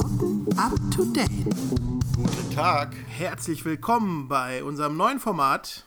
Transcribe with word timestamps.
Up 0.00 0.72
to 0.96 1.04
date. 1.04 1.28
Guten 2.16 2.54
Tag. 2.54 2.94
Herzlich 3.06 3.66
willkommen 3.66 4.28
bei 4.28 4.64
unserem 4.64 4.96
neuen 4.96 5.20
Format. 5.20 5.84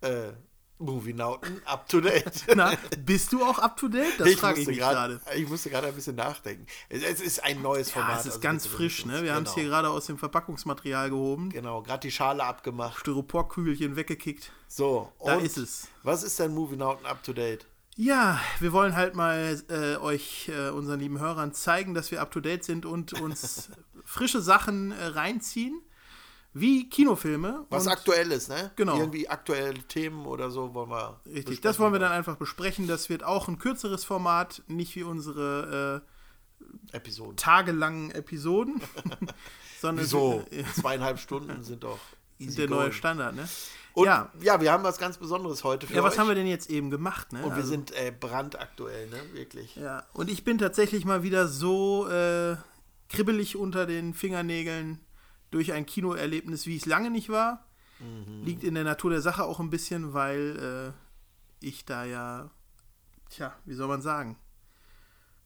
Äh, 0.00 0.30
Movie 0.78 1.12
Nauten 1.12 1.60
up 1.66 1.86
to 1.90 2.00
date. 2.00 2.46
Na, 2.56 2.72
bist 3.04 3.34
du 3.34 3.44
auch 3.44 3.58
up 3.58 3.76
to 3.76 3.88
date? 3.88 4.18
Das 4.18 4.32
frage 4.36 4.60
ich 4.60 4.66
musste 4.66 4.70
mich 4.70 4.78
gerade. 4.78 5.20
Ich 5.36 5.46
musste 5.46 5.68
gerade 5.68 5.88
ein 5.88 5.94
bisschen 5.94 6.16
nachdenken. 6.16 6.64
Es, 6.88 7.02
es 7.02 7.20
ist 7.20 7.44
ein 7.44 7.60
neues 7.60 7.90
Format. 7.90 8.12
Ja, 8.12 8.14
es 8.20 8.24
ist 8.24 8.32
also 8.32 8.40
ganz 8.40 8.66
frisch, 8.66 9.04
ne? 9.04 9.22
Wir 9.22 9.34
haben 9.34 9.42
es 9.42 9.50
genau. 9.50 9.60
hier 9.60 9.70
gerade 9.72 9.90
aus 9.90 10.06
dem 10.06 10.16
Verpackungsmaterial 10.16 11.10
gehoben. 11.10 11.50
Genau, 11.50 11.82
gerade 11.82 12.00
die 12.00 12.10
Schale 12.10 12.42
abgemacht. 12.42 13.00
Styroporkügelchen 13.00 13.94
weggekickt. 13.96 14.52
So, 14.68 15.12
Da 15.22 15.36
und 15.36 15.44
ist 15.44 15.58
es. 15.58 15.88
Was 16.02 16.22
ist 16.22 16.38
denn 16.38 16.54
Movie 16.54 16.76
Nauten 16.76 17.04
up 17.04 17.22
to 17.22 17.34
date? 17.34 17.66
Ja, 18.00 18.40
wir 18.60 18.72
wollen 18.72 18.94
halt 18.94 19.16
mal 19.16 19.60
äh, 19.68 19.96
euch, 19.96 20.48
äh, 20.54 20.70
unseren 20.70 21.00
lieben 21.00 21.18
Hörern, 21.18 21.52
zeigen, 21.52 21.94
dass 21.94 22.12
wir 22.12 22.20
up 22.20 22.30
to 22.30 22.38
date 22.38 22.62
sind 22.62 22.86
und 22.86 23.20
uns 23.20 23.70
frische 24.04 24.40
Sachen 24.40 24.92
äh, 24.92 25.06
reinziehen. 25.06 25.82
Wie 26.52 26.88
Kinofilme. 26.88 27.66
Was 27.70 27.86
und, 27.86 27.92
aktuell 27.92 28.30
ist, 28.30 28.50
ne? 28.50 28.70
Genau. 28.76 28.96
Irgendwie 28.96 29.28
aktuelle 29.28 29.82
Themen 29.88 30.26
oder 30.26 30.52
so 30.52 30.74
wollen 30.74 30.90
wir. 30.90 31.20
Richtig, 31.26 31.60
das 31.60 31.80
wollen 31.80 31.92
wir 31.92 31.98
dann 31.98 32.12
einfach 32.12 32.36
besprechen. 32.36 32.86
Das 32.86 33.08
wird 33.08 33.24
auch 33.24 33.48
ein 33.48 33.58
kürzeres 33.58 34.04
Format, 34.04 34.62
nicht 34.68 34.94
wie 34.94 35.02
unsere 35.02 36.04
äh, 36.92 36.96
Episoden. 36.96 37.36
tagelangen 37.36 38.12
Episoden. 38.12 38.80
sondern 39.80 40.04
es 40.04 40.12
Wieso? 40.12 40.44
Zweieinhalb 40.74 41.18
Stunden 41.18 41.64
sind 41.64 41.82
doch 41.82 41.98
easy 42.38 42.56
der 42.56 42.68
neue 42.68 42.78
going. 42.80 42.92
Standard, 42.92 43.34
ne? 43.36 43.48
Und 43.94 44.04
ja. 44.06 44.30
ja. 44.40 44.60
wir 44.60 44.70
haben 44.70 44.84
was 44.84 44.98
ganz 44.98 45.16
Besonderes 45.18 45.64
heute 45.64 45.86
für 45.86 45.94
Ja, 45.94 46.02
was 46.04 46.14
euch. 46.14 46.18
haben 46.20 46.28
wir 46.28 46.34
denn 46.36 46.46
jetzt 46.46 46.70
eben 46.70 46.90
gemacht, 46.90 47.32
ne? 47.32 47.40
Und 47.42 47.50
wir 47.50 47.56
Also, 47.56 47.68
sind 47.68 47.90
äh, 47.92 48.12
brandaktuell, 48.18 49.08
ne? 49.08 49.20
Wirklich. 49.32 49.74
ja, 49.76 50.06
und 50.12 50.30
ich 50.30 50.44
bin 50.44 50.58
tatsächlich 50.58 51.04
mal 51.04 51.22
wieder 51.22 51.48
so 51.48 52.08
äh, 52.08 52.56
kribbelig 53.08 53.56
unter 53.56 53.86
den 53.86 54.14
Fingernägeln 54.14 55.00
durch 55.50 55.72
ein 55.72 55.86
Kinoerlebnis, 55.86 56.66
wie 56.66 56.76
es 56.76 56.86
lange 56.86 57.10
nicht 57.10 57.28
war. 57.30 57.64
Mhm. 57.98 58.44
Liegt 58.44 58.62
in 58.62 58.74
der 58.74 58.84
Natur 58.84 59.10
der 59.10 59.20
Sache 59.22 59.42
auch 59.44 59.58
ein 59.58 59.70
bisschen, 59.70 60.12
weil 60.14 60.94
äh, 61.62 61.66
ich 61.66 61.84
da 61.84 62.04
ja, 62.04 62.50
tja, 63.30 63.52
wie 63.64 63.74
soll 63.74 63.88
man 63.88 64.02
sagen, 64.02 64.36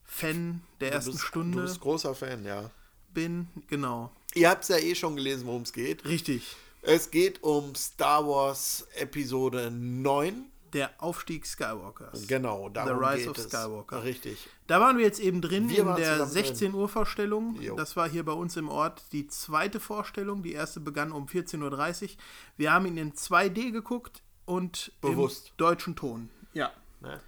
Fan 0.04 0.60
der 0.80 0.90
Du 0.90 0.96
ersten 0.96 1.12
bist, 1.12 1.24
Stunde 1.24 1.56
Du 1.58 1.62
bist 1.64 1.80
großer 1.80 2.14
Fan, 2.14 2.44
ja. 2.44 2.70
bin. 3.14 3.48
Genau. 3.68 4.10
Ihr 4.34 4.50
habt 4.50 4.64
es 4.64 4.68
ja 4.68 4.76
eh 4.76 4.94
schon 4.94 5.16
gelesen, 5.16 5.46
worum 5.46 5.62
es 5.62 5.72
geht. 5.72 6.04
Richtig. 6.04 6.56
Es 6.84 7.12
geht 7.12 7.44
um 7.44 7.76
Star 7.76 8.26
Wars 8.26 8.86
Episode 8.96 9.70
9. 9.70 10.46
Der 10.72 10.90
Aufstieg 10.98 11.46
Skywalkers. 11.46 12.26
Genau, 12.26 12.70
darum 12.70 12.98
The 12.98 13.04
Rise 13.04 13.18
geht 13.18 13.28
of 13.28 13.38
es. 13.38 13.44
Skywalker. 13.44 14.02
Richtig. 14.02 14.48
Da 14.66 14.80
waren 14.80 14.96
wir 14.98 15.04
jetzt 15.04 15.20
eben 15.20 15.40
drin 15.40 15.68
Wir 15.68 15.80
in 15.80 15.86
der 15.86 15.96
zusammen 15.96 16.18
drin. 16.18 16.44
16 16.44 16.74
Uhr 16.74 16.88
Vorstellung. 16.88 17.60
Jo. 17.60 17.76
Das 17.76 17.94
war 17.94 18.08
hier 18.08 18.24
bei 18.24 18.32
uns 18.32 18.56
im 18.56 18.68
Ort 18.68 19.04
die 19.12 19.28
zweite 19.28 19.78
Vorstellung. 19.78 20.42
Die 20.42 20.54
erste 20.54 20.80
begann 20.80 21.12
um 21.12 21.26
14.30 21.26 22.02
Uhr. 22.02 22.08
Wir 22.56 22.72
haben 22.72 22.86
ihn 22.86 22.96
in 22.96 23.12
2D 23.12 23.70
geguckt 23.70 24.22
und 24.44 24.92
Bewusst. 25.02 25.50
im 25.50 25.56
deutschen 25.58 25.94
Ton. 25.94 26.30
Ja. 26.52 26.72
Ne? 27.00 27.20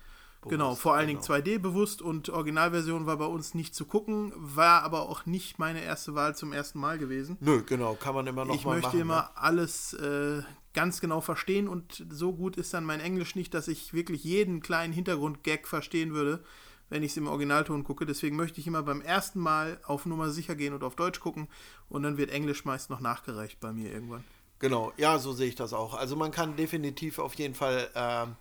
Genau, 0.50 0.74
vor 0.74 0.94
allen 0.94 1.06
Dingen 1.06 1.20
genau. 1.20 1.34
2D 1.34 1.58
bewusst 1.58 2.02
und 2.02 2.28
Originalversion 2.30 3.06
war 3.06 3.16
bei 3.16 3.26
uns 3.26 3.54
nicht 3.54 3.74
zu 3.74 3.84
gucken, 3.84 4.32
war 4.36 4.82
aber 4.82 5.08
auch 5.08 5.26
nicht 5.26 5.58
meine 5.58 5.82
erste 5.82 6.14
Wahl 6.14 6.36
zum 6.36 6.52
ersten 6.52 6.78
Mal 6.78 6.98
gewesen. 6.98 7.36
Nö, 7.40 7.62
genau, 7.64 7.94
kann 7.94 8.14
man 8.14 8.26
immer 8.26 8.44
noch 8.44 8.54
ich 8.54 8.64
mal 8.64 8.74
möchte 8.74 8.88
machen. 8.88 9.00
immer 9.00 9.22
ne? 9.22 9.36
alles 9.36 9.94
äh, 9.94 10.42
ganz 10.72 11.00
genau 11.00 11.20
verstehen 11.20 11.68
und 11.68 12.04
so 12.10 12.32
gut 12.32 12.56
ist 12.56 12.74
dann 12.74 12.84
mein 12.84 13.00
Englisch 13.00 13.34
nicht, 13.36 13.54
dass 13.54 13.68
ich 13.68 13.94
wirklich 13.94 14.24
jeden 14.24 14.60
kleinen 14.60 14.92
Hintergrundgag 14.92 15.66
verstehen 15.66 16.12
würde, 16.12 16.44
wenn 16.90 17.02
ich 17.02 17.12
es 17.12 17.16
im 17.16 17.28
Originalton 17.28 17.84
gucke. 17.84 18.06
Deswegen 18.06 18.36
möchte 18.36 18.60
ich 18.60 18.66
immer 18.66 18.82
beim 18.82 19.00
ersten 19.00 19.40
Mal 19.40 19.80
auf 19.84 20.04
Nummer 20.06 20.30
sicher 20.30 20.54
gehen 20.54 20.74
und 20.74 20.84
auf 20.84 20.96
Deutsch 20.96 21.20
gucken 21.20 21.48
und 21.88 22.02
dann 22.02 22.18
wird 22.18 22.30
Englisch 22.30 22.64
meist 22.64 22.90
noch 22.90 23.00
nachgereicht 23.00 23.60
bei 23.60 23.72
mir 23.72 23.92
irgendwann. 23.92 24.24
Genau, 24.58 24.92
ja, 24.96 25.18
so 25.18 25.32
sehe 25.32 25.48
ich 25.48 25.56
das 25.56 25.72
auch. 25.72 25.94
Also 25.94 26.16
man 26.16 26.30
kann 26.30 26.56
definitiv 26.56 27.18
auf 27.18 27.34
jeden 27.34 27.54
Fall 27.54 27.88
ähm, 27.94 28.36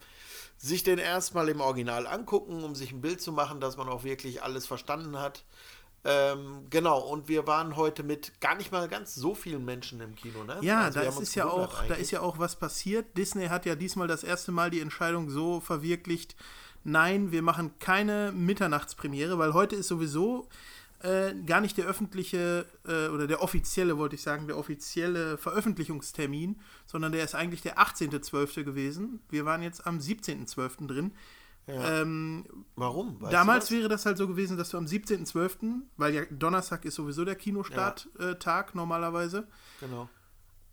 sich 0.63 0.81
den 0.83 0.97
erstmal 0.97 1.49
im 1.49 1.59
Original 1.59 2.07
angucken, 2.07 2.63
um 2.63 2.73
sich 2.73 2.93
ein 2.93 3.01
Bild 3.01 3.19
zu 3.19 3.33
machen, 3.33 3.59
dass 3.59 3.75
man 3.75 3.89
auch 3.89 4.05
wirklich 4.05 4.43
alles 4.43 4.65
verstanden 4.65 5.19
hat. 5.19 5.43
Ähm, 6.05 6.67
genau, 6.69 6.99
und 7.01 7.27
wir 7.27 7.45
waren 7.47 7.75
heute 7.75 8.01
mit 8.01 8.39
gar 8.39 8.55
nicht 8.55 8.71
mal 8.71 8.87
ganz 8.87 9.13
so 9.13 9.35
vielen 9.35 9.65
Menschen 9.65 9.99
im 9.99 10.15
Kino, 10.15 10.45
ne? 10.45 10.59
Ja, 10.61 10.83
Also 10.83 11.01
da 11.01 11.05
ist 11.19 11.35
ja 11.35 11.49
auch, 11.49 11.83
da 11.89 11.95
ist 11.95 12.11
ja 12.11 12.21
auch 12.21 12.39
was 12.39 12.55
passiert. 12.55 13.17
Disney 13.17 13.47
hat 13.47 13.65
ja 13.65 13.75
diesmal 13.75 14.07
das 14.07 14.23
erste 14.23 14.53
Mal 14.53 14.69
die 14.69 14.79
Entscheidung 14.79 15.29
so 15.29 15.59
verwirklicht, 15.59 16.37
nein, 16.85 17.33
wir 17.33 17.41
machen 17.41 17.77
keine 17.79 18.31
Mitternachtspremiere, 18.31 19.37
weil 19.37 19.53
heute 19.53 19.75
ist 19.75 19.89
sowieso 19.89 20.47
äh, 21.03 21.35
gar 21.45 21.61
nicht 21.61 21.77
der 21.77 21.85
öffentliche 21.85 22.65
äh, 22.87 23.07
oder 23.09 23.27
der 23.27 23.41
offizielle, 23.41 23.97
wollte 23.97 24.15
ich 24.15 24.21
sagen, 24.21 24.47
der 24.47 24.57
offizielle 24.57 25.37
Veröffentlichungstermin, 25.37 26.59
sondern 26.85 27.11
der 27.11 27.23
ist 27.23 27.35
eigentlich 27.35 27.61
der 27.61 27.77
18.12. 27.77 28.63
gewesen. 28.63 29.21
Wir 29.29 29.45
waren 29.45 29.61
jetzt 29.61 29.85
am 29.85 29.99
17.12. 29.99 30.87
drin. 30.87 31.13
Ähm, 31.67 32.45
Warum? 32.75 33.21
Weißt 33.21 33.33
Damals 33.33 33.71
wäre 33.71 33.87
das 33.87 34.05
halt 34.05 34.17
so 34.17 34.27
gewesen, 34.27 34.57
dass 34.57 34.69
du 34.69 34.77
am 34.77 34.85
17.12., 34.85 35.81
weil 35.97 36.13
ja 36.13 36.23
Donnerstag 36.29 36.83
ist 36.85 36.95
sowieso 36.95 37.23
der 37.23 37.35
Kinostarttag 37.35 38.75
normalerweise, 38.75 39.47
Genau. 39.79 40.09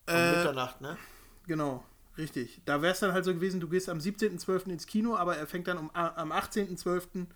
Um 0.09 0.15
Äh, 0.15 0.37
Mitternacht, 0.37 0.81
ne? 0.81 0.97
Genau, 1.47 1.85
richtig. 2.17 2.61
Da 2.65 2.83
wäre 2.83 2.93
es 2.93 3.01
dann 3.01 3.13
halt 3.13 3.25
so 3.25 3.35
gewesen, 3.35 3.61
du 3.61 3.69
gehst 3.69 3.89
am 3.89 3.99
17.12. 3.99 4.71
ins 4.71 4.87
Kino, 4.87 5.17
aber 5.17 5.37
er 5.37 5.47
fängt 5.47 5.69
dann 5.69 5.79
um, 5.79 5.91
am 5.91 6.33
18.12. 6.33 7.27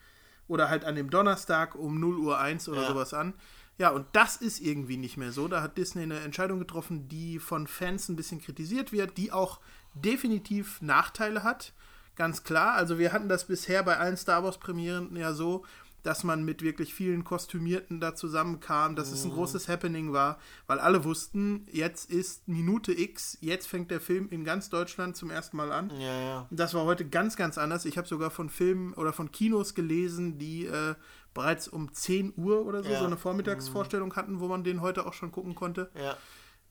oder 0.49 0.69
halt 0.69 0.85
an 0.85 0.95
dem 0.97 1.11
Donnerstag 1.11 1.75
um 1.75 1.99
0 2.01 2.19
Uhr 2.19 2.39
1 2.39 2.69
oder 2.69 2.83
Ja. 2.83 2.89
sowas 2.89 3.15
an. 3.15 3.35
Ja, 3.77 3.89
und 3.91 4.07
das 4.13 4.37
ist 4.37 4.61
irgendwie 4.61 4.97
nicht 4.97 5.17
mehr 5.17 5.33
so. 5.33 5.49
Da 5.49 5.61
hat 5.63 5.77
Disney 5.77 6.03
eine 6.03 6.21
Entscheidung 6.21 6.61
getroffen, 6.61 7.09
die 7.09 7.39
von 7.41 7.67
Fans 7.67 8.09
ein 8.09 8.15
bisschen 8.17 8.41
kritisiert 8.41 8.93
wird, 8.93 9.17
die 9.17 9.33
auch 9.33 9.59
definitiv 9.95 10.81
Nachteile 10.81 11.43
hat. 11.43 11.73
Ganz 12.15 12.45
klar. 12.45 12.75
Also 12.75 12.99
wir 12.99 13.13
hatten 13.13 13.29
das 13.29 13.47
bisher 13.47 13.83
bei 13.83 13.97
allen 13.97 14.17
Star 14.17 14.45
Wars 14.45 14.59
Premieren 14.59 15.17
ja 15.17 15.33
so, 15.33 15.65
dass 16.05 16.23
man 16.23 16.45
mit 16.45 16.63
wirklich 16.63 16.95
vielen 16.95 17.25
Kostümierten 17.25 17.99
da 17.99 18.15
zusammenkam, 18.15 18.95
dass 18.95 19.11
es 19.11 19.25
ein 19.25 19.33
großes 19.33 19.69
Happening 19.69 20.13
war, 20.13 20.39
weil 20.69 20.79
alle 20.79 21.03
wussten, 21.05 21.67
jetzt 21.73 22.11
ist 22.11 22.47
Minute 22.47 22.93
X, 22.93 23.37
jetzt 23.41 23.67
fängt 23.67 23.91
der 23.91 24.01
Film 24.01 24.29
in 24.31 24.45
ganz 24.45 24.71
Deutschland 24.71 25.17
zum 25.17 25.31
ersten 25.31 25.57
Mal 25.57 25.73
an. 25.73 25.91
Ja, 25.99 26.21
ja. 26.21 26.47
Das 26.51 26.75
war 26.75 26.85
heute 26.85 27.05
ganz, 27.09 27.37
ganz 27.37 27.59
anders. 27.59 27.85
Ich 27.87 27.99
habe 27.99 28.07
sogar 28.07 28.31
von 28.31 28.49
Filmen 28.51 28.95
oder 28.95 29.13
von 29.13 29.33
Kinos 29.33 29.75
gelesen, 29.75 30.39
die 30.39 30.67
äh, 30.67 30.95
bereits 31.33 31.67
um 31.67 31.93
10 31.93 32.35
Uhr 32.37 32.65
oder 32.65 32.85
so 32.85 32.91
Ja. 32.91 33.01
so 33.01 33.07
eine 33.07 33.17
Vormittagsvorstellung 33.17 34.15
hatten, 34.15 34.39
wo 34.41 34.47
man 34.49 34.63
den 34.63 34.83
heute 34.83 35.07
auch 35.07 35.15
schon 35.15 35.33
gucken 35.33 35.55
konnte. 35.55 35.91
Ja, 35.97 36.17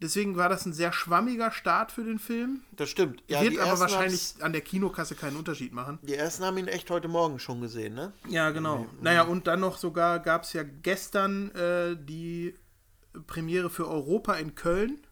Deswegen 0.03 0.35
war 0.35 0.49
das 0.49 0.65
ein 0.65 0.73
sehr 0.73 0.91
schwammiger 0.91 1.49
Start 1.49 1.89
für 1.89 2.03
den 2.03 2.19
Film. 2.19 2.61
das 2.73 2.89
stimmt. 2.89 3.23
Ja, 3.27 3.41
Wird 3.41 3.57
aber 3.57 3.79
wahrscheinlich 3.79 4.35
an 4.41 4.51
der 4.51 4.59
Kinokasse 4.59 5.15
keinen 5.15 5.37
Unterschied 5.37 5.71
machen. 5.71 5.97
Die 6.01 6.13
ersten 6.13 6.43
haben 6.43 6.57
ihn 6.57 6.67
echt 6.67 6.89
heute 6.89 7.07
Morgen 7.07 7.39
schon 7.39 7.61
gesehen, 7.61 7.93
ne? 7.93 8.11
Ja, 8.27 8.49
genau. 8.49 8.85
Naja, 8.99 9.23
und 9.23 9.47
dann 9.47 9.61
noch 9.61 9.77
sogar 9.77 10.19
gab 10.19 10.43
es 10.43 10.51
ja 10.51 10.63
gestern 10.63 11.51
äh, 11.51 11.95
die 11.95 12.53
Premiere 13.27 13.69
für 13.69 13.87
Europa 13.87 14.33
in 14.33 14.55
Köln. 14.55 15.07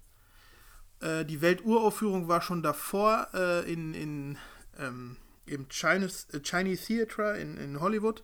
Äh, 0.99 1.23
die 1.23 1.39
Welturaufführung 1.39 2.27
war 2.27 2.41
schon 2.41 2.61
davor 2.61 3.29
äh, 3.33 3.71
in, 3.71 3.93
in, 3.93 4.37
ähm, 4.77 5.15
im 5.45 5.69
Chinese, 5.69 6.25
äh, 6.33 6.41
Chinese 6.43 6.85
Theatre 6.85 7.37
in, 7.39 7.55
in 7.55 7.79
Hollywood. 7.79 8.23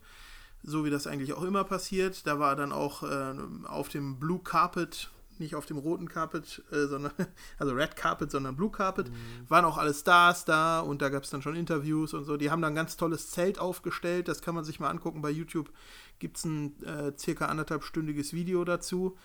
So 0.64 0.84
wie 0.84 0.90
das 0.90 1.08
eigentlich 1.08 1.32
auch 1.32 1.44
immer 1.44 1.64
passiert. 1.64 2.28
Da 2.28 2.40
war 2.40 2.58
dann 2.58 2.74
auch 2.74 3.04
äh, 3.04 3.36
auf 3.68 3.88
dem 3.88 4.20
Blue 4.20 4.42
Carpet, 4.44 5.10
nicht 5.40 5.56
auf 5.56 5.66
dem 5.66 5.78
roten 5.78 6.10
Carpet, 6.10 6.64
äh, 6.72 6.88
sondern, 6.88 7.12
also 7.58 7.74
Red 7.74 7.96
Carpet, 7.96 8.32
sondern 8.32 8.56
Blue 8.56 8.72
Carpet, 8.72 9.12
waren 9.48 9.66
auch 9.66 9.78
alle 9.78 9.94
Stars 9.94 10.46
da 10.46 10.80
und 10.80 11.02
da 11.02 11.10
gab 11.10 11.24
es 11.24 11.30
dann 11.30 11.42
schon 11.42 11.56
Interviews 11.56 12.14
und 12.14 12.26
so. 12.26 12.38
Die 12.38 12.52
haben 12.52 12.62
dann 12.62 12.74
ein 12.74 12.76
ganz 12.76 12.98
tolles 12.98 13.30
Zelt 13.30 13.60
aufgestellt, 13.60 14.28
das 14.28 14.42
kann 14.42 14.56
man 14.56 14.64
sich 14.64 14.80
mal 14.80 14.90
angucken. 14.90 15.22
Bei 15.22 15.30
YouTube 15.30 15.72
gibt 16.20 16.38
es 16.38 16.46
ein 16.46 16.82
äh, 16.84 17.14
circa 17.18 17.46
anderthalbstündiges 17.48 18.34
Video 18.34 18.64
dazu. 18.64 19.18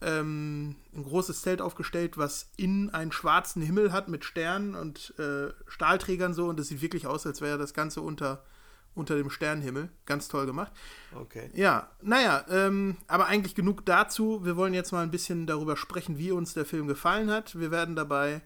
Ähm, 0.00 0.74
ein 0.94 1.04
großes 1.04 1.42
Zelt 1.42 1.62
aufgestellt, 1.62 2.18
was 2.18 2.50
innen 2.56 2.90
einen 2.90 3.12
schwarzen 3.12 3.62
Himmel 3.62 3.92
hat 3.92 4.08
mit 4.08 4.24
Sternen 4.24 4.74
und 4.74 5.14
äh, 5.18 5.52
Stahlträgern 5.68 6.34
so 6.34 6.46
und 6.48 6.58
das 6.58 6.68
sieht 6.68 6.82
wirklich 6.82 7.06
aus, 7.06 7.24
als 7.24 7.40
wäre 7.40 7.56
das 7.56 7.72
Ganze 7.72 8.00
unter, 8.00 8.44
unter 8.94 9.16
dem 9.16 9.30
Sternenhimmel. 9.30 9.88
Ganz 10.06 10.28
toll 10.28 10.46
gemacht. 10.46 10.72
Okay. 11.14 11.50
Ja, 11.54 11.90
naja, 12.02 12.44
ähm, 12.48 12.96
aber 13.06 13.26
eigentlich 13.26 13.54
genug 13.54 13.84
dazu. 13.86 14.44
Wir 14.44 14.56
wollen 14.56 14.74
jetzt 14.74 14.92
mal 14.92 15.02
ein 15.02 15.10
bisschen 15.10 15.46
darüber 15.46 15.76
sprechen, 15.76 16.18
wie 16.18 16.32
uns 16.32 16.54
der 16.54 16.64
Film 16.64 16.86
gefallen 16.86 17.30
hat. 17.30 17.58
Wir 17.58 17.70
werden 17.70 17.96
dabei 17.96 18.42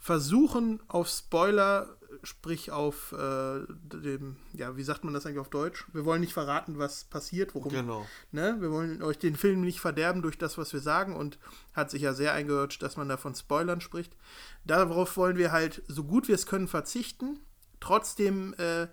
versuchen, 0.00 0.80
auf 0.88 1.08
Spoiler, 1.08 1.96
sprich 2.22 2.70
auf 2.70 3.12
äh, 3.12 3.60
dem, 3.68 4.36
ja, 4.52 4.76
wie 4.76 4.82
sagt 4.82 5.04
man 5.04 5.14
das 5.14 5.26
eigentlich 5.26 5.40
auf 5.40 5.50
Deutsch? 5.50 5.86
Wir 5.92 6.04
wollen 6.04 6.20
nicht 6.20 6.32
verraten, 6.32 6.78
was 6.78 7.04
passiert, 7.04 7.54
worum. 7.54 7.70
Genau. 7.70 8.06
Ne? 8.32 8.56
Wir 8.60 8.70
wollen 8.70 9.02
euch 9.02 9.18
den 9.18 9.36
Film 9.36 9.60
nicht 9.60 9.80
verderben 9.80 10.22
durch 10.22 10.38
das, 10.38 10.58
was 10.58 10.72
wir 10.72 10.80
sagen 10.80 11.14
und 11.14 11.38
hat 11.74 11.90
sich 11.90 12.02
ja 12.02 12.14
sehr 12.14 12.32
eingehört, 12.32 12.82
dass 12.82 12.96
man 12.96 13.08
da 13.08 13.16
von 13.16 13.34
Spoilern 13.34 13.80
spricht. 13.80 14.16
Darauf 14.64 15.16
wollen 15.16 15.36
wir 15.36 15.52
halt 15.52 15.82
so 15.86 16.04
gut 16.04 16.28
wir 16.28 16.34
es 16.34 16.46
können 16.46 16.68
verzichten. 16.68 17.40
Trotzdem 17.78 18.54
äh, 18.58 18.88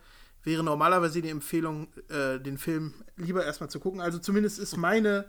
wäre 0.47 0.63
normalerweise 0.63 1.21
die 1.21 1.29
Empfehlung, 1.29 1.89
äh, 2.07 2.39
den 2.39 2.57
Film 2.57 2.93
lieber 3.17 3.45
erstmal 3.45 3.69
zu 3.69 3.81
gucken. 3.81 3.99
Also 3.99 4.17
zumindest 4.17 4.59
ist 4.59 4.77
meine, 4.77 5.25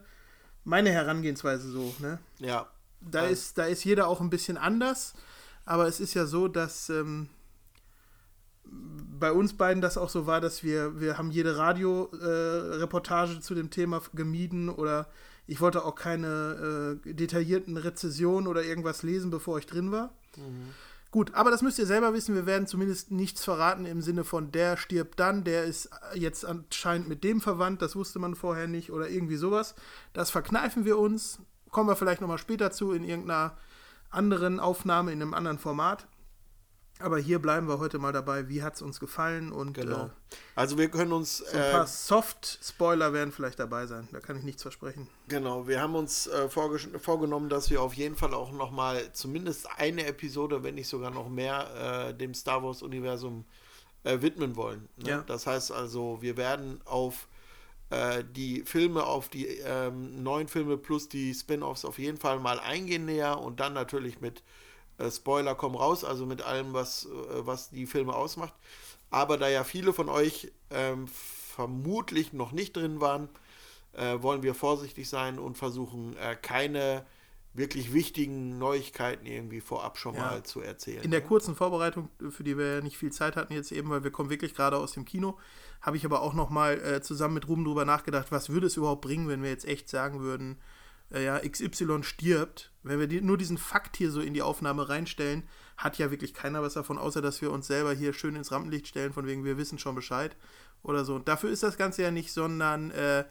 meine 0.65 0.91
Herangehensweise 0.91 1.69
so, 1.70 1.93
ne? 1.99 2.20
Ja. 2.38 2.69
Da, 3.00 3.23
also. 3.23 3.32
ist, 3.32 3.59
da 3.59 3.65
ist 3.65 3.85
jeder 3.85 4.06
auch 4.06 4.20
ein 4.20 4.31
bisschen 4.31 4.56
anders, 4.56 5.15
aber 5.65 5.88
es 5.88 5.99
ist 5.99 6.15
ja 6.15 6.25
so, 6.25 6.47
dass 6.47 6.88
ähm, 6.88 7.29
bei 8.65 9.32
uns 9.32 9.56
beiden 9.56 9.82
das 9.82 9.99
auch 9.99 10.09
so 10.09 10.26
war, 10.26 10.41
dass 10.41 10.62
wir, 10.62 11.00
wir 11.00 11.19
haben 11.19 11.32
jede 11.32 11.56
Radioreportage 11.59 13.35
äh, 13.35 13.41
zu 13.41 13.56
dem 13.56 13.71
Thema 13.71 14.00
gemieden 14.14 14.69
oder 14.69 15.09
ich 15.49 15.61
wollte 15.61 15.85
auch 15.85 15.97
keine 15.97 17.00
äh, 17.05 17.12
detaillierten 17.12 17.76
Rezessionen 17.76 18.47
oder 18.47 18.62
irgendwas 18.62 19.03
lesen, 19.03 19.31
bevor 19.31 19.59
ich 19.59 19.67
drin 19.67 19.91
war. 19.91 20.12
Mhm. 20.37 20.75
Gut, 21.11 21.35
aber 21.35 21.51
das 21.51 21.63
müsst 21.63 21.79
ihr 21.79 21.87
selber 21.87 22.13
wissen. 22.13 22.35
Wir 22.35 22.45
werden 22.45 22.67
zumindest 22.67 23.11
nichts 23.11 23.43
verraten 23.43 23.87
im 23.87 24.03
Sinne 24.03 24.25
von 24.25 24.53
der 24.53 24.77
stirbt 24.77 25.19
dann, 25.19 25.43
der 25.43 25.65
ist 25.65 25.89
jetzt 26.15 26.45
anscheinend 26.45 27.09
mit 27.09 27.25
dem 27.25 27.41
verwandt, 27.41 27.81
das 27.81 27.97
wusste 27.97 28.19
man 28.19 28.35
vorher 28.35 28.69
nicht 28.69 28.93
oder 28.93 29.09
irgendwie 29.09 29.37
sowas. 29.37 29.75
Das 30.13 30.31
verkneifen 30.31 30.85
wir 30.85 30.99
uns. 30.99 31.41
Kommen 31.71 31.89
wir 31.89 31.97
vielleicht 31.97 32.21
nochmal 32.21 32.39
später 32.39 32.71
zu 32.73 32.93
in 32.93 33.05
irgendeiner 33.05 33.57
anderen 34.11 34.61
Aufnahme, 34.61 35.13
in 35.13 35.23
einem 35.23 35.35
anderen 35.35 35.59
Format. 35.59 36.07
Aber 37.00 37.19
hier 37.19 37.39
bleiben 37.39 37.69
wir 37.69 37.79
heute 37.79 37.99
mal 37.99 38.12
dabei, 38.12 38.49
wie 38.49 38.62
hat 38.62 38.75
es 38.75 38.83
uns 38.83 38.99
gefallen 38.99 39.53
und 39.53 39.75
genau. 39.75 40.06
Äh, 40.06 40.11
also 40.55 40.79
wir 40.79 40.89
können 40.89 41.12
uns 41.12 41.39
so 41.39 41.56
ein 41.56 41.73
paar 41.73 41.85
äh, 41.85 41.87
Soft-Spoiler 41.87 43.12
werden 43.12 43.33
vielleicht 43.33 43.59
dabei 43.59 43.87
sein, 43.87 44.09
da 44.12 44.21
kann 44.21 44.37
ich 44.37 44.43
nichts 44.43 44.62
versprechen. 44.62 45.09
Genau, 45.29 45.69
wir 45.69 45.81
haben 45.81 45.95
uns 45.95 46.27
äh, 46.27 46.49
vorgenommen, 46.49 47.49
dass 47.49 47.71
wir 47.71 47.83
auf 47.83 47.95
jeden 47.95 48.17
Fall 48.17 48.35
auch 48.35 48.53
nochmal 48.53 49.12
zumindest 49.12 49.69
eine 49.77 50.06
Episode, 50.06 50.62
wenn 50.65 50.75
nicht 50.75 50.89
sogar 50.89 51.11
noch 51.11 51.29
mehr, 51.29 52.09
äh, 52.09 52.15
dem 52.15 52.35
Star 52.35 52.62
Wars-Universum 52.62 53.45
äh, 54.05 54.21
widmen 54.21 54.56
wollen. 54.56 54.89
Ne? 54.97 55.09
Ja. 55.09 55.25
Das 55.27 55.47
heißt 55.47 55.73
also, 55.73 56.21
wir 56.21 56.37
werden 56.37 56.81
auf 56.85 57.29
äh, 57.91 58.23
die 58.25 58.62
Filme, 58.62 59.05
auf 59.05 59.29
die 59.29 59.47
ähm, 59.47 60.23
neuen 60.23 60.49
Filme 60.49 60.77
plus 60.77 61.09
die 61.09 61.33
Spin-offs 61.35 61.85
auf 61.85 61.99
jeden 61.99 62.19
Fall 62.19 62.39
mal 62.39 62.61
eingehen 62.61 63.06
näher 63.06 63.41
und 63.41 63.61
dann 63.61 63.73
natürlich 63.73 64.21
mit 64.21 64.43
äh, 64.99 65.11
Spoiler 65.11 65.55
kommen 65.55 65.77
raus, 65.77 66.05
also 66.05 66.27
mit 66.27 66.43
allem, 66.43 66.73
was, 66.73 67.06
äh, 67.06 67.47
was 67.47 67.71
die 67.71 67.87
Filme 67.87 68.15
ausmacht. 68.15 68.55
Aber 69.11 69.39
da 69.39 69.49
ja 69.49 69.65
viele 69.65 69.93
von 69.93 70.09
euch 70.09 70.53
ähm, 70.71 71.09
vermutlich 71.09 72.33
noch 72.33 72.53
nicht 72.53 72.77
drin 72.77 73.00
waren, 73.00 73.29
äh, 73.93 74.21
wollen 74.21 74.43
wir 74.43 74.55
vorsichtig 74.55 75.09
sein 75.09 75.39
und 75.39 75.56
versuchen, 75.56 76.17
äh, 76.17 76.37
keine 76.37 77.05
wirklich 77.55 77.93
wichtigen 77.93 78.59
Neuigkeiten 78.59 79.27
irgendwie 79.27 79.61
vorab 79.61 79.99
schon 79.99 80.15
ja. 80.15 80.21
mal 80.21 80.43
zu 80.45 80.61
erzählen. 80.61 81.03
In 81.03 81.11
der 81.11 81.21
ne? 81.21 81.27
kurzen 81.27 81.56
Vorbereitung, 81.56 82.09
für 82.31 82.45
die 82.45 82.56
wir 82.56 82.77
ja 82.77 82.81
nicht 82.81 82.97
viel 82.97 83.11
Zeit 83.11 83.37
hatten 83.37 83.53
jetzt 83.53 83.73
eben, 83.73 83.91
weil 83.91 84.05
wir 84.05 84.11
kommen 84.11 84.31
wirklich 84.31 84.55
gerade 84.55 84.77
aus 84.77 84.93
dem 84.93 85.05
Kino, 85.05 85.39
habe 85.81 85.97
ich 85.97 86.05
aber 86.05 86.23
auch 86.23 86.35
noch 86.35 86.50
mal 86.50 86.79
äh, 86.81 87.03
zusammen 87.03 87.35
mit 87.35 87.49
Ruben 87.49 87.65
drüber 87.65 87.85
nachgedacht, 87.85 88.31
was 88.31 88.50
würde 88.50 88.67
es 88.67 88.77
überhaupt 88.77 89.00
bringen, 89.00 89.29
wenn 89.29 89.43
wir 89.43 89.50
jetzt 89.50 89.67
echt 89.67 89.89
sagen 89.89 90.21
würden, 90.21 90.59
äh, 91.11 91.25
ja, 91.25 91.39
XY 91.39 92.03
stirbt, 92.03 92.73
wenn 92.83 92.99
wir 92.99 93.07
die, 93.07 93.21
nur 93.21 93.39
diesen 93.39 93.59
Fakt 93.59 93.97
hier 93.97 94.11
so 94.11 94.21
in 94.21 94.35
die 94.35 94.43
Aufnahme 94.43 94.89
reinstellen, 94.89 95.49
hat 95.77 95.99
ja 95.99 96.11
wirklich 96.11 96.35
keiner 96.35 96.63
was 96.63 96.75
davon, 96.75 96.99
außer 96.99 97.23
dass 97.23 97.41
wir 97.41 97.53
uns 97.53 97.67
selber 97.67 97.93
hier 97.93 98.13
schön 98.13 98.37
ins 98.37 98.53
Rampenlicht 98.53 98.89
stellen, 98.89 99.13
von 99.13 99.27
wegen 99.27 99.45
wir 99.45 99.57
wissen 99.57 99.79
schon 99.79 99.95
Bescheid 99.95 100.37
oder 100.83 101.05
so. 101.05 101.15
Und 101.15 101.29
dafür 101.29 101.51
ist 101.51 101.63
das 101.63 101.77
Ganze 101.77 102.03
ja 102.03 102.11
nicht, 102.11 102.33
sondern 102.33 102.91
äh, 102.91 103.25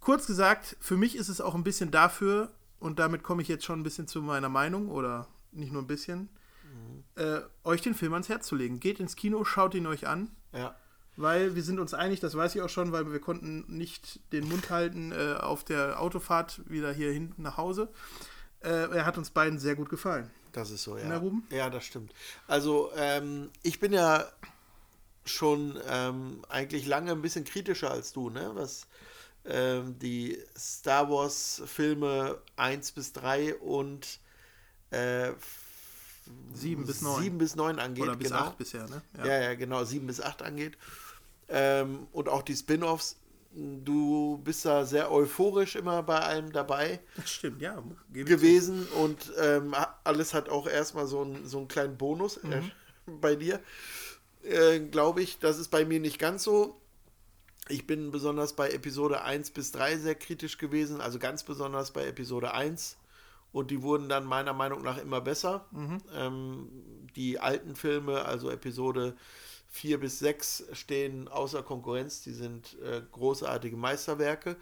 kurz 0.00 0.26
gesagt, 0.26 0.76
für 0.80 0.96
mich 0.96 1.16
ist 1.16 1.28
es 1.28 1.40
auch 1.40 1.54
ein 1.54 1.64
bisschen 1.64 1.90
dafür, 1.90 2.52
und 2.80 2.98
damit 2.98 3.22
komme 3.22 3.42
ich 3.42 3.48
jetzt 3.48 3.64
schon 3.64 3.80
ein 3.80 3.84
bisschen 3.84 4.08
zu 4.08 4.22
meiner 4.22 4.48
Meinung, 4.48 4.88
oder 4.88 5.28
nicht 5.52 5.72
nur 5.72 5.82
ein 5.82 5.88
bisschen, 5.88 6.30
mhm. 6.64 7.04
äh, 7.16 7.40
euch 7.64 7.82
den 7.82 7.94
Film 7.94 8.12
ans 8.12 8.28
Herz 8.28 8.46
zu 8.46 8.56
legen. 8.56 8.80
Geht 8.80 9.00
ins 9.00 9.16
Kino, 9.16 9.44
schaut 9.44 9.74
ihn 9.74 9.86
euch 9.86 10.06
an. 10.06 10.30
Ja 10.52 10.76
weil 11.18 11.56
wir 11.56 11.64
sind 11.64 11.80
uns 11.80 11.94
einig, 11.94 12.20
das 12.20 12.36
weiß 12.36 12.54
ich 12.54 12.62
auch 12.62 12.68
schon, 12.68 12.92
weil 12.92 13.10
wir 13.12 13.20
konnten 13.20 13.64
nicht 13.66 14.20
den 14.32 14.48
Mund 14.48 14.70
halten 14.70 15.10
äh, 15.10 15.34
auf 15.34 15.64
der 15.64 16.00
Autofahrt 16.00 16.60
wieder 16.70 16.92
hier 16.92 17.10
hinten 17.12 17.42
nach 17.42 17.56
Hause. 17.56 17.88
Äh, 18.60 18.68
er 18.68 19.04
hat 19.04 19.18
uns 19.18 19.30
beiden 19.30 19.58
sehr 19.58 19.74
gut 19.74 19.88
gefallen. 19.88 20.30
Das 20.52 20.70
ist 20.70 20.84
so, 20.84 20.96
ja. 20.96 21.06
Na, 21.08 21.18
Ruben? 21.18 21.44
Ja, 21.50 21.70
das 21.70 21.84
stimmt. 21.84 22.12
Also, 22.46 22.92
ähm, 22.96 23.50
ich 23.62 23.80
bin 23.80 23.92
ja 23.92 24.26
schon 25.24 25.76
ähm, 25.88 26.44
eigentlich 26.48 26.86
lange 26.86 27.10
ein 27.10 27.20
bisschen 27.20 27.44
kritischer 27.44 27.90
als 27.90 28.12
du, 28.12 28.30
ne? 28.30 28.52
Was 28.54 28.86
ähm, 29.44 29.98
die 29.98 30.38
Star 30.56 31.10
Wars 31.10 31.62
Filme 31.66 32.38
1 32.56 32.92
bis 32.92 33.12
3 33.12 33.56
und 33.56 34.20
äh, 34.90 35.32
7 36.54 36.86
bis 36.86 37.02
9. 37.02 37.22
7 37.22 37.38
bis 37.38 37.56
9 37.56 37.78
angeht. 37.80 38.04
Oder 38.04 38.16
bis 38.16 38.28
genau. 38.28 38.40
8 38.44 38.58
bisher, 38.58 38.88
ne? 38.88 39.02
Ja. 39.18 39.26
ja, 39.26 39.40
ja, 39.42 39.54
genau, 39.54 39.82
7 39.82 40.06
bis 40.06 40.20
8 40.20 40.42
angeht 40.42 40.78
ähm, 41.48 42.06
und 42.12 42.28
auch 42.28 42.42
die 42.42 42.56
Spin-offs. 42.56 43.16
Du 43.54 44.40
bist 44.44 44.64
da 44.64 44.84
sehr 44.84 45.10
euphorisch 45.10 45.74
immer 45.74 46.02
bei 46.02 46.20
allem 46.20 46.52
dabei. 46.52 47.00
Das 47.16 47.30
stimmt, 47.30 47.62
ja. 47.62 47.82
Gewesen 48.12 48.86
und 48.88 49.32
ähm, 49.40 49.74
alles 50.04 50.34
hat 50.34 50.48
auch 50.48 50.66
erstmal 50.66 51.06
so, 51.06 51.22
ein, 51.22 51.46
so 51.46 51.58
einen 51.58 51.68
kleinen 51.68 51.96
Bonus 51.96 52.36
äh, 52.36 52.60
mhm. 52.60 53.20
bei 53.20 53.36
dir. 53.36 53.60
Äh, 54.42 54.80
Glaube 54.80 55.22
ich, 55.22 55.38
das 55.38 55.58
ist 55.58 55.68
bei 55.68 55.84
mir 55.84 55.98
nicht 55.98 56.18
ganz 56.18 56.44
so. 56.44 56.80
Ich 57.68 57.86
bin 57.86 58.10
besonders 58.10 58.54
bei 58.54 58.70
Episode 58.70 59.22
1 59.22 59.50
bis 59.50 59.72
3 59.72 59.98
sehr 59.98 60.14
kritisch 60.14 60.58
gewesen, 60.58 61.00
also 61.00 61.18
ganz 61.18 61.42
besonders 61.42 61.90
bei 61.90 62.06
Episode 62.06 62.54
1. 62.54 62.96
Und 63.52 63.70
die 63.70 63.82
wurden 63.82 64.08
dann 64.08 64.24
meiner 64.24 64.52
Meinung 64.52 64.82
nach 64.82 64.98
immer 64.98 65.20
besser. 65.20 65.66
Mhm. 65.70 65.98
Ähm, 66.14 66.68
die 67.16 67.40
alten 67.40 67.76
Filme, 67.76 68.24
also 68.24 68.50
Episode 68.50 69.16
4 69.68 70.00
bis 70.00 70.18
6 70.18 70.64
stehen 70.72 71.28
außer 71.28 71.62
Konkurrenz. 71.62 72.22
Die 72.22 72.32
sind 72.32 72.76
äh, 72.82 73.02
großartige 73.12 73.76
Meisterwerke, 73.76 74.56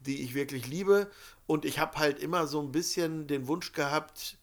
die 0.00 0.22
ich 0.22 0.34
wirklich 0.34 0.66
liebe. 0.66 1.10
Und 1.46 1.64
ich 1.64 1.78
habe 1.78 1.98
halt 1.98 2.18
immer 2.18 2.46
so 2.46 2.60
ein 2.60 2.72
bisschen 2.72 3.26
den 3.26 3.48
Wunsch 3.48 3.72
gehabt, 3.72 4.36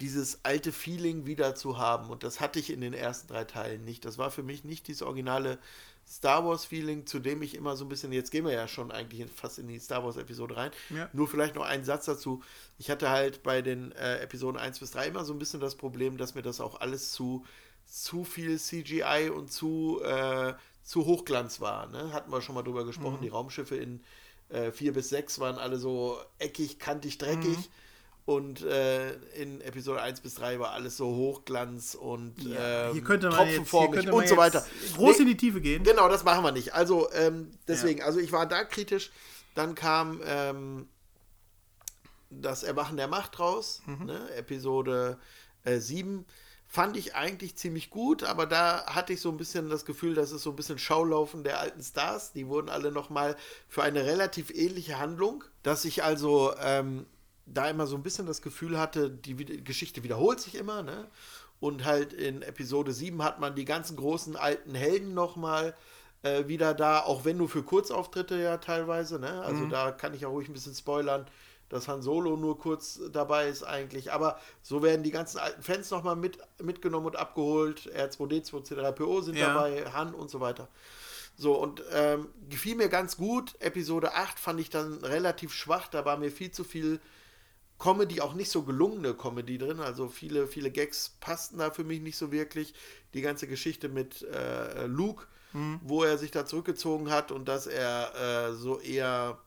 dieses 0.00 0.40
alte 0.42 0.72
Feeling 0.72 1.26
wieder 1.26 1.54
zu 1.54 1.78
haben. 1.78 2.10
Und 2.10 2.24
das 2.24 2.40
hatte 2.40 2.58
ich 2.58 2.70
in 2.70 2.80
den 2.80 2.94
ersten 2.94 3.28
drei 3.28 3.44
Teilen 3.44 3.84
nicht. 3.84 4.04
Das 4.04 4.18
war 4.18 4.30
für 4.30 4.42
mich 4.42 4.64
nicht 4.64 4.88
dieses 4.88 5.02
originale 5.02 5.58
Star 6.08 6.44
Wars-Feeling, 6.44 7.06
zu 7.06 7.20
dem 7.20 7.42
ich 7.42 7.54
immer 7.54 7.76
so 7.76 7.84
ein 7.84 7.88
bisschen, 7.88 8.12
jetzt 8.12 8.30
gehen 8.30 8.44
wir 8.44 8.52
ja 8.52 8.66
schon 8.66 8.90
eigentlich 8.90 9.30
fast 9.30 9.58
in 9.58 9.68
die 9.68 9.78
Star 9.78 10.04
Wars-Episode 10.04 10.56
rein. 10.56 10.70
Ja. 10.90 11.08
Nur 11.12 11.28
vielleicht 11.28 11.54
noch 11.54 11.64
einen 11.64 11.84
Satz 11.84 12.06
dazu. 12.06 12.42
Ich 12.78 12.90
hatte 12.90 13.10
halt 13.10 13.42
bei 13.42 13.62
den 13.62 13.92
äh, 13.92 14.18
Episoden 14.18 14.60
1 14.60 14.80
bis 14.80 14.90
3 14.90 15.06
immer 15.08 15.24
so 15.24 15.32
ein 15.32 15.38
bisschen 15.38 15.60
das 15.60 15.76
Problem, 15.76 16.16
dass 16.16 16.34
mir 16.34 16.42
das 16.42 16.60
auch 16.60 16.80
alles 16.80 17.12
zu 17.12 17.44
zu 17.92 18.24
viel 18.24 18.58
CGI 18.58 19.30
und 19.34 19.52
zu, 19.52 20.00
äh, 20.02 20.54
zu 20.82 21.04
Hochglanz 21.04 21.60
war. 21.60 21.88
Ne? 21.88 22.12
Hatten 22.14 22.32
wir 22.32 22.40
schon 22.40 22.54
mal 22.54 22.62
drüber 22.62 22.86
gesprochen. 22.86 23.18
Mhm. 23.18 23.22
Die 23.22 23.28
Raumschiffe 23.28 23.76
in 23.76 24.02
äh, 24.48 24.72
4 24.72 24.94
bis 24.94 25.10
6 25.10 25.40
waren 25.40 25.58
alle 25.58 25.76
so 25.76 26.18
eckig, 26.38 26.78
kantig, 26.78 27.18
dreckig. 27.18 27.58
Mhm. 27.58 27.64
Und 28.24 28.62
äh, 28.62 29.12
in 29.34 29.60
Episode 29.60 30.00
1 30.00 30.20
bis 30.20 30.36
3 30.36 30.58
war 30.58 30.70
alles 30.70 30.96
so 30.96 31.06
Hochglanz 31.06 31.94
und 31.94 32.40
ja, 32.44 32.92
ähm, 32.92 33.04
tropfenformig 33.04 34.10
und 34.10 34.28
so 34.28 34.36
weiter. 34.38 34.64
Groß 34.96 35.16
nee, 35.16 35.22
in 35.22 35.28
die 35.28 35.36
Tiefe 35.36 35.60
gehen. 35.60 35.82
Genau, 35.82 36.08
das 36.08 36.24
machen 36.24 36.44
wir 36.44 36.52
nicht. 36.52 36.72
Also 36.72 37.12
ähm, 37.12 37.50
deswegen, 37.68 37.98
ja. 37.98 38.06
also 38.06 38.20
ich 38.20 38.32
war 38.32 38.46
da 38.46 38.64
kritisch. 38.64 39.10
Dann 39.54 39.74
kam 39.74 40.22
ähm, 40.24 40.88
das 42.30 42.62
Erwachen 42.62 42.96
der 42.96 43.08
Macht 43.08 43.38
raus, 43.38 43.82
mhm. 43.84 44.06
ne? 44.06 44.30
Episode 44.34 45.18
äh, 45.64 45.78
7 45.78 46.24
fand 46.72 46.96
ich 46.96 47.14
eigentlich 47.14 47.54
ziemlich 47.54 47.90
gut, 47.90 48.22
aber 48.24 48.46
da 48.46 48.86
hatte 48.86 49.12
ich 49.12 49.20
so 49.20 49.28
ein 49.28 49.36
bisschen 49.36 49.68
das 49.68 49.84
Gefühl, 49.84 50.14
das 50.14 50.32
ist 50.32 50.42
so 50.42 50.48
ein 50.48 50.56
bisschen 50.56 50.78
Schaulaufen 50.78 51.44
der 51.44 51.60
alten 51.60 51.82
Stars. 51.82 52.32
Die 52.32 52.48
wurden 52.48 52.70
alle 52.70 52.90
nochmal 52.90 53.36
für 53.68 53.82
eine 53.82 54.06
relativ 54.06 54.48
ähnliche 54.48 54.98
Handlung, 54.98 55.44
dass 55.62 55.84
ich 55.84 56.02
also 56.02 56.54
ähm, 56.62 57.04
da 57.44 57.68
immer 57.68 57.86
so 57.86 57.94
ein 57.94 58.02
bisschen 58.02 58.24
das 58.24 58.40
Gefühl 58.40 58.78
hatte, 58.78 59.10
die 59.10 59.62
Geschichte 59.62 60.02
wiederholt 60.02 60.40
sich 60.40 60.54
immer, 60.54 60.82
ne? 60.82 61.08
Und 61.60 61.84
halt 61.84 62.14
in 62.14 62.40
Episode 62.40 62.94
7 62.94 63.22
hat 63.22 63.38
man 63.38 63.54
die 63.54 63.66
ganzen 63.66 63.98
großen 63.98 64.34
alten 64.34 64.74
Helden 64.74 65.12
nochmal 65.12 65.76
äh, 66.22 66.48
wieder 66.48 66.72
da, 66.72 67.00
auch 67.00 67.26
wenn 67.26 67.36
nur 67.36 67.50
für 67.50 67.62
Kurzauftritte 67.62 68.40
ja 68.40 68.56
teilweise, 68.56 69.18
ne? 69.18 69.42
Also 69.42 69.66
mhm. 69.66 69.68
da 69.68 69.90
kann 69.90 70.14
ich 70.14 70.24
auch 70.24 70.32
ruhig 70.32 70.48
ein 70.48 70.54
bisschen 70.54 70.74
spoilern 70.74 71.26
dass 71.72 71.88
Han 71.88 72.02
Solo 72.02 72.36
nur 72.36 72.58
kurz 72.58 73.00
dabei 73.12 73.48
ist 73.48 73.62
eigentlich. 73.62 74.12
Aber 74.12 74.38
so 74.60 74.82
werden 74.82 75.02
die 75.02 75.10
ganzen 75.10 75.38
alten 75.38 75.62
Fans 75.62 75.90
nochmal 75.90 76.16
mit, 76.16 76.38
mitgenommen 76.62 77.06
und 77.06 77.16
abgeholt. 77.16 77.90
R2D2, 77.96 78.66
C3PO 78.68 79.22
sind 79.22 79.36
ja. 79.36 79.54
dabei, 79.54 79.90
Han 79.90 80.14
und 80.14 80.30
so 80.30 80.40
weiter. 80.40 80.68
So, 81.34 81.54
und 81.54 81.82
ähm, 81.92 82.28
gefiel 82.50 82.76
mir 82.76 82.90
ganz 82.90 83.16
gut. 83.16 83.54
Episode 83.60 84.14
8 84.14 84.38
fand 84.38 84.60
ich 84.60 84.68
dann 84.68 85.02
relativ 85.02 85.54
schwach. 85.54 85.88
Da 85.88 86.04
war 86.04 86.18
mir 86.18 86.30
viel 86.30 86.50
zu 86.50 86.62
viel 86.62 87.00
Comedy, 87.78 88.20
auch 88.20 88.34
nicht 88.34 88.50
so 88.50 88.62
gelungene 88.62 89.14
Comedy 89.14 89.56
drin. 89.56 89.80
Also 89.80 90.08
viele, 90.08 90.46
viele 90.46 90.70
Gags 90.70 91.16
passten 91.20 91.58
da 91.58 91.70
für 91.70 91.84
mich 91.84 92.02
nicht 92.02 92.18
so 92.18 92.30
wirklich. 92.30 92.74
Die 93.14 93.22
ganze 93.22 93.46
Geschichte 93.48 93.88
mit 93.88 94.20
äh, 94.22 94.84
Luke, 94.84 95.24
mhm. 95.54 95.80
wo 95.82 96.04
er 96.04 96.18
sich 96.18 96.30
da 96.30 96.44
zurückgezogen 96.44 97.10
hat 97.10 97.32
und 97.32 97.48
dass 97.48 97.66
er 97.66 98.50
äh, 98.50 98.52
so 98.52 98.78
eher 98.78 99.38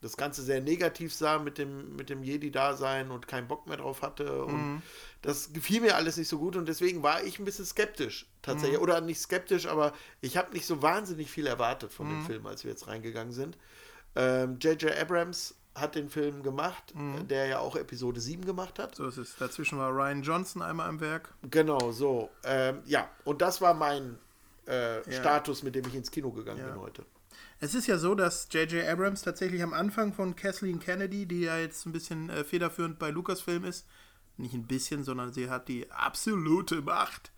das 0.00 0.16
Ganze 0.16 0.42
sehr 0.42 0.60
negativ 0.60 1.12
sah 1.12 1.38
mit 1.38 1.58
dem, 1.58 1.96
mit 1.96 2.08
dem 2.10 2.22
Jedi-Dasein 2.22 3.10
und 3.10 3.26
keinen 3.26 3.48
Bock 3.48 3.66
mehr 3.66 3.76
drauf 3.76 4.02
hatte. 4.02 4.44
Und 4.44 4.74
mhm. 4.74 4.82
das 5.22 5.52
gefiel 5.52 5.80
mir 5.80 5.96
alles 5.96 6.16
nicht 6.16 6.28
so 6.28 6.38
gut 6.38 6.56
und 6.56 6.68
deswegen 6.68 7.02
war 7.02 7.22
ich 7.22 7.38
ein 7.38 7.44
bisschen 7.44 7.66
skeptisch 7.66 8.26
tatsächlich. 8.42 8.78
Mhm. 8.78 8.84
Oder 8.84 9.00
nicht 9.00 9.20
skeptisch, 9.20 9.66
aber 9.66 9.92
ich 10.20 10.36
habe 10.36 10.52
nicht 10.52 10.66
so 10.66 10.82
wahnsinnig 10.82 11.30
viel 11.30 11.46
erwartet 11.46 11.92
von 11.92 12.06
mhm. 12.06 12.10
dem 12.10 12.26
Film, 12.26 12.46
als 12.46 12.64
wir 12.64 12.70
jetzt 12.70 12.86
reingegangen 12.86 13.32
sind. 13.32 13.58
J.J. 14.14 14.82
Ähm, 14.82 14.90
Abrams 15.00 15.54
hat 15.74 15.94
den 15.94 16.08
Film 16.08 16.42
gemacht, 16.42 16.92
der 17.30 17.46
ja 17.46 17.58
auch 17.60 17.76
Episode 17.76 18.20
7 18.20 18.44
gemacht 18.44 18.78
hat. 18.78 18.96
So 18.96 19.06
ist 19.06 19.16
es. 19.16 19.36
Dazwischen 19.36 19.78
war 19.78 19.90
Ryan 19.92 20.22
Johnson 20.22 20.62
einmal 20.62 20.88
am 20.88 21.00
Werk. 21.00 21.34
Genau, 21.50 21.92
so. 21.92 22.30
Ähm, 22.42 22.82
ja, 22.86 23.08
und 23.24 23.40
das 23.42 23.60
war 23.60 23.74
mein 23.74 24.18
äh, 24.66 24.96
Ja. 24.96 25.20
Status, 25.20 25.62
mit 25.62 25.74
dem 25.74 25.86
ich 25.86 25.94
ins 25.94 26.10
Kino 26.10 26.30
gegangen 26.30 26.60
Ja. 26.60 26.68
bin 26.68 26.80
heute. 26.80 27.04
Es 27.60 27.74
ist 27.74 27.88
ja 27.88 27.98
so, 27.98 28.14
dass 28.14 28.48
J.J. 28.52 28.86
Abrams 28.86 29.22
tatsächlich 29.22 29.62
am 29.62 29.72
Anfang 29.72 30.12
von 30.12 30.36
Kathleen 30.36 30.78
Kennedy, 30.78 31.26
die 31.26 31.40
ja 31.40 31.58
jetzt 31.58 31.86
ein 31.86 31.92
bisschen 31.92 32.30
äh, 32.30 32.44
federführend 32.44 32.98
bei 32.98 33.10
Lucasfilm 33.10 33.64
ist, 33.64 33.84
nicht 34.36 34.54
ein 34.54 34.66
bisschen, 34.66 35.02
sondern 35.02 35.32
sie 35.32 35.50
hat 35.50 35.66
die 35.66 35.90
absolute 35.90 36.82
Macht. 36.82 37.32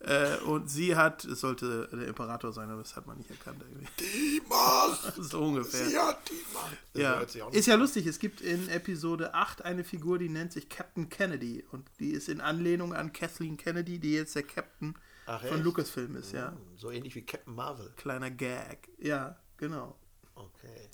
Äh, 0.00 0.38
und 0.38 0.68
sie 0.68 0.96
hat, 0.96 1.24
es 1.24 1.40
sollte 1.40 1.88
der 1.92 2.08
Imperator 2.08 2.52
sein, 2.52 2.68
aber 2.68 2.82
das 2.82 2.96
hat 2.96 3.06
man 3.06 3.16
nicht 3.16 3.30
erkannt 3.30 3.62
irgendwie. 3.62 3.86
Die 4.00 4.42
Macht! 4.48 5.14
So 5.22 5.40
ungefähr. 5.42 5.86
Sie 5.86 5.98
hat 5.98 6.28
die 6.28 6.44
Macht! 6.52 6.76
Ja, 6.94 7.20
ist 7.50 7.66
ja 7.66 7.76
lustig. 7.76 8.06
Es 8.06 8.18
gibt 8.18 8.40
in 8.40 8.68
Episode 8.68 9.34
8 9.34 9.64
eine 9.64 9.84
Figur, 9.84 10.18
die 10.18 10.28
nennt 10.28 10.52
sich 10.52 10.68
Captain 10.68 11.08
Kennedy. 11.08 11.64
Und 11.70 11.88
die 12.00 12.10
ist 12.10 12.28
in 12.28 12.40
Anlehnung 12.40 12.92
an 12.92 13.12
Kathleen 13.12 13.56
Kennedy, 13.56 14.00
die 14.00 14.14
jetzt 14.14 14.34
der 14.34 14.42
Captain 14.42 14.96
Ach, 15.26 15.42
von? 15.44 15.62
Lucasfilm 15.62 16.16
ist, 16.16 16.32
ja. 16.32 16.56
So 16.76 16.90
ähnlich 16.90 17.14
wie 17.14 17.22
Captain 17.22 17.54
Marvel. 17.54 17.92
Kleiner 17.96 18.30
Gag. 18.30 18.88
Ja, 18.98 19.36
genau. 19.68 19.96
Okay. 20.34 20.88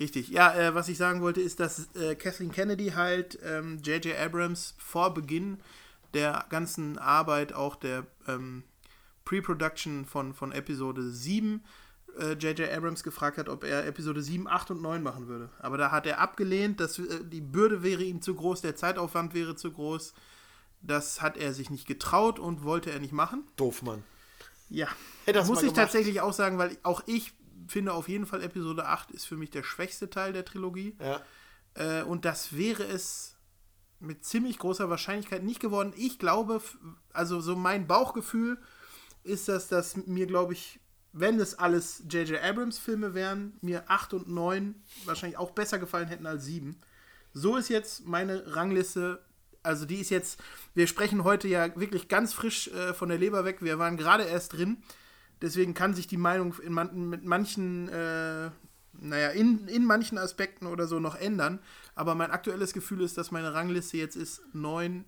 Richtig. 0.00 0.28
Ja, 0.28 0.54
äh, 0.54 0.74
was 0.74 0.88
ich 0.88 0.96
sagen 0.96 1.20
wollte, 1.20 1.40
ist, 1.40 1.60
dass 1.60 1.94
äh, 1.96 2.14
Kathleen 2.14 2.52
Kennedy 2.52 2.90
halt 2.90 3.38
ähm, 3.44 3.78
J.J. 3.82 4.16
Abrams 4.16 4.74
vor 4.78 5.12
Beginn 5.12 5.58
der 6.14 6.46
ganzen 6.48 6.98
Arbeit, 6.98 7.52
auch 7.52 7.76
der 7.76 8.06
ähm, 8.26 8.62
Pre-Production 9.24 10.06
von, 10.06 10.34
von 10.34 10.52
Episode 10.52 11.02
7, 11.02 11.62
äh, 12.18 12.32
J.J. 12.32 12.70
Abrams 12.70 13.02
gefragt 13.02 13.38
hat, 13.38 13.48
ob 13.48 13.64
er 13.64 13.86
Episode 13.86 14.22
7, 14.22 14.48
8 14.48 14.70
und 14.70 14.82
9 14.82 15.02
machen 15.02 15.26
würde. 15.26 15.50
Aber 15.58 15.76
da 15.76 15.90
hat 15.90 16.06
er 16.06 16.20
abgelehnt, 16.20 16.80
dass, 16.80 16.98
äh, 16.98 17.24
die 17.24 17.40
Bürde 17.40 17.82
wäre 17.82 18.02
ihm 18.02 18.22
zu 18.22 18.34
groß, 18.34 18.60
der 18.60 18.76
Zeitaufwand 18.76 19.34
wäre 19.34 19.56
zu 19.56 19.72
groß. 19.72 20.14
Das 20.80 21.20
hat 21.20 21.36
er 21.36 21.52
sich 21.52 21.70
nicht 21.70 21.86
getraut 21.88 22.38
und 22.38 22.62
wollte 22.62 22.90
er 22.92 23.00
nicht 23.00 23.12
machen. 23.12 23.44
Doof, 23.56 23.82
Mann. 23.82 24.04
Ja. 24.70 24.86
Hätte 25.24 25.40
das 25.40 25.48
Muss 25.48 25.62
ich 25.62 25.72
tatsächlich 25.72 26.20
auch 26.20 26.32
sagen, 26.32 26.58
weil 26.58 26.76
auch 26.82 27.02
ich 27.06 27.32
finde 27.68 27.92
auf 27.92 28.08
jeden 28.08 28.26
Fall 28.26 28.42
Episode 28.42 28.86
8 28.86 29.10
ist 29.10 29.26
für 29.26 29.36
mich 29.36 29.50
der 29.50 29.62
schwächste 29.62 30.10
Teil 30.10 30.32
der 30.32 30.44
Trilogie. 30.44 30.96
Ja. 31.00 31.22
Äh, 31.74 32.02
und 32.02 32.24
das 32.24 32.56
wäre 32.56 32.84
es 32.84 33.36
mit 34.00 34.24
ziemlich 34.24 34.58
großer 34.58 34.90
Wahrscheinlichkeit 34.90 35.42
nicht 35.42 35.60
geworden. 35.60 35.92
Ich 35.96 36.18
glaube, 36.18 36.62
also 37.12 37.40
so 37.40 37.56
mein 37.56 37.86
Bauchgefühl 37.86 38.58
ist, 39.24 39.48
dass 39.48 39.68
das 39.68 39.96
mir, 39.96 40.26
glaube 40.26 40.52
ich, 40.52 40.80
wenn 41.12 41.40
es 41.40 41.58
alles 41.58 42.02
J.J. 42.08 42.42
Abrams 42.42 42.78
Filme 42.78 43.14
wären, 43.14 43.56
mir 43.60 43.84
8 43.88 44.14
und 44.14 44.28
9 44.28 44.74
wahrscheinlich 45.04 45.38
auch 45.38 45.50
besser 45.50 45.78
gefallen 45.78 46.08
hätten 46.08 46.26
als 46.26 46.44
7. 46.44 46.76
So 47.32 47.56
ist 47.56 47.68
jetzt 47.68 48.06
meine 48.06 48.54
Rangliste. 48.54 49.24
Also 49.62 49.84
die 49.84 49.96
ist 49.96 50.10
jetzt, 50.10 50.40
wir 50.74 50.86
sprechen 50.86 51.24
heute 51.24 51.48
ja 51.48 51.74
wirklich 51.78 52.08
ganz 52.08 52.32
frisch 52.32 52.68
äh, 52.68 52.94
von 52.94 53.08
der 53.08 53.18
Leber 53.18 53.44
weg. 53.44 53.58
Wir 53.60 53.78
waren 53.78 53.96
gerade 53.96 54.24
erst 54.24 54.52
drin. 54.52 54.82
Deswegen 55.42 55.74
kann 55.74 55.94
sich 55.94 56.06
die 56.06 56.16
Meinung 56.16 56.54
in 56.62 56.72
man, 56.72 57.08
mit 57.08 57.24
manchen, 57.24 57.88
äh, 57.88 58.50
naja, 59.00 59.28
in, 59.30 59.68
in 59.68 59.84
manchen 59.84 60.18
Aspekten 60.18 60.66
oder 60.66 60.86
so 60.88 60.98
noch 60.98 61.14
ändern. 61.14 61.60
Aber 61.94 62.14
mein 62.14 62.30
aktuelles 62.30 62.72
Gefühl 62.72 63.02
ist, 63.02 63.16
dass 63.18 63.30
meine 63.30 63.54
Rangliste 63.54 63.96
jetzt 63.96 64.16
ist 64.16 64.42
9, 64.52 65.04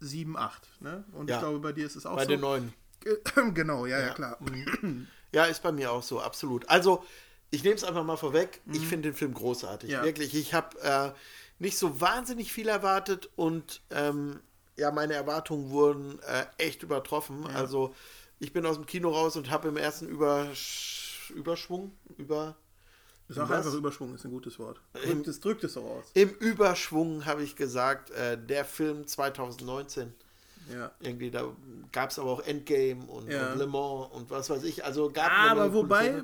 7, 0.00 0.36
8. 0.36 0.80
Ne? 0.82 1.04
Und 1.12 1.30
Ja. 1.30 1.36
ich 1.36 1.40
glaube, 1.40 1.58
bei 1.60 1.72
dir 1.72 1.86
ist 1.86 1.96
es 1.96 2.04
auch 2.06 2.16
Bei 2.16 2.24
so. 2.24 2.28
den 2.30 2.40
neuen. 2.40 2.72
genau, 3.54 3.86
ja, 3.86 3.98
ja, 4.00 4.06
Ja. 4.08 4.14
klar. 4.14 4.38
Ja, 5.32 5.44
ist 5.44 5.62
bei 5.62 5.72
mir 5.72 5.92
auch 5.92 6.02
so, 6.02 6.20
absolut. 6.20 6.68
Also, 6.68 7.04
ich 7.50 7.62
nehme 7.62 7.76
es 7.76 7.84
einfach 7.84 8.04
mal 8.04 8.16
vorweg. 8.16 8.60
Ich 8.72 8.86
finde 8.86 9.10
den 9.10 9.14
Film 9.16 9.32
großartig. 9.34 9.88
Mhm. 9.88 9.94
Ja. 9.94 10.04
Wirklich. 10.04 10.34
Ich 10.34 10.52
habe 10.54 10.78
äh, 10.82 11.12
nicht 11.58 11.78
so 11.78 12.00
wahnsinnig 12.00 12.52
viel 12.52 12.68
erwartet 12.68 13.30
und 13.36 13.80
ähm, 13.90 14.40
ja, 14.76 14.90
meine 14.90 15.14
Erwartungen 15.14 15.70
wurden 15.70 16.18
äh, 16.22 16.44
echt 16.58 16.82
übertroffen. 16.82 17.46
Also, 17.46 17.94
ich 18.38 18.52
bin 18.52 18.66
aus 18.66 18.76
dem 18.76 18.86
Kino 18.86 19.10
raus 19.10 19.36
und 19.36 19.50
habe 19.50 19.68
im 19.68 19.76
ersten 19.76 20.06
Übersch 20.08 21.32
Überschwung, 21.34 21.92
über, 22.18 22.56
Was? 23.28 23.38
einfach 23.66 23.74
Überschwung, 23.74 24.14
ist 24.14 24.24
ein 24.24 24.30
gutes 24.30 24.58
Wort. 24.58 24.80
Im- 25.04 25.10
Drückt 25.22 25.28
es, 25.28 25.40
drückt 25.40 25.64
es 25.64 25.76
auch 25.76 25.84
aus. 25.84 26.04
im 26.14 26.30
Überschwung 26.30 27.24
habe 27.26 27.42
ich 27.42 27.56
gesagt, 27.56 28.10
äh, 28.10 28.38
der 28.38 28.64
Film 28.64 29.06
2019. 29.06 30.14
Ja. 30.72 30.90
Irgendwie, 31.00 31.30
da 31.30 31.44
gab 31.92 32.10
es 32.10 32.18
aber 32.18 32.30
auch 32.30 32.40
Endgame 32.46 33.04
und, 33.06 33.30
Ja. 33.30 33.52
und 33.52 33.58
Le 33.58 33.66
Mans 33.66 34.08
und 34.12 34.30
was 34.30 34.50
weiß 34.50 34.64
ich. 34.64 34.84
Also 34.84 35.10
gab 35.10 35.30
Menge 35.30 35.50
Aber 35.50 35.74
wobei, 35.74 36.22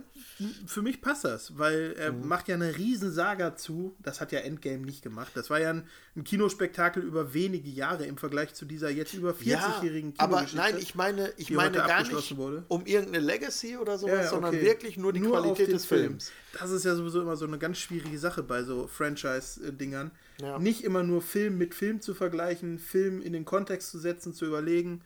für 0.66 0.82
mich 0.82 1.00
passt 1.00 1.24
das, 1.24 1.56
weil 1.58 1.94
er 1.98 2.12
Mhm. 2.12 2.26
macht 2.26 2.48
ja 2.48 2.56
eine 2.56 2.76
Riesensaga 2.76 3.56
zu. 3.56 3.94
Das 4.00 4.20
hat 4.20 4.32
ja 4.32 4.40
Endgame 4.40 4.84
nicht 4.84 5.02
gemacht. 5.02 5.32
Das 5.34 5.48
war 5.50 5.60
ja 5.60 5.70
ein, 5.70 5.86
ein 6.16 6.24
Kinospektakel 6.24 7.02
über 7.02 7.34
wenige 7.34 7.70
Jahre 7.70 8.04
im 8.06 8.16
Vergleich 8.16 8.54
zu 8.54 8.64
dieser 8.64 8.90
jetzt 8.90 9.14
über 9.14 9.30
40-jährigen 9.32 10.14
aber 10.18 10.38
Kinogeschichte. 10.44 10.56
nein, 10.56 10.76
ich 10.78 10.94
meine, 10.94 11.32
ich 11.36 11.50
meine 11.50 11.76
gar 11.78 12.02
nicht 12.02 12.36
wurde. 12.36 12.64
um 12.68 12.84
irgendeine 12.84 13.24
Legacy 13.24 13.76
oder 13.76 13.98
sowas, 13.98 14.14
Ja, 14.14 14.22
ja, 14.22 14.28
sondern 14.30 14.54
okay. 14.54 14.64
wirklich 14.64 14.96
nur 14.96 15.12
die 15.12 15.20
Nur 15.20 15.32
Qualität 15.38 15.72
des 15.72 15.84
Film. 15.86 16.02
Films. 16.02 16.32
Das 16.58 16.70
ist 16.70 16.84
ja 16.84 16.94
sowieso 16.94 17.22
immer 17.22 17.36
so 17.36 17.46
eine 17.46 17.58
ganz 17.58 17.78
schwierige 17.78 18.18
Sache 18.18 18.42
bei 18.42 18.62
so 18.62 18.86
Franchise-Dingern. 18.86 20.10
Ja. 20.40 20.58
Nicht 20.58 20.84
immer 20.84 21.02
nur 21.02 21.22
Film 21.22 21.58
mit 21.58 21.74
Film 21.74 22.00
zu 22.00 22.14
vergleichen, 22.14 22.78
Film 22.78 23.22
in 23.22 23.32
den 23.32 23.44
Kontext 23.44 23.90
zu 23.90 23.98
setzen, 23.98 24.34
zu 24.34 24.46
überlegen. 24.46 25.02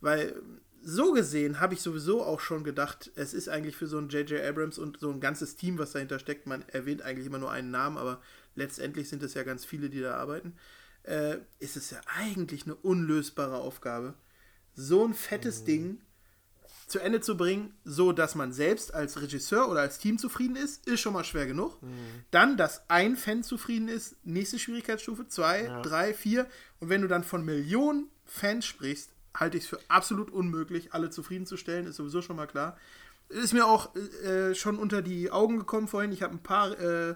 Weil 0.00 0.34
so 0.82 1.12
gesehen 1.12 1.60
habe 1.60 1.74
ich 1.74 1.80
sowieso 1.80 2.22
auch 2.24 2.40
schon 2.40 2.64
gedacht, 2.64 3.12
es 3.14 3.34
ist 3.34 3.48
eigentlich 3.48 3.76
für 3.76 3.86
so 3.86 3.98
ein 3.98 4.08
J.J. 4.08 4.42
Abrams 4.42 4.78
und 4.78 4.98
so 4.98 5.10
ein 5.10 5.20
ganzes 5.20 5.56
Team, 5.56 5.78
was 5.78 5.92
dahinter 5.92 6.18
steckt, 6.18 6.46
man 6.46 6.64
erwähnt 6.68 7.02
eigentlich 7.02 7.26
immer 7.26 7.38
nur 7.38 7.52
einen 7.52 7.70
Namen, 7.70 7.96
aber 7.96 8.20
letztendlich 8.56 9.08
sind 9.08 9.22
es 9.22 9.34
ja 9.34 9.44
ganz 9.44 9.64
viele, 9.64 9.88
die 9.88 10.00
da 10.00 10.16
arbeiten, 10.16 10.54
äh, 11.04 11.36
ist 11.60 11.76
es 11.76 11.90
ja 11.90 12.00
eigentlich 12.16 12.64
eine 12.64 12.74
unlösbare 12.74 13.56
Aufgabe, 13.56 14.14
so 14.74 15.04
ein 15.06 15.14
fettes 15.14 15.64
Ding 15.64 16.00
zu 16.92 16.98
Ende 16.98 17.20
zu 17.20 17.38
bringen, 17.38 17.74
so 17.84 18.12
dass 18.12 18.34
man 18.34 18.52
selbst 18.52 18.94
als 18.94 19.20
Regisseur 19.20 19.70
oder 19.70 19.80
als 19.80 19.98
Team 19.98 20.18
zufrieden 20.18 20.56
ist, 20.56 20.86
ist 20.86 21.00
schon 21.00 21.14
mal 21.14 21.24
schwer 21.24 21.46
genug. 21.46 21.78
Dann, 22.30 22.58
dass 22.58 22.88
ein 22.88 23.16
Fan 23.16 23.42
zufrieden 23.42 23.88
ist, 23.88 24.14
nächste 24.24 24.58
Schwierigkeitsstufe, 24.58 25.26
zwei, 25.26 25.80
drei, 25.82 26.12
vier. 26.12 26.46
Und 26.80 26.90
wenn 26.90 27.00
du 27.00 27.08
dann 27.08 27.24
von 27.24 27.44
Millionen 27.44 28.10
Fans 28.26 28.66
sprichst, 28.66 29.10
halte 29.34 29.56
ich 29.56 29.64
es 29.64 29.70
für 29.70 29.80
absolut 29.88 30.30
unmöglich, 30.30 30.92
alle 30.92 31.08
zufriedenzustellen, 31.08 31.86
ist 31.86 31.96
sowieso 31.96 32.20
schon 32.20 32.36
mal 32.36 32.46
klar. 32.46 32.76
Ist 33.30 33.54
mir 33.54 33.66
auch 33.66 33.96
äh, 33.96 34.54
schon 34.54 34.78
unter 34.78 35.00
die 35.00 35.30
Augen 35.30 35.58
gekommen 35.58 35.88
vorhin. 35.88 36.12
Ich 36.12 36.22
habe 36.22 36.34
ein 36.34 36.42
paar 36.42 36.78
äh, 36.78 37.14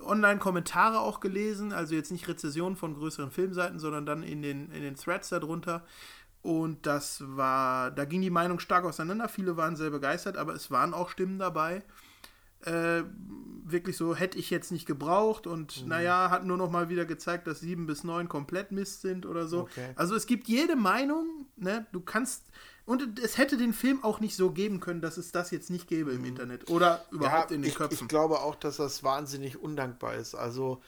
Online-Kommentare 0.00 1.00
auch 1.00 1.18
gelesen, 1.18 1.72
also 1.72 1.96
jetzt 1.96 2.12
nicht 2.12 2.28
Rezessionen 2.28 2.76
von 2.76 2.94
größeren 2.94 3.32
Filmseiten, 3.32 3.80
sondern 3.80 4.06
dann 4.06 4.22
in 4.22 4.42
den, 4.42 4.70
in 4.70 4.82
den 4.82 4.94
Threads 4.94 5.30
darunter. 5.30 5.84
Und 6.46 6.86
das 6.86 7.24
war, 7.26 7.90
da 7.90 8.04
ging 8.04 8.20
die 8.22 8.30
Meinung 8.30 8.60
stark 8.60 8.84
auseinander. 8.84 9.28
Viele 9.28 9.56
waren 9.56 9.74
sehr 9.74 9.90
begeistert, 9.90 10.36
aber 10.36 10.54
es 10.54 10.70
waren 10.70 10.94
auch 10.94 11.10
Stimmen 11.10 11.40
dabei. 11.40 11.82
Äh, 12.64 13.02
wirklich 13.64 13.96
so, 13.96 14.14
hätte 14.14 14.38
ich 14.38 14.48
jetzt 14.50 14.70
nicht 14.70 14.86
gebraucht 14.86 15.48
und 15.48 15.82
Mhm. 15.82 15.88
naja, 15.88 16.30
hat 16.30 16.44
nur 16.46 16.56
noch 16.56 16.70
mal 16.70 16.88
wieder 16.88 17.04
gezeigt, 17.04 17.48
dass 17.48 17.58
sieben 17.60 17.86
bis 17.86 18.04
neun 18.04 18.28
komplett 18.28 18.70
Mist 18.70 19.00
sind 19.02 19.26
oder 19.26 19.48
so. 19.48 19.62
Okay. 19.62 19.90
Also 19.96 20.14
es 20.14 20.26
gibt 20.26 20.46
jede 20.46 20.76
Meinung, 20.76 21.46
ne? 21.56 21.86
Du 21.92 22.00
kannst, 22.00 22.44
und 22.84 23.18
es 23.18 23.38
hätte 23.38 23.56
den 23.56 23.72
Film 23.72 24.04
auch 24.04 24.20
nicht 24.20 24.36
so 24.36 24.52
geben 24.52 24.78
können, 24.78 25.00
dass 25.00 25.16
es 25.16 25.32
das 25.32 25.50
jetzt 25.50 25.68
nicht 25.68 25.88
gäbe 25.88 26.12
im 26.12 26.24
Internet 26.24 26.70
oder 26.70 27.04
überhaupt 27.10 27.50
in 27.50 27.56
den 27.56 27.62
Mhm. 27.62 27.66
ich, 27.68 27.74
Köpfen. 27.74 27.98
ich 28.04 28.08
glaube 28.08 28.38
auch, 28.40 28.54
dass 28.54 28.76
das 28.76 29.02
wahnsinnig 29.02 29.60
undankbar 29.60 30.14
ist. 30.14 30.36
Also 30.36 30.80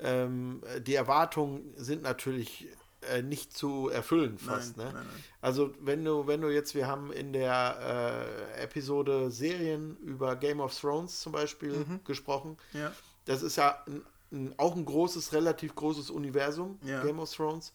ähm, 0.00 0.60
die 0.86 0.94
Erwartungen 0.96 1.72
sind 1.76 2.02
natürlich 2.02 2.66
äh, 3.10 3.22
nicht 3.22 3.56
zu 3.56 3.88
erfüllen 3.88 4.38
fast. 4.38 4.76
Nein, 4.76 4.86
ne? 4.88 4.92
nein, 4.94 5.06
nein. 5.06 5.24
Also 5.40 5.72
wenn 5.80 6.04
du, 6.04 6.26
wenn 6.26 6.40
du 6.40 6.48
jetzt, 6.48 6.74
wir 6.74 6.86
haben 6.86 7.12
in 7.12 7.32
der 7.32 8.26
äh, 8.56 8.62
Episode 8.62 9.30
Serien 9.30 9.96
über 9.98 10.36
Game 10.36 10.60
of 10.60 10.78
Thrones 10.78 11.20
zum 11.20 11.32
Beispiel 11.32 11.72
Mhm. 11.72 12.00
gesprochen. 12.04 12.56
ja. 12.72 12.92
Das 13.26 13.42
ist 13.42 13.56
ja 13.56 13.82
ein, 13.86 14.02
ein, 14.32 14.54
auch 14.58 14.76
ein 14.76 14.84
großes, 14.84 15.32
relativ 15.32 15.74
großes 15.74 16.10
Universum, 16.10 16.78
Ja. 16.84 17.02
Game 17.02 17.18
of 17.20 17.32
Thrones. 17.32 17.72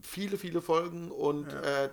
Viele, 0.00 0.38
viele 0.38 0.60
Folgen 0.62 1.10
und 1.10 1.50
Ja. 1.52 1.84
äh, 1.84 1.90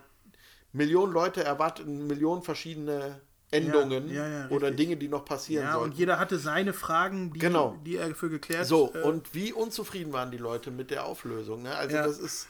Millionen 0.72 1.13
Leute 1.13 1.44
erwarten 1.44 2.08
Millionen 2.08 2.42
verschiedene 2.44 3.20
Endungen 3.52 4.10
Ja, 4.10 4.28
ja, 4.28 4.40
ja, 4.46 4.50
oder. 4.50 4.72
Dinge, 4.72 4.98
die 4.98 5.08
noch 5.08 5.24
passieren 5.25 5.66
Ja, 5.66 5.74
sollen. 5.74 5.92
und 5.92 5.98
jeder 5.98 6.18
hatte 6.18 6.40
seine 6.40 6.74
Fragen, 6.74 7.32
die, 7.34 7.40
Genau. 7.40 7.78
die 7.86 7.98
er 7.98 8.16
für 8.16 8.30
geklärt 8.30 8.66
So, 8.66 8.92
äh, 8.96 9.02
und 9.04 9.36
wie 9.36 9.54
unzufrieden 9.54 10.12
waren 10.13 10.32
die 10.32 10.38
Leute 10.40 10.72
mit 10.72 10.90
der 10.90 11.06
Auflösung? 11.06 11.62
Ne? 11.62 11.75
Also 11.75 11.96
das 11.96 12.18
ist, 12.18 12.48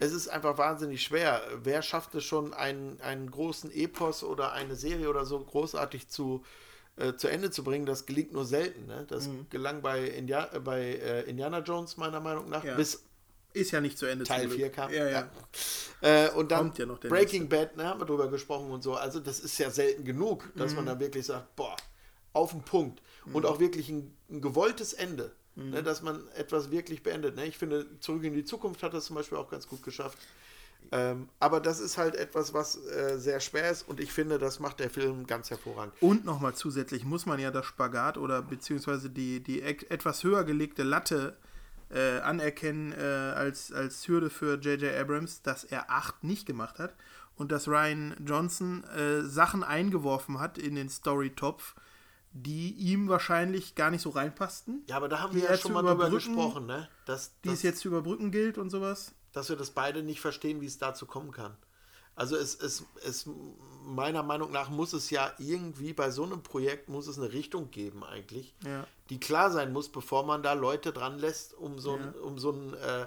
es 0.00 0.12
ist 0.12 0.28
einfach 0.28 0.58
wahnsinnig 0.58 1.02
schwer. 1.02 1.40
Wer 1.62 1.82
schafft 1.82 2.14
es 2.14 2.24
schon, 2.24 2.52
einen, 2.54 3.00
einen 3.00 3.30
großen 3.30 3.70
Epos 3.70 4.22
oder 4.24 4.52
eine 4.52 4.76
Serie 4.76 5.08
oder 5.08 5.24
so 5.24 5.38
großartig 5.38 6.08
zu, 6.08 6.44
äh, 6.96 7.14
zu 7.14 7.28
Ende 7.28 7.50
zu 7.50 7.62
bringen? 7.64 7.86
Das 7.86 8.04
gelingt 8.06 8.32
nur 8.32 8.44
selten. 8.44 8.86
Ne? 8.86 9.06
Das 9.08 9.28
Mhm. 9.28 9.46
gelang 9.50 9.82
bei, 9.82 10.04
India 10.08 10.48
äh, 10.52 10.60
bei 10.60 10.80
äh, 10.82 11.20
Indiana 11.22 11.58
Jones 11.60 11.96
meiner 11.96 12.20
Meinung 12.20 12.48
nach, 12.50 12.64
Ja. 12.64 12.74
bis 12.74 13.04
ist 13.52 13.70
ja 13.70 13.80
nicht 13.80 13.96
zu 13.98 14.06
Ende. 14.06 14.24
Teil 14.24 14.40
zum 14.42 14.48
Glück. 14.48 14.58
4 14.60 14.70
kam. 14.72 14.92
Ja, 14.92 15.08
ja. 15.08 15.30
Äh, 16.00 16.30
und 16.30 16.50
dann 16.50 16.72
ja 16.76 16.86
Breaking 16.86 17.48
Bad, 17.48 17.76
ne, 17.76 17.84
haben 17.84 18.00
wir 18.00 18.04
drüber 18.06 18.28
gesprochen 18.28 18.70
und 18.72 18.82
so. 18.82 18.94
Also 18.94 19.20
das 19.20 19.38
ist 19.38 19.56
ja 19.58 19.70
selten 19.70 20.04
genug, 20.04 20.50
dass 20.56 20.70
Mhm. 20.72 20.76
man 20.78 20.86
dann 20.86 21.00
wirklich 21.00 21.24
sagt, 21.26 21.54
boah, 21.54 21.76
auf 22.32 22.50
den 22.50 22.62
Punkt. 22.62 23.00
und 23.32 23.46
auch 23.46 23.58
wirklich 23.60 23.88
ein, 23.88 24.14
ein 24.28 24.40
gewolltes 24.42 24.92
Ende. 24.92 25.32
Ne, 25.56 25.84
dass 25.84 26.02
man 26.02 26.26
etwas 26.34 26.72
wirklich 26.72 27.04
beendet. 27.04 27.36
Ne? 27.36 27.46
Ich 27.46 27.58
finde, 27.58 27.86
Zurück 28.00 28.24
in 28.24 28.34
die 28.34 28.44
Zukunft 28.44 28.82
hat 28.82 28.92
das 28.92 29.04
zum 29.04 29.14
Beispiel 29.14 29.38
auch 29.38 29.48
ganz 29.48 29.68
gut 29.68 29.84
geschafft. 29.84 30.18
Ähm, 30.92 31.28
aber 31.40 31.60
das 31.60 31.80
ist 31.80 31.96
halt 31.96 32.14
etwas, 32.16 32.52
was 32.52 32.76
äh, 32.86 33.18
sehr 33.18 33.40
schwer 33.40 33.70
ist 33.70 33.88
und 33.88 34.00
ich 34.00 34.12
finde, 34.12 34.38
das 34.38 34.60
macht 34.60 34.80
der 34.80 34.90
Film 34.90 35.26
ganz 35.26 35.50
hervorragend. 35.50 35.94
Und 36.00 36.24
nochmal 36.24 36.54
zusätzlich 36.54 37.04
muss 37.04 37.24
man 37.24 37.38
ja 37.38 37.50
das 37.50 37.66
Spagat 37.66 38.18
oder 38.18 38.42
beziehungsweise 38.42 39.08
die, 39.08 39.40
die 39.40 39.60
e- 39.60 39.86
etwas 39.88 40.24
höher 40.24 40.44
gelegte 40.44 40.82
Latte 40.82 41.36
äh, 41.90 42.18
anerkennen 42.18 42.92
äh, 42.92 42.96
als, 43.02 43.72
als 43.72 44.06
Hürde 44.08 44.28
für 44.28 44.58
J.J. 44.58 44.94
Abrams, 44.94 45.42
dass 45.42 45.64
er 45.64 45.90
8 45.90 46.24
nicht 46.24 46.46
gemacht 46.46 46.78
hat 46.78 46.94
und 47.36 47.50
dass 47.50 47.68
Ryan 47.68 48.14
Johnson 48.24 48.84
äh, 48.84 49.22
Sachen 49.22 49.64
eingeworfen 49.64 50.38
hat 50.38 50.58
in 50.58 50.74
den 50.74 50.88
Story-Topf, 50.88 51.74
die 52.36 52.72
ihm 52.72 53.08
wahrscheinlich 53.08 53.74
gar 53.76 53.90
nicht 53.90 54.02
so 54.02 54.10
reinpassten. 54.10 54.82
Ja, 54.88 54.96
aber 54.96 55.08
da 55.08 55.20
haben 55.20 55.34
wir 55.34 55.44
ja 55.44 55.56
schon 55.56 55.72
mal 55.72 55.82
drüber 55.82 56.10
gesprochen, 56.10 56.66
ne? 56.66 56.88
Dass, 57.06 57.32
Die 57.42 57.48
dass, 57.48 57.58
es 57.58 57.62
jetzt 57.62 57.78
zu 57.80 57.88
überbrücken 57.88 58.30
gilt 58.32 58.58
und 58.58 58.70
sowas. 58.70 59.14
dass 59.32 59.48
wir 59.48 59.56
das 59.56 59.70
beide 59.70 60.02
nicht 60.02 60.20
verstehen, 60.20 60.60
wie 60.60 60.66
es 60.66 60.76
dazu 60.78 61.06
kommen 61.06 61.30
kann. 61.30 61.56
Also 62.16 62.36
es, 62.36 62.54
es, 62.56 62.84
es 63.04 63.28
meiner 63.84 64.22
Meinung 64.22 64.50
nach 64.52 64.68
muss 64.68 64.92
es 64.92 65.10
ja 65.10 65.32
irgendwie 65.38 65.92
bei 65.92 66.10
so 66.10 66.22
einem 66.24 66.42
Projekt 66.42 66.88
muss 66.88 67.06
es 67.08 67.18
eine 67.18 67.32
Richtung 67.32 67.70
geben 67.70 68.04
eigentlich, 68.04 68.54
Ja. 68.64 68.86
die 69.10 69.18
klar 69.20 69.50
sein 69.50 69.72
muss, 69.72 69.88
bevor 69.88 70.24
man 70.24 70.42
da 70.42 70.52
Leute 70.54 70.92
dran 70.92 71.18
lässt, 71.18 71.54
um 71.54 71.78
so 71.78 71.94
ein, 71.96 72.14
Ja. 72.14 72.20
um 72.22 72.38
so 72.38 72.50
ein 72.52 72.74
äh, 72.74 73.06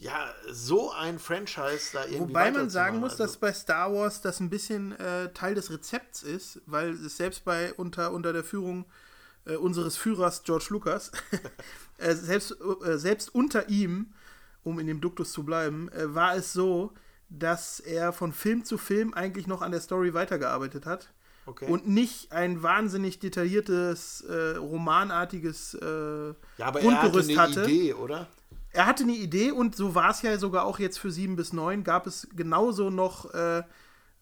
ja, 0.00 0.32
so 0.50 0.90
ein 0.92 1.18
Franchise 1.18 1.90
da 1.92 2.04
irgendwie 2.04 2.20
Wobei 2.20 2.50
man 2.50 2.70
sagen 2.70 3.00
muss, 3.00 3.12
Also- 3.12 3.24
dass 3.24 3.36
bei 3.36 3.52
Star 3.52 3.92
Wars 3.92 4.22
das 4.22 4.40
ein 4.40 4.48
bisschen 4.48 4.98
äh, 4.98 5.30
Teil 5.32 5.54
des 5.54 5.70
Rezepts 5.70 6.22
ist, 6.22 6.60
weil 6.64 6.92
es 6.92 7.18
selbst 7.18 7.44
bei 7.44 7.74
unter, 7.74 8.12
unter 8.12 8.32
der 8.32 8.42
Führung 8.42 8.86
äh, 9.44 9.56
unseres 9.56 9.96
Führers 9.96 10.42
George 10.42 10.66
Lucas, 10.70 11.12
äh, 11.98 12.14
selbst, 12.14 12.56
äh, 12.84 12.96
selbst 12.98 13.34
unter 13.34 13.68
ihm, 13.68 14.12
um 14.62 14.78
in 14.78 14.86
dem 14.86 15.00
Duktus 15.02 15.32
zu 15.32 15.44
bleiben, 15.44 15.90
äh, 15.92 16.14
war 16.14 16.34
es 16.34 16.52
so, 16.54 16.92
dass 17.28 17.78
er 17.80 18.12
von 18.12 18.32
Film 18.32 18.64
zu 18.64 18.78
Film 18.78 19.12
eigentlich 19.14 19.46
noch 19.46 19.60
an 19.62 19.70
der 19.72 19.80
Story 19.80 20.14
weitergearbeitet 20.14 20.86
hat. 20.86 21.12
Okay. 21.46 21.66
Und 21.66 21.88
nicht 21.88 22.32
ein 22.32 22.62
wahnsinnig 22.62 23.18
detailliertes, 23.18 24.22
äh, 24.22 24.56
romanartiges 24.56 25.74
äh, 25.74 26.28
ja, 26.28 26.34
aber 26.66 26.80
er 26.80 26.90
hatte 26.92 27.10
Grundgerüst 27.10 27.30
eine 27.30 27.38
hatte. 27.38 27.64
Idee, 27.64 27.94
oder? 27.94 28.28
Er 28.72 28.86
hatte 28.86 29.02
eine 29.02 29.12
Idee 29.16 29.50
und 29.50 29.74
so 29.74 29.94
war 29.94 30.10
es 30.10 30.22
ja 30.22 30.38
sogar 30.38 30.64
auch 30.64 30.78
jetzt 30.78 30.98
für 30.98 31.10
7 31.10 31.36
bis 31.36 31.52
9, 31.52 31.82
gab 31.84 32.06
es 32.06 32.28
genauso 32.36 32.90
noch 32.90 33.32
äh, 33.34 33.62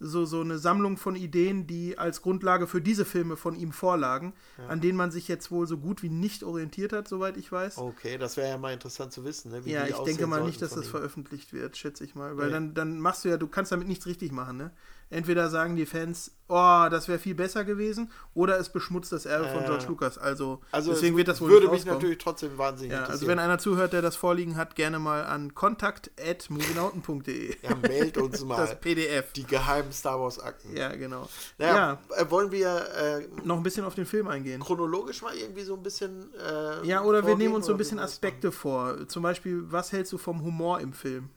so, 0.01 0.25
so 0.25 0.41
eine 0.41 0.59
Sammlung 0.59 0.97
von 0.97 1.17
Ideen, 1.17 1.67
die 1.67 1.99
als 1.99 2.23
Grundlage 2.23 2.67
für 2.67 2.81
diese 2.81 3.05
Filme 3.05 3.37
von 3.37 3.57
ihm 3.57 3.73
vorlagen, 3.73 4.33
an 4.69 4.81
denen 4.81 4.97
man 4.97 5.11
sich 5.11 5.27
jetzt 5.27 5.51
wohl 5.51 5.67
so 5.67 5.77
gut 5.77 6.03
wie 6.03 6.09
nicht 6.09 6.45
orientiert 6.45 6.93
hat, 6.93 7.09
soweit 7.09 7.37
ich 7.37 7.51
weiß. 7.51 7.79
Okay, 7.79 8.17
das 8.17 8.37
wäre 8.37 8.49
ja 8.49 8.59
mal 8.59 8.73
interessant 8.73 9.13
zu 9.13 9.25
wissen, 9.25 9.51
ne? 9.51 9.65
wie 9.65 9.73
ja, 9.73 9.87
ich 9.87 9.97
denke 9.99 10.27
mal 10.29 10.45
nicht, 10.45 10.63
dass 10.63 10.71
das 10.71 10.87
ihm. 10.87 10.91
veröffentlicht 10.91 11.53
wird, 11.53 11.77
schätze 11.77 12.05
ich 12.05 12.15
mal. 12.15 12.37
Weil 12.37 12.47
Nee. 12.47 12.53
dann, 12.53 12.75
dann 12.75 13.01
machst 13.01 13.25
du 13.25 13.29
ja, 13.29 13.37
du 13.37 13.49
kannst 13.49 13.73
damit 13.73 13.89
nichts 13.89 14.07
richtig 14.07 14.31
machen, 14.31 14.57
ne? 14.57 14.71
Entweder 15.11 15.49
sagen 15.49 15.75
die 15.77 15.87
Fans, 15.87 16.33
oh, 16.49 16.87
das 16.91 17.09
wäre 17.09 17.19
viel 17.19 17.35
besser 17.35 17.65
gewesen, 17.65 18.11
oder 18.35 18.59
es 18.59 18.69
beschmutzt 18.69 19.11
das 19.11 19.25
Erbe 19.27 19.49
von 19.49 19.63
Äh, 19.63 19.67
George 19.67 19.87
Lucas. 19.89 20.19
Also, 20.19 20.61
Also 20.71 20.91
deswegen 20.93 21.15
es 21.15 21.19
wird 21.19 21.29
das 21.29 21.41
wohl 21.41 21.49
würde 21.51 21.69
mich 21.69 21.87
natürlich 21.87 22.19
trotzdem 22.19 22.59
wahnsinnig 22.59 22.93
Ja, 22.93 23.05
also 23.05 23.27
wenn 23.27 23.39
einer 23.39 23.59
zuhört, 23.59 23.93
der 23.95 24.03
das 24.03 24.17
vorliegen 24.17 24.57
hat, 24.57 24.75
gerne 24.77 24.99
mal 24.99 25.25
an 25.25 25.55
kontakt.movienauten.de. 25.55 27.57
ja, 27.63 27.75
meldet 27.77 28.19
uns 28.19 28.41
mal 28.45 28.57
Das 28.59 28.79
PDF. 28.81 29.33
die 29.33 29.45
geheimen 29.45 29.93
Star 29.93 30.21
Wars 30.21 30.39
Akten. 30.39 30.77
Ja, 30.77 30.95
genau. 30.95 31.29
Naja, 31.59 31.99
Ja, 32.11 32.17
äh, 32.23 32.31
wollen 32.31 32.53
wir 32.53 32.69
äh, 32.97 33.27
noch 33.45 33.57
ein 33.57 33.63
bisschen 33.63 33.85
auf 33.85 33.95
den 33.95 34.07
Film 34.07 34.29
eingehen. 34.29 34.61
chronologisch 34.61 35.23
mal 35.23 35.35
irgendwie 35.35 35.63
so 35.63 35.75
ein 35.75 35.83
bisschen. 35.83 36.33
Äh, 36.35 36.87
Ja, 36.87 37.03
oder 37.03 37.27
wir 37.27 37.37
nehmen 37.37 37.55
uns 37.55 37.67
so 37.67 37.73
ein 37.73 37.79
bisschen 37.79 37.99
Aspekte 37.99 38.53
vor. 38.53 39.09
Zum 39.09 39.23
Beispiel, 39.23 39.65
was 39.71 39.93
hältst 39.93 40.13
du 40.13 40.19
vom 40.19 40.43
Humor 40.43 40.81
im 40.81 40.93
Film? 40.93 41.31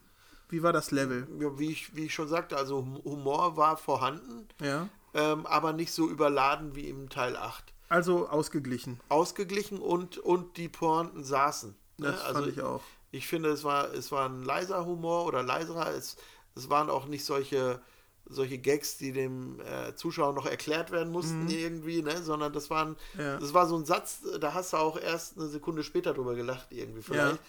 Wie 0.52 0.62
war 0.62 0.72
das 0.72 0.90
Level? 0.90 1.26
Ja, 1.40 1.58
wie, 1.58 1.72
ich, 1.72 1.96
wie 1.96 2.04
ich 2.04 2.14
schon 2.14 2.28
sagte, 2.28 2.56
also 2.56 2.76
Hum- 2.78 3.02
Humor 3.04 3.56
war 3.56 3.76
vorhanden, 3.76 4.46
Ja. 4.60 4.88
ähm, 5.14 5.46
aber 5.46 5.72
nicht 5.72 5.92
so 5.92 6.08
überladen 6.08 6.76
wie 6.76 6.88
im 6.88 7.08
Teil 7.08 7.36
8. 7.36 7.72
Also 7.88 8.28
ausgeglichen. 8.28 9.00
Ausgeglichen 9.08 9.78
und, 9.78 10.18
und 10.18 10.56
die 10.58 10.68
Pointen 10.68 11.24
saßen. 11.24 11.74
ne? 11.98 12.06
Das 12.12 12.22
also 12.22 12.40
fand 12.40 12.52
ich 12.52 12.62
auch. 12.62 12.82
Ich 13.10 13.26
finde, 13.28 13.50
es 13.50 13.64
war, 13.64 13.92
es 13.92 14.12
war 14.12 14.28
ein 14.28 14.42
leiser 14.42 14.86
Humor 14.86 15.26
oder 15.26 15.42
leiserer. 15.42 15.90
Es, 15.94 16.16
es 16.54 16.70
waren 16.70 16.88
auch 16.88 17.06
nicht 17.06 17.24
solche, 17.24 17.80
solche 18.26 18.56
Gags, 18.58 18.96
die 18.98 19.12
dem 19.12 19.60
äh, 19.60 19.94
Zuschauer 19.96 20.32
noch 20.34 20.46
erklärt 20.46 20.90
werden 20.90 21.12
mussten 21.12 21.48
irgendwie, 21.48 22.02
ne? 22.02 22.22
sondern 22.22 22.52
das, 22.52 22.70
waren, 22.70 22.96
Mhm. 23.14 23.20
Ja. 23.20 23.36
das 23.38 23.52
war 23.52 23.66
so 23.66 23.76
ein 23.76 23.84
Satz, 23.84 24.20
da 24.40 24.54
hast 24.54 24.72
du 24.74 24.76
auch 24.78 24.98
erst 24.98 25.36
eine 25.38 25.48
Sekunde 25.48 25.82
später 25.82 26.14
drüber 26.14 26.34
gelacht 26.34 26.68
irgendwie 26.70 27.02
vielleicht. 27.02 27.40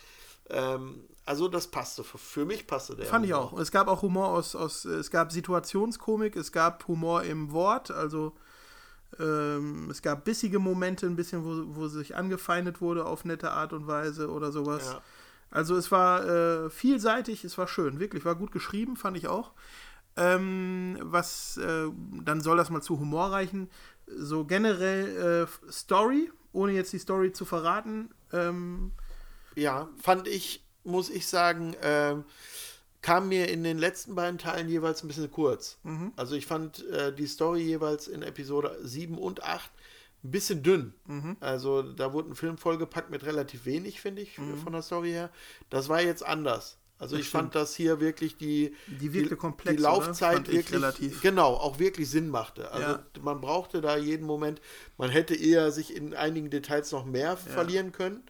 Ähm, 0.49 1.03
also 1.25 1.47
das 1.47 1.67
passte, 1.67 2.03
für, 2.03 2.45
mich 2.45 2.67
passte 2.67 2.95
der. 2.95 3.05
Fand 3.05 3.25
ich 3.25 3.31
Humor. 3.33 3.53
auch. 3.53 3.59
Es 3.59 3.71
gab 3.71 3.87
auch 3.87 4.01
Humor 4.01 4.27
aus, 4.29 4.55
aus 4.55 4.83
es 4.85 5.09
gab 5.09 5.31
Situationskomik, 5.31 6.35
es 6.35 6.51
gab 6.51 6.87
Humor 6.87 7.23
im 7.23 7.51
Wort, 7.53 7.91
also 7.91 8.33
ähm, 9.19 9.89
es 9.89 10.01
gab 10.01 10.25
bissige 10.25 10.59
Momente, 10.59 11.05
ein 11.05 11.15
bisschen, 11.15 11.45
wo, 11.45 11.75
wo 11.77 11.87
sich 11.87 12.15
angefeindet 12.15 12.81
wurde 12.81 13.05
auf 13.05 13.23
nette 13.23 13.51
Art 13.51 13.71
und 13.71 13.87
Weise 13.87 14.29
oder 14.29 14.51
sowas. 14.51 14.91
Ja. 14.93 15.01
Also 15.49 15.77
es 15.77 15.91
war 15.91 16.25
äh, 16.27 16.69
vielseitig, 16.69 17.43
es 17.43 17.57
war 17.57 17.67
schön, 17.67 17.99
wirklich, 17.99 18.25
war 18.25 18.35
gut 18.35 18.51
geschrieben, 18.51 18.97
fand 18.97 19.15
ich 19.15 19.27
auch. 19.27 19.51
Ähm, 20.15 20.97
was, 21.01 21.57
äh, 21.57 21.89
dann 22.23 22.41
soll 22.41 22.57
das 22.57 22.69
mal 22.69 22.81
zu 22.81 22.99
Humor 22.99 23.31
reichen. 23.31 23.69
So 24.07 24.45
generell 24.45 25.47
äh, 25.47 25.71
Story, 25.71 26.31
ohne 26.51 26.73
jetzt 26.73 26.91
die 26.91 26.99
Story 26.99 27.31
zu 27.31 27.45
verraten. 27.45 28.09
Ähm, 28.31 28.91
Ja, 29.55 29.89
fand 30.01 30.27
ich, 30.27 30.63
muss 30.83 31.09
ich 31.09 31.27
sagen, 31.27 31.75
ähm, 31.81 32.25
kam 33.01 33.27
mir 33.29 33.49
in 33.49 33.63
den 33.63 33.77
letzten 33.77 34.15
beiden 34.15 34.37
Teilen 34.37 34.69
jeweils 34.69 35.03
ein 35.03 35.07
bisschen 35.07 35.29
kurz. 35.31 35.77
Mhm. 35.83 36.13
Also 36.15 36.35
ich 36.35 36.45
fand 36.45 36.85
äh, 36.89 37.13
die 37.13 37.27
Story 37.27 37.61
jeweils 37.61 38.07
in 38.07 38.21
Episode 38.21 38.77
7 38.81 39.17
und 39.17 39.43
8 39.43 39.69
ein 40.23 40.31
bisschen 40.31 40.63
dünn. 40.63 40.93
Mhm. 41.05 41.35
Also 41.41 41.81
da 41.81 42.13
wurde 42.13 42.31
ein 42.31 42.35
Film 42.35 42.57
vollgepackt 42.57 43.09
mit 43.09 43.25
relativ 43.25 43.65
wenig, 43.65 43.99
finde 43.99 44.21
ich, 44.21 44.37
Mhm. 44.37 44.57
von 44.57 44.71
der 44.73 44.81
Story 44.81 45.09
her. 45.11 45.29
Das 45.69 45.89
war 45.89 46.01
jetzt 46.01 46.25
anders. 46.25 46.77
Also 46.99 47.17
ich 47.17 47.27
fand, 47.27 47.53
dass 47.55 47.75
hier 47.75 47.99
wirklich 47.99 48.37
die, 48.37 48.73
Die 48.87 49.11
wirkte 49.11 49.35
komplex, 49.35 49.75
die 49.75 49.83
oder? 49.83 49.91
Laufzeit 49.97 50.49
wirklich 50.49 51.19
genau 51.21 51.49
auch 51.55 51.77
wirklich 51.77 52.09
Sinn 52.09 52.29
machte. 52.29 52.71
Also 52.71 52.91
Ja. 52.93 53.03
man 53.21 53.41
brauchte 53.41 53.81
da 53.81 53.97
jeden 53.97 54.25
Moment, 54.25 54.61
man 54.97 55.09
hätte 55.09 55.35
eher 55.35 55.71
sich 55.73 55.93
in 55.93 56.13
einigen 56.13 56.49
Details 56.49 56.93
noch 56.93 57.03
mehr 57.03 57.35
verlieren 57.35 57.91
können. 57.91 58.23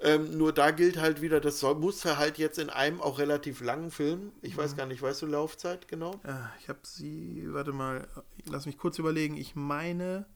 Ähm, 0.00 0.36
nur 0.36 0.52
da 0.52 0.72
gilt 0.72 0.98
halt 0.98 1.22
wieder, 1.22 1.40
das 1.40 1.58
soll, 1.58 1.74
muss 1.76 2.04
er 2.04 2.18
halt 2.18 2.36
jetzt 2.38 2.58
in 2.58 2.68
einem 2.68 3.00
auch 3.00 3.18
relativ 3.18 3.60
langen 3.62 3.90
Film, 3.90 4.32
ich 4.42 4.54
Mhm. 4.54 4.58
weiß 4.58 4.76
gar 4.76 4.86
nicht, 4.86 5.00
weißt 5.00 5.22
du 5.22 5.26
Laufzeit 5.26 5.88
genau? 5.88 6.20
äh, 6.24 6.34
ich 6.60 6.68
habe 6.68 6.80
sie, 6.82 7.44
warte 7.48 7.72
mal, 7.72 8.06
lass 8.44 8.66
mich 8.66 8.76
kurz 8.76 8.98
überlegen. 8.98 9.36
Ich 9.36 9.54
meine 9.56 10.26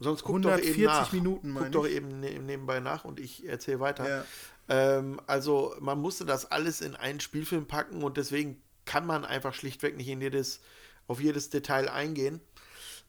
Sonst 0.00 0.22
guck 0.22 0.42
doch 0.42 0.50
eben 0.58 0.60
140 0.60 0.84
nach. 0.84 1.12
Minuten, 1.12 1.48
Guck 1.48 1.54
meine 1.60 1.70
doch 1.70 1.84
ich. 1.84 1.94
eben 1.96 2.20
ne 2.20 2.38
nebenbei 2.38 2.78
nach 2.80 3.04
und 3.04 3.18
ich 3.18 3.46
erzähle 3.48 3.80
weiter. 3.80 4.08
Ja. 4.08 4.24
Ähm, 4.68 5.20
also 5.26 5.74
man 5.80 6.00
musste 6.00 6.24
das 6.24 6.50
alles 6.50 6.80
in 6.80 6.94
einen 6.94 7.18
Spielfilm 7.20 7.66
packen 7.66 8.02
und 8.04 8.16
deswegen 8.16 8.62
kann 8.84 9.06
man 9.06 9.24
einfach 9.24 9.54
schlichtweg 9.54 9.96
nicht 9.96 10.08
in 10.08 10.20
jedes, 10.20 10.60
auf 11.08 11.20
jedes 11.20 11.50
Detail 11.50 11.88
eingehen. 11.88 12.40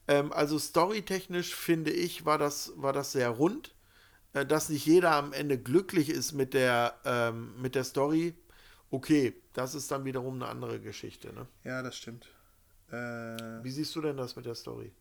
Ähm, 0.08 0.34
also 0.34 0.58
storytechnisch 0.58 1.54
finde 1.56 1.92
ich, 1.92 2.26
war 2.26 2.40
das, 2.40 2.74
war 2.76 2.92
das 2.94 3.12
sehr 3.12 3.30
rund. 3.30 3.76
Äh, 4.34 4.46
dass 4.46 4.70
nicht 4.70 4.86
jeder 4.86 5.12
am 5.12 5.34
Ende 5.34 5.58
glücklich 5.58 6.10
ist 6.10 6.34
mit 6.34 6.54
der, 6.54 6.96
ähm, 7.06 7.60
mit 7.62 7.76
der 7.76 7.84
Story, 7.84 8.36
okay, 8.92 9.36
das 9.54 9.76
ist 9.76 9.92
dann 9.92 10.06
wiederum 10.06 10.36
eine 10.36 10.48
andere 10.48 10.80
Geschichte. 10.80 11.34
Ne? 11.34 11.48
ja, 11.64 11.82
das 11.82 11.98
stimmt. 11.98 12.28
Äh, 12.92 13.64
Wie 13.64 13.72
siehst 13.72 13.96
du 13.96 14.02
denn 14.02 14.18
das 14.18 14.36
mit 14.36 14.46
der 14.46 14.56
Story? 14.56 14.92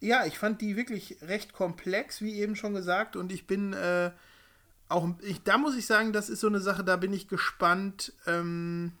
ja, 0.00 0.26
ich 0.26 0.38
fand 0.38 0.60
die 0.60 0.76
wirklich 0.76 1.16
recht 1.22 1.52
komplex, 1.52 2.20
wie 2.20 2.34
eben 2.34 2.56
schon 2.56 2.74
gesagt, 2.74 3.16
und 3.16 3.32
ich 3.32 3.46
bin 3.46 3.72
äh, 3.72 4.10
auch, 4.88 5.08
ich, 5.22 5.42
da 5.42 5.58
muss 5.58 5.76
ich 5.76 5.86
sagen, 5.86 6.12
das 6.12 6.28
ist 6.28 6.40
so 6.40 6.46
eine 6.46 6.60
Sache, 6.60 6.84
da 6.84 6.96
bin 6.96 7.12
ich 7.12 7.28
gespannt, 7.28 8.12
ähm, 8.26 8.92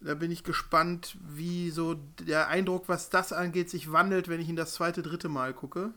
da 0.00 0.14
bin 0.14 0.30
ich 0.30 0.44
gespannt, 0.44 1.16
wie 1.20 1.70
so 1.70 1.94
der 1.94 2.48
Eindruck, 2.48 2.88
was 2.88 3.08
das 3.08 3.32
angeht, 3.32 3.70
sich 3.70 3.92
wandelt, 3.92 4.28
wenn 4.28 4.40
ich 4.40 4.48
ihn 4.48 4.56
das 4.56 4.74
zweite, 4.74 5.02
dritte 5.02 5.28
Mal 5.28 5.54
gucke. 5.54 5.94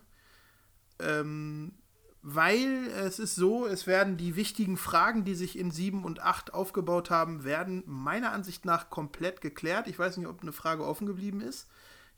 Ähm, 0.99 1.73
weil 2.21 2.87
es 2.87 3.17
ist 3.17 3.35
so, 3.35 3.65
es 3.65 3.87
werden 3.87 4.17
die 4.17 4.35
wichtigen 4.35 4.75
Fragen, 4.75 5.23
die 5.23 5.35
sich 5.35 5.57
in 5.57 5.71
7 5.71 6.03
und 6.03 6.21
8 6.21 6.53
aufgebaut 6.53 7.09
haben, 7.09 7.45
werden 7.45 7.83
meiner 7.85 8.33
Ansicht 8.33 8.65
nach 8.65 8.89
komplett 8.89 9.39
geklärt. 9.39 9.87
Ich 9.87 9.97
weiß 9.97 10.17
nicht, 10.17 10.27
ob 10.27 10.41
eine 10.41 10.51
Frage 10.51 10.85
offen 10.85 11.07
geblieben 11.07 11.39
ist. 11.39 11.67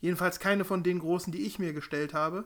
Jedenfalls 0.00 0.40
keine 0.40 0.64
von 0.64 0.82
den 0.82 0.98
großen, 0.98 1.32
die 1.32 1.46
ich 1.46 1.60
mir 1.60 1.72
gestellt 1.72 2.14
habe 2.14 2.44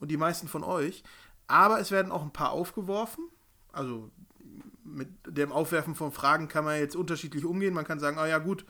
und 0.00 0.10
die 0.10 0.16
meisten 0.16 0.48
von 0.48 0.64
euch. 0.64 1.04
Aber 1.46 1.78
es 1.78 1.90
werden 1.90 2.10
auch 2.10 2.22
ein 2.22 2.32
paar 2.32 2.52
aufgeworfen. 2.52 3.28
Also 3.70 4.10
mit 4.82 5.08
dem 5.26 5.52
Aufwerfen 5.52 5.94
von 5.94 6.10
Fragen 6.10 6.48
kann 6.48 6.64
man 6.64 6.78
jetzt 6.78 6.96
unterschiedlich 6.96 7.44
umgehen. 7.44 7.74
Man 7.74 7.84
kann 7.84 8.00
sagen, 8.00 8.18
ah 8.18 8.26
ja 8.26 8.38
gut, 8.38 8.64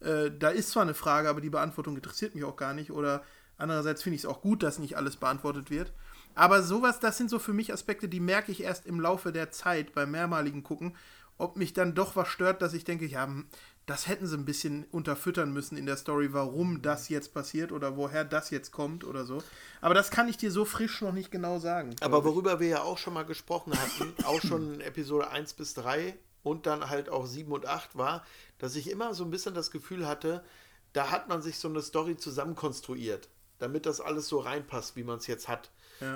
äh, 0.00 0.32
da 0.36 0.48
ist 0.48 0.70
zwar 0.70 0.82
eine 0.82 0.94
Frage, 0.94 1.28
aber 1.28 1.40
die 1.40 1.50
Beantwortung 1.50 1.94
interessiert 1.94 2.34
mich 2.34 2.42
auch 2.42 2.56
gar 2.56 2.74
nicht. 2.74 2.90
Oder 2.90 3.22
Andererseits 3.58 4.02
finde 4.02 4.16
ich 4.16 4.22
es 4.22 4.26
auch 4.26 4.42
gut, 4.42 4.62
dass 4.62 4.78
nicht 4.78 4.96
alles 4.96 5.16
beantwortet 5.16 5.70
wird. 5.70 5.92
Aber 6.36 6.62
sowas, 6.62 7.00
das 7.00 7.16
sind 7.16 7.30
so 7.30 7.38
für 7.38 7.54
mich 7.54 7.72
Aspekte, 7.72 8.08
die 8.08 8.20
merke 8.20 8.52
ich 8.52 8.62
erst 8.62 8.86
im 8.86 9.00
Laufe 9.00 9.32
der 9.32 9.50
Zeit 9.50 9.94
beim 9.94 10.12
mehrmaligen 10.12 10.62
Gucken, 10.62 10.94
ob 11.38 11.56
mich 11.56 11.72
dann 11.72 11.94
doch 11.94 12.14
was 12.14 12.28
stört, 12.28 12.62
dass 12.62 12.74
ich 12.74 12.84
denke, 12.84 13.06
ja, 13.06 13.24
hm, 13.24 13.46
das 13.86 14.06
hätten 14.06 14.26
sie 14.26 14.36
ein 14.36 14.44
bisschen 14.44 14.84
unterfüttern 14.90 15.52
müssen 15.52 15.76
in 15.76 15.86
der 15.86 15.96
Story, 15.96 16.32
warum 16.32 16.82
das 16.82 17.08
jetzt 17.08 17.32
passiert 17.32 17.72
oder 17.72 17.96
woher 17.96 18.24
das 18.24 18.50
jetzt 18.50 18.70
kommt 18.70 19.04
oder 19.04 19.24
so. 19.24 19.42
Aber 19.80 19.94
das 19.94 20.10
kann 20.10 20.28
ich 20.28 20.36
dir 20.36 20.50
so 20.50 20.64
frisch 20.64 21.00
noch 21.00 21.12
nicht 21.12 21.30
genau 21.30 21.58
sagen. 21.58 21.96
Aber 22.00 22.24
worüber 22.24 22.60
wir 22.60 22.68
ja 22.68 22.82
auch 22.82 22.98
schon 22.98 23.14
mal 23.14 23.24
gesprochen 23.24 23.72
hatten, 23.72 24.12
auch 24.24 24.40
schon 24.42 24.74
in 24.74 24.80
Episode 24.80 25.30
1 25.30 25.54
bis 25.54 25.74
3 25.74 26.16
und 26.42 26.66
dann 26.66 26.90
halt 26.90 27.08
auch 27.08 27.26
7 27.26 27.50
und 27.50 27.66
8 27.66 27.96
war, 27.96 28.24
dass 28.58 28.76
ich 28.76 28.90
immer 28.90 29.14
so 29.14 29.24
ein 29.24 29.30
bisschen 29.30 29.54
das 29.54 29.70
Gefühl 29.70 30.06
hatte, 30.06 30.44
da 30.92 31.10
hat 31.10 31.28
man 31.28 31.40
sich 31.40 31.58
so 31.58 31.68
eine 31.68 31.80
Story 31.80 32.16
zusammenkonstruiert, 32.16 33.28
damit 33.58 33.86
das 33.86 34.00
alles 34.00 34.28
so 34.28 34.40
reinpasst, 34.40 34.96
wie 34.96 35.04
man 35.04 35.18
es 35.18 35.26
jetzt 35.28 35.48
hat. 35.48 35.70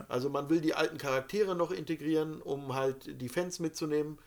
Also 0.08 0.28
man 0.28 0.50
will 0.50 0.60
die 0.60 0.74
alten 0.74 0.98
Charaktere 0.98 1.54
noch 1.54 1.70
integrieren, 1.70 2.42
um 2.42 2.74
halt 2.74 3.20
die 3.20 3.28
Fans 3.28 3.60
mitzunehmen 3.60 4.18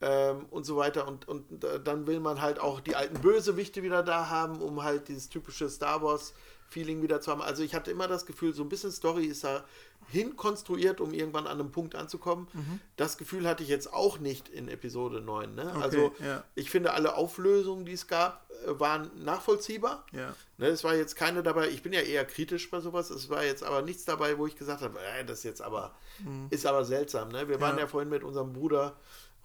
ähm, 0.00 0.46
und 0.50 0.64
so 0.64 0.76
weiter. 0.76 1.06
Und, 1.06 1.28
und 1.28 1.44
dann 1.84 2.06
will 2.06 2.20
man 2.20 2.40
halt 2.40 2.58
auch 2.58 2.80
die 2.80 2.96
alten 2.96 3.20
Bösewichte 3.20 3.82
wieder 3.82 4.02
da 4.02 4.28
haben, 4.28 4.60
um 4.60 4.82
halt 4.82 5.08
dieses 5.08 5.28
typische 5.28 5.68
Star 5.68 6.02
Wars 6.02 6.34
Feeling 6.70 7.02
wieder 7.02 7.20
zu 7.20 7.30
haben. 7.30 7.42
Also 7.42 7.62
ich 7.62 7.74
hatte 7.74 7.90
immer 7.90 8.08
das 8.08 8.24
Gefühl, 8.24 8.54
so 8.54 8.62
ein 8.62 8.68
bisschen 8.68 8.92
Story 8.92 9.26
ist 9.26 9.44
da 9.44 9.64
hinkonstruiert, 10.08 11.00
um 11.00 11.12
irgendwann 11.12 11.46
an 11.46 11.60
einem 11.60 11.72
Punkt 11.72 11.94
anzukommen. 11.94 12.48
Mhm. 12.52 12.80
Das 12.96 13.18
Gefühl 13.18 13.46
hatte 13.46 13.62
ich 13.62 13.68
jetzt 13.68 13.92
auch 13.92 14.18
nicht 14.18 14.48
in 14.48 14.68
Episode 14.68 15.20
9. 15.20 15.54
Ne? 15.54 15.72
Okay, 15.74 15.82
also 15.82 16.14
ja. 16.24 16.44
ich 16.54 16.70
finde, 16.70 16.92
alle 16.92 17.16
Auflösungen, 17.16 17.84
die 17.84 17.92
es 17.92 18.06
gab, 18.06 18.48
äh, 18.66 18.78
waren 18.78 19.10
nachvollziehbar. 19.22 20.06
Ja. 20.12 20.34
Ne, 20.58 20.66
es 20.66 20.84
war 20.84 20.94
jetzt 20.94 21.16
keine 21.16 21.42
dabei, 21.42 21.68
ich 21.68 21.82
bin 21.82 21.92
ja 21.92 22.00
eher 22.00 22.24
kritisch 22.24 22.70
bei 22.70 22.80
sowas, 22.80 23.10
es 23.10 23.28
war 23.28 23.44
jetzt 23.44 23.62
aber 23.62 23.82
nichts 23.82 24.04
dabei, 24.04 24.38
wo 24.38 24.46
ich 24.46 24.56
gesagt 24.56 24.82
habe, 24.82 24.98
äh, 24.98 25.24
das 25.24 25.38
ist 25.38 25.44
jetzt 25.44 25.62
aber, 25.62 25.94
mhm. 26.18 26.46
ist 26.50 26.66
aber 26.66 26.84
seltsam. 26.84 27.30
Ne? 27.30 27.48
Wir 27.48 27.60
waren 27.60 27.76
ja. 27.76 27.82
ja 27.82 27.86
vorhin 27.88 28.10
mit 28.10 28.22
unserem 28.22 28.52
Bruder 28.52 28.96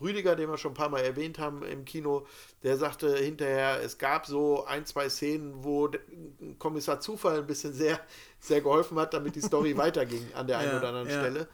Rüdiger, 0.01 0.36
den 0.36 0.49
wir 0.49 0.58
schon 0.58 0.71
ein 0.71 0.75
paar 0.75 0.89
Mal 0.89 1.01
erwähnt 1.01 1.39
haben 1.39 1.63
im 1.63 1.86
Kino, 1.86 2.27
der 2.63 2.77
sagte 2.77 3.15
hinterher, 3.15 3.81
es 3.81 3.97
gab 3.97 4.25
so 4.25 4.65
ein, 4.65 4.86
zwei 4.86 5.10
Szenen, 5.10 5.63
wo 5.63 5.89
Kommissar 6.60 6.99
Zufall 6.99 7.39
ein 7.39 7.47
bisschen 7.47 7.73
sehr, 7.73 7.99
sehr 8.39 8.62
geholfen 8.62 8.97
hat, 8.99 9.13
damit 9.13 9.36
die 9.36 9.41
Story 9.41 9.77
weiterging 9.77 10.25
an 10.34 10.47
der 10.47 10.60
einen 10.60 10.71
ja, 10.71 10.77
oder 10.77 10.88
anderen 10.89 11.10
ja. 11.10 11.19
Stelle. 11.19 11.47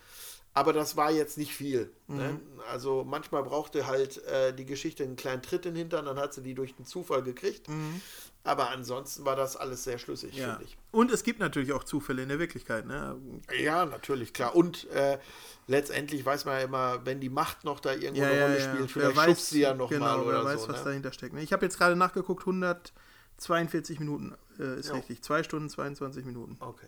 Aber 0.54 0.74
das 0.74 0.98
war 0.98 1.12
jetzt 1.12 1.38
nicht 1.38 1.54
viel. 1.54 1.92
Ne? 2.08 2.16
Mhm. 2.16 2.18
Ne? 2.18 2.40
Also 2.70 3.06
manchmal 3.06 3.44
brauchte 3.44 3.88
halt 3.88 4.24
äh, 4.26 4.54
die 4.54 4.66
Geschichte 4.66 5.04
einen 5.04 5.16
kleinen 5.16 5.42
Tritt 5.42 5.66
in 5.66 5.74
den 5.74 5.84
Hintern, 5.84 6.06
dann 6.06 6.20
hat 6.20 6.34
sie 6.34 6.42
die 6.42 6.56
durch 6.56 6.76
den 6.76 6.86
Zufall 6.86 7.24
gekriegt. 7.24 7.70
Mhm. 7.70 8.02
Aber 8.44 8.72
ansonsten 8.72 9.24
war 9.24 9.36
das 9.36 9.56
alles 9.56 9.84
sehr 9.84 10.00
schlüssig, 10.00 10.36
ja. 10.36 10.52
finde 10.52 10.66
ich. 10.66 10.78
Und 10.92 11.12
es 11.12 11.24
gibt 11.24 11.40
natürlich 11.40 11.74
auch 11.74 11.84
Zufälle 11.84 12.24
in 12.24 12.30
der 12.30 12.40
Wirklichkeit, 12.40 12.88
ne? 12.88 13.16
Ja, 13.60 13.86
natürlich, 13.86 14.34
klar. 14.34 14.56
Und 14.56 14.90
äh, 14.90 15.20
letztendlich 15.68 16.26
weiß 16.26 16.46
man 16.46 16.56
ja 16.56 16.62
immer, 16.62 17.06
wenn 17.06 17.20
die 17.20 17.30
Macht 17.30 17.64
noch 17.64 17.80
da 17.80 17.94
irgendwo 17.94 18.24
ja, 18.24 18.30
eine 18.30 18.44
Rolle 18.44 18.62
spielt, 18.62 18.92
vielleicht 18.92 19.16
weiß, 19.16 19.50
sie 19.50 19.62
ja 19.62 19.76
noch 19.76 19.90
genau, 19.90 20.06
mal 20.06 20.20
oder 20.22 20.40
wer 20.40 20.46
weiß, 20.46 20.64
so, 20.64 20.70
was 20.70 20.80
ne? 20.80 20.86
dahinter 20.86 21.12
steckt. 21.12 21.34
Ne? 21.34 21.44
Ich 21.44 21.54
habe 21.54 21.64
jetzt 21.66 21.78
gerade 21.78 21.96
nachgeguckt, 21.96 22.42
142 22.42 24.00
Minuten 24.00 24.36
äh, 24.60 24.80
ist 24.80 24.92
richtig. 24.92 25.22
Zwei 25.22 25.44
Stunden, 25.44 25.70
22 25.70 26.26
Minuten. 26.26 26.58
Okay. 26.60 26.88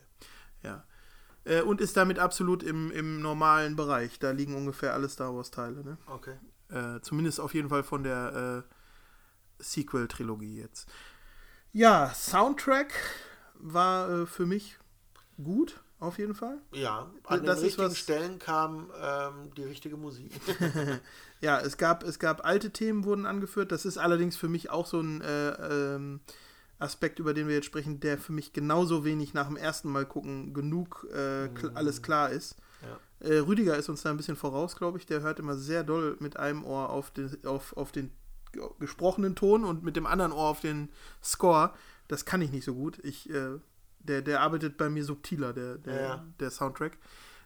Ja. 0.63 0.83
Äh, 1.45 1.61
und 1.61 1.81
ist 1.81 1.95
damit 1.97 2.17
absolut 2.17 2.63
im, 2.63 2.89
im 2.91 3.21
normalen 3.21 3.75
Bereich. 3.75 4.17
Da 4.17 4.31
liegen 4.31 4.55
ungefähr 4.55 4.93
alle 4.93 5.07
Star 5.07 5.35
Wars-Teile, 5.35 5.83
ne? 5.83 5.97
Okay. 6.07 6.35
Äh, 6.69 6.99
zumindest 7.01 7.39
auf 7.39 7.53
jeden 7.53 7.69
Fall 7.69 7.83
von 7.83 8.03
der 8.03 8.65
äh, 8.65 9.63
Sequel-Trilogie 9.63 10.57
jetzt. 10.57 10.87
Ja, 11.73 12.13
Soundtrack 12.13 12.93
war 13.55 14.09
äh, 14.09 14.25
für 14.27 14.45
mich 14.45 14.77
gut, 15.43 15.81
auf 15.99 16.19
jeden 16.19 16.35
Fall. 16.35 16.59
Ja, 16.71 17.11
an 17.23 17.43
das 17.43 17.57
den 17.57 17.65
richtigen 17.65 17.89
was... 17.89 17.97
Stellen 17.97 18.37
kam 18.37 18.91
ähm, 19.01 19.51
die 19.57 19.63
richtige 19.63 19.97
Musik. 19.97 20.31
ja, 21.41 21.59
es 21.59 21.77
gab, 21.77 22.03
es 22.03 22.19
gab 22.19 22.45
alte 22.45 22.69
Themen, 22.69 23.05
wurden 23.05 23.25
angeführt. 23.25 23.71
Das 23.71 23.85
ist 23.85 23.97
allerdings 23.97 24.37
für 24.37 24.49
mich 24.49 24.69
auch 24.69 24.85
so 24.85 25.01
ein 25.01 25.21
äh, 25.21 25.95
ähm, 25.95 26.19
Aspekt, 26.77 27.17
über 27.17 27.33
den 27.33 27.47
wir 27.47 27.55
jetzt 27.55 27.65
sprechen, 27.65 27.99
der 27.99 28.19
für 28.19 28.33
mich 28.33 28.53
genauso 28.53 29.03
wenig 29.03 29.33
nach 29.33 29.47
dem 29.47 29.57
ersten 29.57 29.89
Mal 29.89 30.05
gucken 30.05 30.53
genug 30.53 31.07
äh, 31.11 31.47
kl 31.49 31.71
mm. 31.71 31.77
alles 31.77 32.03
klar 32.03 32.29
ist. 32.29 32.55
Ja. 32.81 33.27
Äh, 33.27 33.37
Rüdiger 33.39 33.77
ist 33.77 33.89
uns 33.89 34.03
da 34.03 34.11
ein 34.11 34.17
bisschen 34.17 34.35
voraus, 34.35 34.75
glaube 34.75 34.99
ich. 34.99 35.07
Der 35.07 35.21
hört 35.21 35.39
immer 35.39 35.55
sehr 35.55 35.83
doll 35.83 36.17
mit 36.19 36.37
einem 36.37 36.63
Ohr 36.65 36.89
auf 36.89 37.09
den, 37.09 37.43
auf, 37.45 37.75
auf 37.77 37.91
den 37.91 38.11
gesprochenen 38.79 39.35
Ton 39.35 39.63
und 39.63 39.83
mit 39.83 39.95
dem 39.95 40.05
anderen 40.05 40.31
Ohr 40.31 40.49
auf 40.49 40.61
den 40.61 40.89
Score. 41.23 41.73
Das 42.07 42.25
kann 42.25 42.41
ich 42.41 42.51
nicht 42.51 42.65
so 42.65 42.73
gut. 42.73 42.99
Ich, 43.03 43.29
äh, 43.29 43.59
der, 43.99 44.21
der 44.21 44.41
arbeitet 44.41 44.77
bei 44.77 44.89
mir 44.89 45.03
subtiler, 45.03 45.53
der, 45.53 45.77
der, 45.77 46.01
ja. 46.01 46.25
der 46.39 46.51
Soundtrack. 46.51 46.97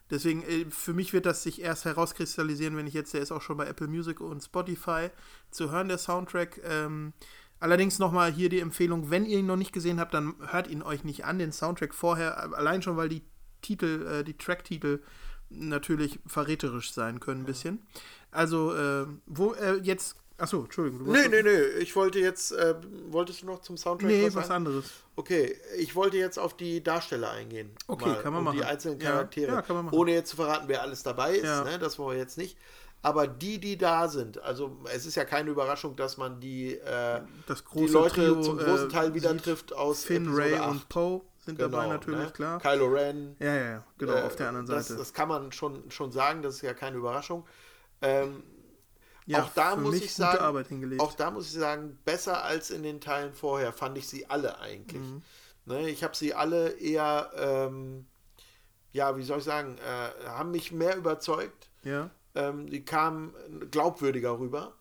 Deswegen, 0.09 0.43
äh, 0.43 0.65
für 0.69 0.93
mich 0.93 1.13
wird 1.13 1.25
das 1.25 1.43
sich 1.43 1.61
erst 1.61 1.85
herauskristallisieren, 1.85 2.77
wenn 2.77 2.87
ich 2.87 2.93
jetzt, 2.93 3.13
der 3.13 3.21
ist 3.21 3.31
auch 3.31 3.41
schon 3.41 3.57
bei 3.57 3.67
Apple 3.67 3.87
Music 3.87 4.21
und 4.21 4.43
Spotify 4.43 5.09
zu 5.51 5.71
hören, 5.71 5.89
der 5.89 5.97
Soundtrack. 5.97 6.61
Ähm, 6.63 7.13
allerdings 7.59 7.99
nochmal 7.99 8.31
hier 8.31 8.49
die 8.49 8.59
Empfehlung, 8.59 9.09
wenn 9.09 9.25
ihr 9.25 9.39
ihn 9.39 9.45
noch 9.45 9.57
nicht 9.57 9.73
gesehen 9.73 9.99
habt, 9.99 10.13
dann 10.13 10.35
hört 10.51 10.67
ihn 10.67 10.81
euch 10.81 11.03
nicht 11.03 11.25
an, 11.25 11.39
den 11.39 11.51
Soundtrack 11.51 11.93
vorher, 11.93 12.53
allein 12.55 12.81
schon, 12.81 12.97
weil 12.97 13.09
die 13.09 13.23
Titel, 13.61 14.07
äh, 14.07 14.23
die 14.23 14.37
Tracktitel 14.37 15.01
natürlich 15.49 16.19
verräterisch 16.25 16.91
sein 16.91 17.19
können, 17.19 17.41
ein 17.41 17.45
bisschen. 17.45 17.85
Also, 18.31 18.75
äh, 18.75 19.07
wo 19.25 19.53
äh, 19.53 19.77
jetzt 19.81 20.17
Achso, 20.39 20.63
Entschuldigung. 20.63 21.05
Du 21.05 21.11
nee, 21.11 21.27
nee, 21.27 21.41
nee. 21.41 21.61
Ich 21.79 21.95
wollte 21.95 22.19
jetzt, 22.19 22.51
äh, 22.51 22.75
wolltest 23.09 23.41
du 23.41 23.47
noch 23.47 23.59
zum 23.61 23.75
Soundtrack 23.75 24.09
nee, 24.09 24.27
was, 24.27 24.35
was 24.35 24.51
anderes. 24.51 24.85
Okay, 25.15 25.55
ich 25.77 25.95
wollte 25.95 26.17
jetzt 26.17 26.37
auf 26.37 26.55
die 26.55 26.83
Darsteller 26.83 27.31
eingehen. 27.31 27.71
Okay, 27.87 28.05
mal, 28.05 28.21
kann 28.21 28.33
man 28.33 28.39
um 28.39 28.45
machen. 28.45 28.57
Die 28.57 28.63
einzelnen 28.63 28.99
Charaktere. 28.99 29.47
Ja, 29.47 29.55
ja, 29.55 29.61
kann 29.63 29.75
man 29.75 29.85
machen. 29.85 29.95
Ohne 29.97 30.11
jetzt 30.11 30.29
zu 30.29 30.35
verraten, 30.35 30.65
wer 30.67 30.83
alles 30.83 31.01
dabei 31.01 31.35
ist, 31.37 31.45
ja. 31.45 31.63
ne? 31.63 31.79
das 31.79 31.97
wollen 31.97 32.15
wir 32.15 32.21
jetzt 32.21 32.37
nicht. 32.37 32.57
Aber 33.01 33.27
die, 33.27 33.59
die 33.59 33.77
da 33.77 34.07
sind, 34.07 34.41
also 34.41 34.77
es 34.93 35.05
ist 35.05 35.15
ja 35.15 35.25
keine 35.25 35.49
Überraschung, 35.49 35.95
dass 35.95 36.17
man 36.17 36.39
die, 36.39 36.73
äh, 36.73 37.21
die 37.75 37.87
Leute 37.87 38.15
Trio, 38.15 38.41
zum 38.41 38.57
großen 38.57 38.89
äh, 38.89 38.91
Teil 38.91 39.13
wieder 39.13 39.35
trifft 39.37 39.73
aus 39.73 40.03
Finn, 40.03 40.33
Ray 40.33 40.55
8. 40.55 40.69
und 40.69 40.89
Poe 40.89 41.21
sind 41.45 41.57
genau, 41.57 41.69
dabei 41.69 41.87
natürlich, 41.87 42.19
ne? 42.19 42.31
klar. 42.31 42.59
Kylo 42.59 42.87
Ren. 42.87 43.35
Ja, 43.39 43.55
ja, 43.55 43.69
ja, 43.71 43.83
genau, 43.97 44.13
äh, 44.13 44.21
auf 44.21 44.35
der 44.35 44.49
anderen 44.49 44.67
Seite. 44.67 44.89
Das, 44.89 44.97
das, 44.97 45.13
kann 45.13 45.29
man 45.29 45.51
schon, 45.51 45.89
schon 45.89 46.11
sagen, 46.11 46.41
das 46.41 46.55
ist 46.55 46.61
ja 46.61 46.73
keine 46.73 46.97
Überraschung. 46.97 47.45
Ähm, 48.01 48.43
ja, 49.27 49.43
auch 49.43 49.49
da 49.53 49.75
muss 49.75 49.95
ich 49.95 50.13
sagen, 50.13 50.99
auch 50.99 51.13
da 51.13 51.31
muss 51.31 51.47
ich 51.47 51.59
sagen, 51.59 51.99
besser 52.05 52.45
als 52.45 52.71
in 52.71 52.81
den 52.81 53.01
Teilen 53.01 53.33
vorher 53.33 53.73
fand 53.73 53.97
ich 53.97 54.07
sie 54.07 54.29
alle 54.29 54.59
eigentlich. 54.59 55.01
Mhm. 55.01 55.21
Ne, 55.65 55.89
ich 55.89 56.01
habe 56.01 56.15
sie 56.15 56.33
alle 56.33 56.69
eher, 56.69 57.29
ähm, 57.35 58.05
ja, 58.93 59.17
wie 59.17 59.23
soll 59.23 59.39
ich 59.39 59.43
sagen, 59.43 59.77
äh, 59.79 60.27
haben 60.29 60.51
mich 60.51 60.71
mehr 60.71 60.95
überzeugt. 60.95 61.67
Ja. 61.83 62.09
Ähm, 62.35 62.69
die 62.69 62.85
kamen 62.85 63.33
glaubwürdiger 63.69 64.39
rüber. 64.39 64.73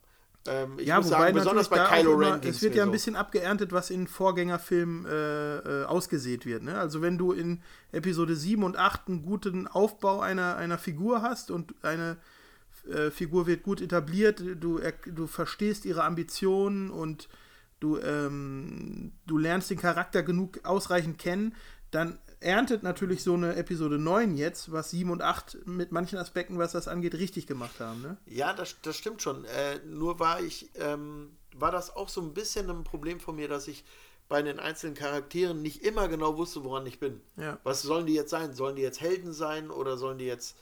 Ähm, 0.47 0.79
ich 0.79 0.87
ja, 0.87 0.99
muss 0.99 1.09
sagen, 1.09 1.35
besonders 1.35 1.69
bei 1.69 1.79
Kylo 1.79 2.15
Ren. 2.15 2.41
Es 2.45 2.63
wird 2.63 2.77
ja 2.77 2.85
ein 2.85 2.89
so. 2.89 2.93
bisschen 2.93 3.17
abgeerntet, 3.17 3.73
was 3.73 3.91
in 3.91 4.07
Vorgängerfilmen 4.07 5.07
äh, 5.07 5.57
äh, 5.57 5.85
ausgesät 5.87 6.47
wird. 6.47 6.63
Ne? 6.63 6.79
Also 6.79 7.03
wenn 7.03 7.19
du 7.19 7.33
in 7.33 7.63
Episode 7.91 8.37
7 8.37 8.63
und 8.63 8.77
8 8.77 9.09
einen 9.09 9.23
guten 9.23 9.67
Aufbau 9.67 10.21
einer, 10.21 10.57
einer 10.57 10.79
Figur 10.79 11.23
hast 11.23 11.51
und 11.51 11.75
eine 11.83 12.19
äh, 12.88 13.11
Figur 13.11 13.46
wird 13.46 13.62
gut 13.62 13.81
etabliert, 13.81 14.42
du, 14.61 14.79
er, 14.79 14.92
du 14.92 15.27
verstehst 15.27 15.85
ihre 15.85 16.05
Ambitionen 16.05 16.90
und 16.90 17.29
du, 17.81 17.99
ähm, 17.99 19.12
du 19.27 19.38
lernst 19.38 19.70
den 19.70 19.79
Charakter 19.79 20.22
genug 20.22 20.61
ausreichend 20.64 21.18
kennen, 21.18 21.55
dann 21.90 22.18
erntet 22.40 22.83
natürlich 22.83 23.22
so 23.22 23.35
eine 23.35 23.57
Episode 23.57 23.99
9 23.99 24.37
jetzt, 24.37 24.70
was 24.72 24.90
7 24.90 25.11
und 25.11 25.22
8 25.22 25.66
mit 25.66 25.92
manchen 25.92 26.18
Aspekten, 26.18 26.59
was 26.59 26.72
das 26.72 26.88
angeht, 26.88 27.14
richtig 27.14 27.46
gemacht 27.46 27.81
haben. 27.81 28.03
Ne? 28.03 28.16
Ja, 28.27 28.53
das, 28.53 28.77
das 28.83 28.96
stimmt 28.96 29.22
schon. 29.22 29.44
Äh, 29.44 29.81
nur 29.87 30.18
war 30.18 30.40
ich, 30.40 30.70
ähm, 30.75 31.37
war 31.55 31.72
das 31.72 31.94
auch 31.94 32.09
so 32.09 32.20
ein 32.20 32.35
bisschen 32.35 32.68
ein 32.70 32.85
Problem 32.85 33.20
von 33.20 33.37
mir, 33.37 33.49
dass 33.49 33.68
ich 33.68 33.85
bei 34.29 34.42
den 34.42 34.59
einzelnen 34.59 34.94
Charakteren 34.94 35.62
nicht 35.62 35.85
immer 35.85 36.09
genau 36.09 36.37
wusste, 36.37 36.64
woran 36.64 36.87
ich 36.87 36.99
bin. 36.99 37.20
Ja. 37.37 37.59
Was 37.62 37.83
sollen 37.83 38.07
die 38.07 38.14
jetzt 38.14 38.31
sein? 38.31 38.55
Sollen 38.55 38.77
die 38.77 38.83
jetzt 38.83 39.01
Helden 39.01 39.33
sein 39.33 39.70
oder 39.70 39.96
sollen 39.96 40.18
die 40.18 40.25
jetzt 40.25 40.57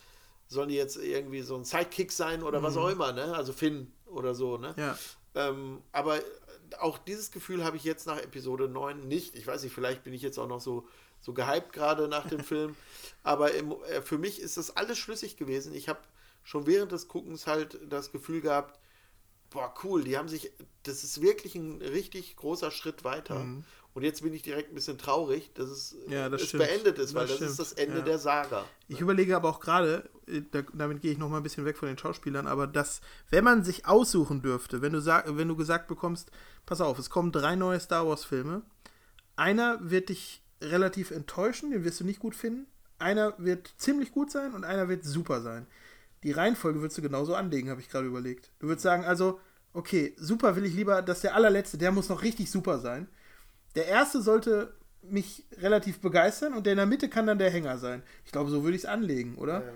sollen 0.49 0.69
die 0.69 0.77
jetzt 0.77 0.97
irgendwie 0.97 1.43
so 1.43 1.57
ein 1.57 1.65
Sidekick 1.65 2.13
sein 2.13 2.43
oder 2.43 2.61
mhm. 2.61 2.65
was 2.65 2.77
auch 2.77 2.89
immer, 2.89 3.13
ne? 3.13 3.35
Also 3.35 3.53
Finn 3.53 3.93
oder 4.07 4.35
so, 4.35 4.59
ne? 4.59 4.75
Ja. 4.77 4.99
Ähm, 5.35 5.83
aber 5.93 6.21
auch 6.79 6.99
dieses 6.99 7.31
Gefühl 7.31 7.65
habe 7.65 7.77
ich 7.77 7.85
jetzt 7.85 8.07
nach 8.07 8.19
Episode 8.19 8.69
9 8.69 9.07
nicht. 9.07 9.35
Ich 9.37 9.47
weiß 9.47 9.63
nicht, 9.63 9.75
vielleicht 9.75 10.05
bin 10.05 10.13
ich 10.13 10.23
jetzt 10.23 10.39
auch 10.39 10.49
noch 10.49 10.61
so, 10.61 10.87
so 11.21 11.33
gehypt 11.33 11.73
gerade 11.73 12.09
nach 12.09 12.29
dem 12.29 12.41
Film. 12.45 12.77
Aber 13.23 13.53
im, 13.53 13.73
äh, 13.89 14.03
für 14.03 14.19
mich 14.19 14.41
ist 14.41 14.57
das 14.57 14.77
alles 14.77 14.99
schlüssig 14.99 15.37
gewesen. 15.37 15.75
Ich 15.75 15.89
habe 15.89 16.01
schon 16.43 16.67
während 16.67 16.93
des 16.93 17.09
Guckens 17.09 17.47
halt 17.47 17.79
das 17.89 18.13
Gefühl 18.13 18.41
gehabt, 18.41 18.79
boah, 19.51 19.73
cool, 19.85 20.05
die 20.05 20.19
haben 20.19 20.29
sich, 20.29 20.53
das 20.83 21.05
ist 21.05 21.23
wirklich 21.23 21.55
ein 21.55 21.81
richtig 21.81 22.37
großer 22.37 22.71
Schritt 22.71 23.05
weiter. 23.05 23.41
Mhm. 23.41 23.65
Und 23.95 24.03
jetzt 24.03 24.23
bin 24.25 24.35
ich 24.35 24.43
direkt 24.43 24.73
ein 24.73 24.75
bisschen 24.75 24.99
traurig, 24.99 25.53
dass 25.55 25.69
es, 25.69 25.97
ja, 26.09 26.29
das 26.29 26.43
es 26.43 26.53
beendet 26.53 26.99
ist, 26.99 27.15
weil 27.15 27.29
das, 27.29 27.39
das 27.39 27.51
ist 27.53 27.61
das 27.61 27.73
Ende 27.75 27.99
ja. 27.99 28.05
der 28.05 28.19
Saga. 28.19 28.65
Ich 28.89 29.01
überlege 29.01 29.37
aber 29.37 29.49
auch 29.49 29.61
gerade, 29.61 30.11
äh, 30.27 30.43
da, 30.51 30.63
damit 30.73 31.01
gehe 31.01 31.13
ich 31.13 31.19
noch 31.19 31.29
mal 31.29 31.37
ein 31.37 31.45
bisschen 31.45 31.65
weg 31.65 31.77
von 31.77 31.87
den 31.87 31.97
Schauspielern, 31.97 32.49
aber 32.49 32.67
dass, 32.67 33.01
wenn 33.31 33.45
man 33.45 33.63
sich 33.63 33.87
aussuchen 33.87 34.43
dürfte, 34.43 34.83
wenn 34.83 34.93
du, 34.93 35.01
sag, 35.01 35.37
wenn 35.37 35.47
du 35.47 35.55
gesagt 35.55 35.87
bekommst, 35.87 36.33
pass 36.67 36.81
auf, 36.81 36.99
es 36.99 37.09
kommen 37.09 37.31
drei 37.31 37.55
neue 37.55 37.79
Star 37.79 38.05
Wars-Filme, 38.09 38.63
einer 39.37 39.79
wird 39.81 40.09
dich 40.09 40.43
relativ 40.61 41.13
enttäuschen, 41.13 41.71
den 41.71 41.85
wirst 41.85 42.01
du 42.01 42.05
nicht 42.05 42.19
gut 42.19 42.35
finden. 42.35 42.67
Einer 42.99 43.35
wird 43.39 43.75
ziemlich 43.77 44.11
gut 44.11 44.31
sein 44.31 44.55
und 44.55 44.65
einer 44.65 44.89
wird 44.89 45.05
super 45.05 45.41
sein. 45.41 45.67
Die 46.25 46.33
Reihenfolge 46.33 46.81
würdest 46.81 46.99
du 46.99 47.03
genauso 47.03 47.35
anlegen, 47.35 47.71
habe 47.71 47.81
ich 47.81 47.91
gerade 47.91 48.07
überlegt. 48.07 48.51
Du 48.59 48.67
würdest 48.67 48.83
sagen, 48.83 49.05
also, 49.05 49.41
okay, 49.73 50.15
super 50.17 50.57
will 50.57 50.65
ich 50.65 50.75
lieber, 50.75 51.03
dass 51.03 51.21
der 51.21 51.35
allerletzte, 51.35 51.79
der 51.79 51.93
muss 51.93 52.09
noch 52.09 52.23
richtig 52.23 52.51
super 52.51 52.79
sein. 52.79 53.09
Der 53.75 53.87
erste 53.87 54.23
sollte 54.23 54.73
mich 55.03 55.45
relativ 55.61 56.01
begeistern 56.01 56.55
und 56.55 56.65
der 56.65 56.73
in 56.73 56.79
der 56.79 56.87
Mitte 56.87 57.09
kann 57.09 57.27
dann 57.27 57.39
der 57.39 57.51
Hänger 57.51 57.79
sein. 57.79 58.03
Ich 58.25 58.33
glaube, 58.33 58.51
so 58.51 58.63
würde 58.63 58.77
ich 58.77 58.85
es 58.85 58.89
anlegen, 58.89 59.35
oder? 59.37 59.65
Ja. 59.65 59.73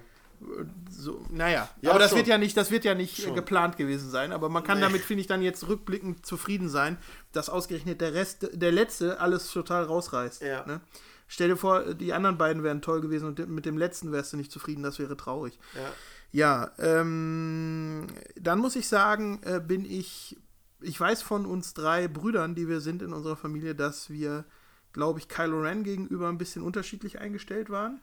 So, 0.88 1.24
naja, 1.30 1.68
ja, 1.82 1.90
aber 1.90 1.98
das 1.98 2.10
schon. 2.10 2.18
wird 2.18 2.28
ja 2.28 2.38
nicht, 2.38 2.56
das 2.56 2.70
wird 2.70 2.84
ja 2.84 2.94
nicht 2.94 3.22
schon. 3.22 3.34
geplant 3.34 3.76
gewesen 3.76 4.08
sein. 4.08 4.32
Aber 4.32 4.48
man 4.48 4.62
kann 4.62 4.78
nee. 4.78 4.84
damit, 4.84 5.02
finde 5.02 5.22
ich, 5.22 5.26
dann 5.26 5.42
jetzt 5.42 5.66
rückblickend 5.66 6.24
zufrieden 6.24 6.68
sein, 6.68 6.96
dass 7.32 7.48
ausgerechnet 7.50 8.00
der 8.00 8.14
Rest, 8.14 8.48
der 8.52 8.70
letzte, 8.70 9.20
alles 9.20 9.50
total 9.50 9.84
rausreißt. 9.84 10.42
Ja. 10.42 10.64
Ne? 10.64 10.80
Stell 11.26 11.48
dir 11.48 11.56
vor, 11.56 11.94
die 11.94 12.12
anderen 12.12 12.38
beiden 12.38 12.62
wären 12.62 12.82
toll 12.82 13.00
gewesen 13.00 13.26
und 13.26 13.48
mit 13.48 13.66
dem 13.66 13.76
letzten 13.76 14.12
wärst 14.12 14.32
du 14.32 14.36
nicht 14.36 14.52
zufrieden, 14.52 14.82
das 14.82 14.98
wäre 14.98 15.16
traurig. 15.16 15.58
Ja. 15.74 15.92
Ja, 16.30 16.70
ähm, 16.78 18.06
dann 18.36 18.58
muss 18.58 18.76
ich 18.76 18.86
sagen, 18.86 19.40
äh, 19.44 19.60
bin 19.60 19.84
ich, 19.84 20.36
ich 20.80 20.98
weiß 20.98 21.22
von 21.22 21.46
uns 21.46 21.74
drei 21.74 22.08
Brüdern, 22.08 22.54
die 22.54 22.68
wir 22.68 22.80
sind 22.80 23.02
in 23.02 23.12
unserer 23.12 23.36
Familie, 23.36 23.74
dass 23.74 24.10
wir, 24.10 24.44
glaube 24.92 25.18
ich, 25.18 25.28
Kylo 25.28 25.60
Ren 25.60 25.84
gegenüber 25.84 26.28
ein 26.28 26.38
bisschen 26.38 26.62
unterschiedlich 26.62 27.18
eingestellt 27.18 27.70
waren. 27.70 28.00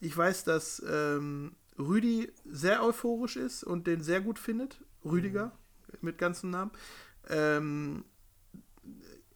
Ich 0.00 0.16
weiß, 0.16 0.44
dass 0.44 0.82
ähm, 0.88 1.54
Rüdi 1.78 2.32
sehr 2.44 2.84
euphorisch 2.84 3.36
ist 3.36 3.64
und 3.64 3.86
den 3.86 4.02
sehr 4.02 4.20
gut 4.20 4.38
findet. 4.38 4.80
Rüdiger 5.04 5.46
mhm. 5.46 5.98
mit 6.00 6.18
ganzem 6.18 6.50
Namen. 6.50 6.70
Ähm, 7.28 8.04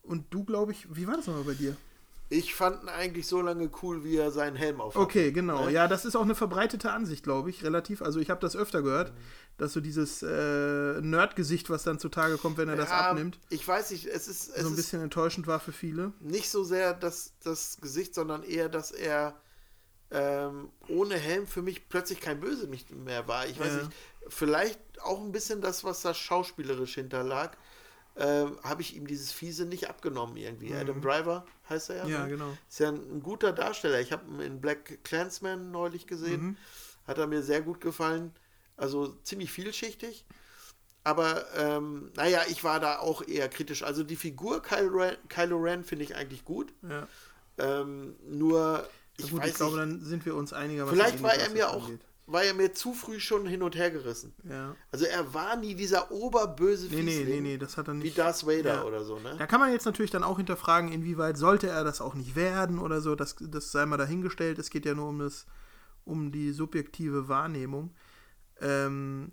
und 0.02 0.26
du, 0.30 0.44
glaube 0.44 0.72
ich, 0.72 0.94
wie 0.94 1.06
war 1.06 1.16
das 1.16 1.26
nochmal 1.26 1.44
bei 1.44 1.54
dir? 1.54 1.76
Ich 2.28 2.54
fand 2.54 2.82
ihn 2.82 2.88
eigentlich 2.88 3.26
so 3.26 3.40
lange 3.40 3.70
cool, 3.82 4.02
wie 4.02 4.16
er 4.16 4.32
seinen 4.32 4.56
Helm 4.56 4.80
aufhat. 4.80 5.00
Okay, 5.00 5.30
genau. 5.30 5.66
Ne? 5.66 5.72
Ja, 5.72 5.86
das 5.86 6.04
ist 6.04 6.16
auch 6.16 6.22
eine 6.22 6.34
verbreitete 6.34 6.90
Ansicht, 6.90 7.22
glaube 7.22 7.50
ich, 7.50 7.62
relativ. 7.62 8.02
Also 8.02 8.18
ich 8.18 8.30
habe 8.30 8.40
das 8.40 8.56
öfter 8.56 8.82
gehört, 8.82 9.12
mhm. 9.12 9.16
dass 9.58 9.72
so 9.72 9.80
dieses 9.80 10.22
äh, 10.22 11.00
Nerd-Gesicht, 11.00 11.70
was 11.70 11.84
dann 11.84 12.00
zutage 12.00 12.36
kommt, 12.36 12.56
wenn 12.58 12.68
er 12.68 12.74
ja, 12.74 12.80
das 12.80 12.90
abnimmt. 12.90 13.38
Ich 13.48 13.66
weiß 13.66 13.92
nicht, 13.92 14.06
es 14.06 14.26
ist... 14.26 14.48
Es 14.48 14.62
so 14.62 14.68
ein 14.68 14.74
bisschen 14.76 15.02
enttäuschend 15.02 15.46
war 15.46 15.60
für 15.60 15.72
viele. 15.72 16.12
Nicht 16.20 16.50
so 16.50 16.64
sehr 16.64 16.94
das, 16.94 17.34
das 17.44 17.78
Gesicht, 17.80 18.14
sondern 18.14 18.42
eher, 18.42 18.68
dass 18.68 18.90
er 18.90 19.40
ähm, 20.10 20.70
ohne 20.88 21.16
Helm 21.16 21.46
für 21.46 21.62
mich 21.62 21.88
plötzlich 21.88 22.20
kein 22.20 22.40
Bösewicht 22.40 22.90
mehr 22.90 23.28
war. 23.28 23.46
Ich 23.46 23.58
weiß 23.58 23.68
ja. 23.68 23.76
nicht, 23.78 23.90
vielleicht 24.28 24.80
auch 25.02 25.20
ein 25.20 25.32
bisschen 25.32 25.60
das, 25.60 25.84
was 25.84 26.02
da 26.02 26.14
schauspielerisch 26.14 26.94
hinterlag, 26.94 27.56
äh, 28.16 28.46
habe 28.62 28.82
ich 28.82 28.96
ihm 28.96 29.06
dieses 29.06 29.32
Fiese 29.32 29.66
nicht 29.66 29.88
abgenommen 29.88 30.36
irgendwie. 30.36 30.70
Mhm. 30.70 30.76
Adam 30.76 31.00
Driver 31.00 31.46
heißt 31.68 31.90
er 31.90 31.96
ja. 31.96 32.06
Ja, 32.06 32.24
ne? 32.24 32.30
genau. 32.30 32.56
Ist 32.68 32.80
ja 32.80 32.88
ein, 32.88 33.16
ein 33.16 33.22
guter 33.22 33.52
Darsteller. 33.52 34.00
Ich 34.00 34.12
habe 34.12 34.26
ihn 34.30 34.40
in 34.40 34.60
Black 34.60 35.04
Clansman 35.04 35.70
neulich 35.70 36.06
gesehen. 36.06 36.42
Mhm. 36.42 36.56
Hat 37.06 37.18
er 37.18 37.26
mir 37.26 37.42
sehr 37.42 37.62
gut 37.62 37.80
gefallen. 37.80 38.32
Also 38.76 39.08
ziemlich 39.22 39.52
vielschichtig. 39.52 40.26
Aber 41.04 41.44
ähm, 41.54 42.10
naja, 42.16 42.40
ich 42.48 42.64
war 42.64 42.80
da 42.80 42.98
auch 42.98 43.22
eher 43.26 43.48
kritisch. 43.48 43.82
Also 43.82 44.02
die 44.02 44.16
Figur 44.16 44.60
Kylo 44.60 44.96
Ren, 44.96 45.16
Kylo 45.28 45.58
Ren 45.58 45.84
finde 45.84 46.04
ich 46.04 46.16
eigentlich 46.16 46.44
gut. 46.44 46.72
Ja. 46.88 47.06
Ähm, 47.58 48.16
nur 48.26 48.88
ich, 49.16 49.30
gut, 49.30 49.44
ich 49.46 49.54
glaube, 49.54 49.76
dann 49.76 50.00
sind 50.00 50.26
wir 50.26 50.34
uns 50.34 50.52
einiger. 50.52 50.86
Vielleicht 50.86 51.22
war 51.22 51.34
er 51.34 51.50
mir 51.50 51.70
auch, 51.70 51.88
war 52.26 52.42
er 52.42 52.54
mir 52.54 52.72
zu 52.72 52.92
früh 52.92 53.20
schon 53.20 53.46
hin 53.46 53.62
und 53.62 53.76
her 53.76 53.90
gerissen. 53.90 54.34
Ja. 54.48 54.74
Also 54.90 55.04
er 55.04 55.32
war 55.32 55.56
nie 55.56 55.74
dieser 55.74 56.10
oberböse 56.10 56.88
nee, 56.88 57.02
nee, 57.02 57.24
nee, 57.24 57.40
nee, 57.40 57.58
das 57.58 57.76
hat 57.76 57.88
er 57.88 57.94
nicht. 57.94 58.04
Wie 58.04 58.10
Darth 58.10 58.44
Vader 58.46 58.74
ja. 58.74 58.84
oder 58.84 59.04
so, 59.04 59.18
ne? 59.20 59.36
Da 59.38 59.46
kann 59.46 59.60
man 59.60 59.72
jetzt 59.72 59.86
natürlich 59.86 60.10
dann 60.10 60.24
auch 60.24 60.36
hinterfragen, 60.38 60.90
inwieweit 60.90 61.36
sollte 61.36 61.68
er 61.68 61.84
das 61.84 62.00
auch 62.00 62.14
nicht 62.14 62.34
werden 62.34 62.78
oder 62.78 63.00
so. 63.00 63.14
Das, 63.14 63.36
das 63.40 63.70
sei 63.70 63.86
mal 63.86 63.96
dahingestellt. 63.96 64.58
Es 64.58 64.70
geht 64.70 64.84
ja 64.84 64.94
nur 64.94 65.08
um 65.08 65.20
das, 65.20 65.46
um 66.04 66.32
die 66.32 66.50
subjektive 66.50 67.28
Wahrnehmung. 67.28 67.94
Ähm, 68.60 69.30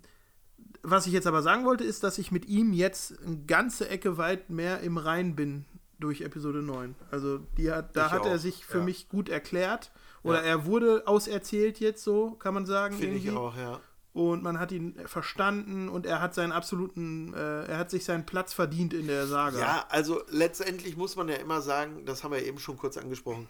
was 0.82 1.06
ich 1.06 1.12
jetzt 1.12 1.26
aber 1.26 1.42
sagen 1.42 1.64
wollte, 1.64 1.82
ist, 1.82 2.04
dass 2.04 2.18
ich 2.18 2.30
mit 2.30 2.46
ihm 2.46 2.72
jetzt 2.72 3.18
eine 3.24 3.38
ganze 3.44 3.88
Ecke 3.88 4.18
weit 4.18 4.50
mehr 4.50 4.80
im 4.80 4.98
Rein 4.98 5.34
bin 5.34 5.64
durch 5.98 6.20
Episode 6.20 6.62
9. 6.62 6.94
Also 7.10 7.38
die 7.56 7.72
hat, 7.72 7.96
da 7.96 8.06
ich 8.06 8.12
hat 8.12 8.22
auch. 8.22 8.26
er 8.26 8.38
sich 8.38 8.64
für 8.64 8.78
ja. 8.78 8.84
mich 8.84 9.08
gut 9.08 9.28
erklärt. 9.28 9.90
Oder 10.24 10.40
ja. 10.40 10.48
er 10.48 10.66
wurde 10.66 11.06
auserzählt 11.06 11.78
jetzt 11.78 12.02
so, 12.02 12.32
kann 12.32 12.54
man 12.54 12.66
sagen. 12.66 12.96
Finde 12.96 13.16
ich 13.16 13.30
auch, 13.30 13.56
ja. 13.56 13.80
Und 14.14 14.42
man 14.42 14.60
hat 14.60 14.70
ihn 14.72 14.94
verstanden 15.06 15.88
und 15.88 16.06
er 16.06 16.20
hat 16.20 16.34
seinen 16.34 16.52
absoluten, 16.52 17.34
äh, 17.34 17.64
er 17.64 17.78
hat 17.78 17.90
sich 17.90 18.04
seinen 18.04 18.24
Platz 18.24 18.52
verdient 18.52 18.94
in 18.94 19.08
der 19.08 19.26
Saga. 19.26 19.58
Ja, 19.58 19.86
also 19.88 20.22
letztendlich 20.28 20.96
muss 20.96 21.16
man 21.16 21.28
ja 21.28 21.34
immer 21.34 21.60
sagen, 21.60 22.06
das 22.06 22.22
haben 22.22 22.32
wir 22.32 22.44
eben 22.44 22.58
schon 22.58 22.76
kurz 22.76 22.96
angesprochen, 22.96 23.48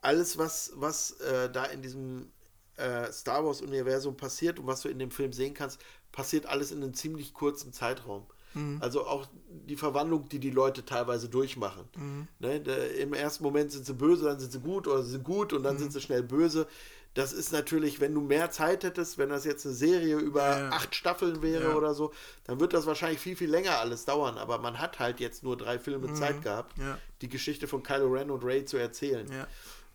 alles, 0.00 0.38
was, 0.38 0.72
was 0.76 1.12
äh, 1.20 1.50
da 1.50 1.64
in 1.64 1.82
diesem 1.82 2.30
äh, 2.76 3.10
Star 3.10 3.44
Wars-Universum 3.44 4.16
passiert 4.16 4.60
und 4.60 4.68
was 4.68 4.82
du 4.82 4.88
in 4.88 5.00
dem 5.00 5.10
Film 5.10 5.32
sehen 5.32 5.52
kannst, 5.52 5.80
passiert 6.12 6.46
alles 6.46 6.70
in 6.70 6.80
einem 6.82 6.94
ziemlich 6.94 7.34
kurzen 7.34 7.72
Zeitraum. 7.72 8.24
Mhm. 8.54 8.78
Also 8.80 9.06
auch 9.06 9.26
die 9.48 9.76
Verwandlung, 9.76 10.28
die 10.28 10.38
die 10.38 10.50
Leute 10.50 10.84
teilweise 10.84 11.28
durchmachen. 11.28 11.84
Mhm. 11.96 12.28
Ne, 12.38 12.60
der, 12.60 12.96
Im 12.96 13.12
ersten 13.12 13.44
Moment 13.44 13.72
sind 13.72 13.86
sie 13.86 13.94
böse, 13.94 14.24
dann 14.24 14.40
sind 14.40 14.52
sie 14.52 14.60
gut 14.60 14.86
oder 14.86 15.02
sie 15.02 15.12
sind 15.12 15.24
gut 15.24 15.52
und 15.52 15.62
dann 15.62 15.74
mhm. 15.74 15.80
sind 15.80 15.92
sie 15.92 16.00
schnell 16.00 16.22
böse. 16.22 16.66
Das 17.14 17.32
ist 17.32 17.52
natürlich, 17.52 18.00
wenn 18.00 18.14
du 18.14 18.20
mehr 18.20 18.50
Zeit 18.50 18.84
hättest, 18.84 19.18
wenn 19.18 19.30
das 19.30 19.44
jetzt 19.44 19.66
eine 19.66 19.74
Serie 19.74 20.16
über 20.18 20.42
ja, 20.42 20.58
ja. 20.58 20.68
acht 20.70 20.94
Staffeln 20.94 21.42
wäre 21.42 21.70
ja. 21.70 21.74
oder 21.74 21.94
so, 21.94 22.12
dann 22.44 22.60
wird 22.60 22.74
das 22.74 22.86
wahrscheinlich 22.86 23.18
viel, 23.18 23.34
viel 23.34 23.50
länger 23.50 23.78
alles 23.78 24.04
dauern. 24.04 24.38
Aber 24.38 24.58
man 24.58 24.78
hat 24.78 24.98
halt 24.98 25.18
jetzt 25.18 25.42
nur 25.42 25.56
drei 25.56 25.78
Filme 25.78 26.08
mhm. 26.08 26.14
Zeit 26.14 26.42
gehabt, 26.42 26.74
die 27.22 27.28
Geschichte 27.28 27.66
von 27.66 27.82
Kylo 27.82 28.06
Ren 28.08 28.30
und 28.30 28.44
Ray 28.44 28.64
zu 28.64 28.76
erzählen. 28.76 29.26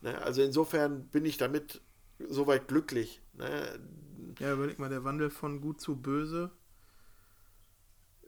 Ne, 0.02 0.22
also 0.22 0.42
insofern 0.42 1.06
bin 1.08 1.24
ich 1.24 1.38
damit 1.38 1.82
soweit 2.28 2.68
glücklich. 2.68 3.22
Ne? 3.34 3.80
Ja, 4.40 4.54
überleg 4.54 4.80
mal, 4.80 4.90
der 4.90 5.04
Wandel 5.04 5.30
von 5.30 5.62
gut 5.62 5.80
zu 5.80 5.96
böse 5.96 6.52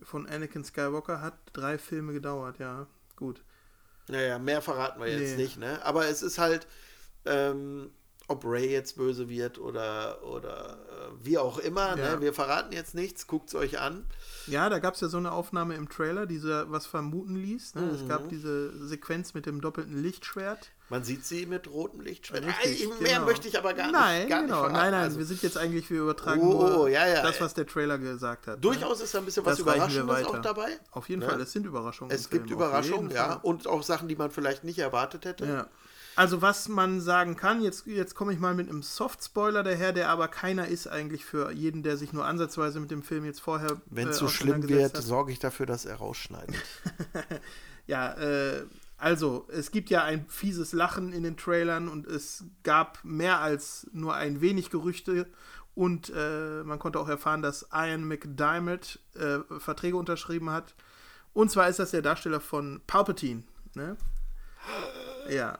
von 0.05 0.27
Anakin 0.27 0.63
Skywalker 0.63 1.21
hat 1.21 1.33
drei 1.53 1.77
Filme 1.77 2.13
gedauert, 2.13 2.59
ja. 2.59 2.87
Gut. 3.15 3.41
Naja, 4.07 4.37
mehr 4.39 4.61
verraten 4.61 4.99
wir 4.99 5.07
jetzt 5.07 5.35
nee. 5.35 5.43
nicht, 5.43 5.57
ne? 5.57 5.83
Aber 5.83 6.05
es 6.05 6.21
ist 6.21 6.37
halt, 6.37 6.67
ähm, 7.25 7.91
ob 8.27 8.43
Ray 8.45 8.71
jetzt 8.71 8.97
böse 8.97 9.29
wird 9.29 9.59
oder, 9.59 10.23
oder 10.23 10.77
äh, 10.89 11.25
wie 11.25 11.37
auch 11.37 11.59
immer, 11.59 11.95
ne? 11.95 12.01
ja. 12.01 12.15
ne? 12.15 12.21
Wir 12.21 12.33
verraten 12.33 12.73
jetzt 12.73 12.95
nichts, 12.95 13.27
guckt 13.27 13.49
es 13.49 13.55
euch 13.55 13.79
an. 13.79 14.05
Ja, 14.47 14.69
da 14.69 14.79
gab 14.79 14.95
es 14.95 15.01
ja 15.01 15.07
so 15.07 15.17
eine 15.17 15.31
Aufnahme 15.31 15.75
im 15.75 15.89
Trailer, 15.89 16.25
die 16.25 16.41
was 16.43 16.85
vermuten 16.85 17.35
ließ. 17.35 17.75
Ne? 17.75 17.81
Mhm. 17.81 17.89
Es 17.95 18.07
gab 18.07 18.29
diese 18.29 18.87
Sequenz 18.87 19.33
mit 19.33 19.45
dem 19.45 19.61
doppelten 19.61 20.01
Lichtschwert. 20.01 20.71
Man 20.89 21.03
sieht 21.03 21.25
sie 21.25 21.47
mit 21.47 21.67
rotem 21.67 22.01
Lichtschwert. 22.01 22.45
Richtig, 22.45 22.87
Mehr 22.99 23.15
genau. 23.15 23.25
möchte 23.25 23.47
ich 23.47 23.57
aber 23.57 23.73
gar 23.73 23.91
nein, 23.91 24.21
nicht. 24.21 24.29
Gar 24.29 24.41
genau. 24.43 24.63
Nicht 24.63 24.73
nein, 24.73 24.91
nein, 24.91 25.03
also, 25.03 25.17
wir 25.17 25.25
sind 25.25 25.41
jetzt 25.41 25.57
eigentlich, 25.57 25.89
wir 25.89 26.01
übertragen 26.01 26.41
oh, 26.41 26.67
nur 26.67 26.89
ja, 26.89 27.07
ja, 27.07 27.23
das, 27.23 27.41
was 27.41 27.55
der 27.55 27.65
Trailer 27.65 27.97
gesagt 27.97 28.45
hat. 28.45 28.63
Durchaus 28.63 28.99
ne? 28.99 29.05
ist 29.05 29.13
da 29.15 29.19
ein 29.19 29.25
bisschen 29.25 29.45
was 29.45 29.57
Überraschendes 29.57 30.25
auch 30.25 30.41
dabei. 30.41 30.79
Auf 30.91 31.09
jeden 31.09 31.21
ne? 31.21 31.29
Fall, 31.29 31.41
es 31.41 31.51
sind 31.51 31.65
Überraschungen. 31.65 32.13
Es 32.13 32.29
gibt 32.29 32.47
Film, 32.47 32.59
Überraschungen, 32.59 33.09
ja. 33.09 33.33
Und 33.33 33.67
auch 33.67 33.81
Sachen, 33.81 34.07
die 34.07 34.15
man 34.15 34.29
vielleicht 34.29 34.63
nicht 34.63 34.77
erwartet 34.77 35.25
hätte. 35.25 35.45
Ja. 35.45 35.67
Also 36.15 36.41
was 36.41 36.69
man 36.69 37.01
sagen 37.01 37.35
kann, 37.35 37.61
jetzt, 37.61 37.87
jetzt 37.87 38.15
komme 38.15 38.33
ich 38.33 38.39
mal 38.39 38.53
mit 38.53 38.69
einem 38.69 38.83
Soft-Spoiler 38.83 39.63
daher, 39.63 39.91
der 39.91 40.09
aber 40.09 40.27
keiner 40.29 40.67
ist 40.67 40.87
eigentlich 40.87 41.25
für 41.25 41.51
jeden, 41.51 41.83
der 41.83 41.97
sich 41.97 42.13
nur 42.13 42.25
ansatzweise 42.25 42.79
mit 42.79 42.89
dem 42.89 43.03
Film 43.03 43.25
jetzt 43.25 43.41
vorher. 43.41 43.81
Wenn 43.87 44.07
es 44.07 44.17
äh, 44.17 44.19
so 44.19 44.27
schlimm 44.27 44.67
wird, 44.69 44.95
hat. 44.95 45.03
sorge 45.03 45.31
ich 45.31 45.39
dafür, 45.39 45.65
dass 45.65 45.85
er 45.85 45.95
rausschneidet. 45.95 46.55
ja, 47.87 48.13
äh, 48.13 48.65
also 48.97 49.45
es 49.49 49.71
gibt 49.71 49.89
ja 49.89 50.03
ein 50.03 50.25
fieses 50.27 50.71
Lachen 50.71 51.11
in 51.11 51.23
den 51.23 51.35
Trailern 51.35 51.89
und 51.89 52.07
es 52.07 52.45
gab 52.63 53.03
mehr 53.03 53.39
als 53.39 53.87
nur 53.91 54.15
ein 54.15 54.39
wenig 54.39 54.69
Gerüchte 54.69 55.27
und 55.75 56.11
äh, 56.15 56.63
man 56.63 56.79
konnte 56.79 56.99
auch 56.99 57.09
erfahren, 57.09 57.41
dass 57.41 57.67
Ian 57.73 58.07
McDiarmid 58.07 58.99
äh, 59.15 59.39
Verträge 59.59 59.97
unterschrieben 59.97 60.49
hat. 60.49 60.73
Und 61.33 61.51
zwar 61.51 61.67
ist 61.67 61.79
das 61.79 61.91
der 61.91 62.01
Darsteller 62.01 62.39
von 62.39 62.79
Palpatine. 62.87 63.43
Ne? 63.73 63.97
Ja, 65.29 65.59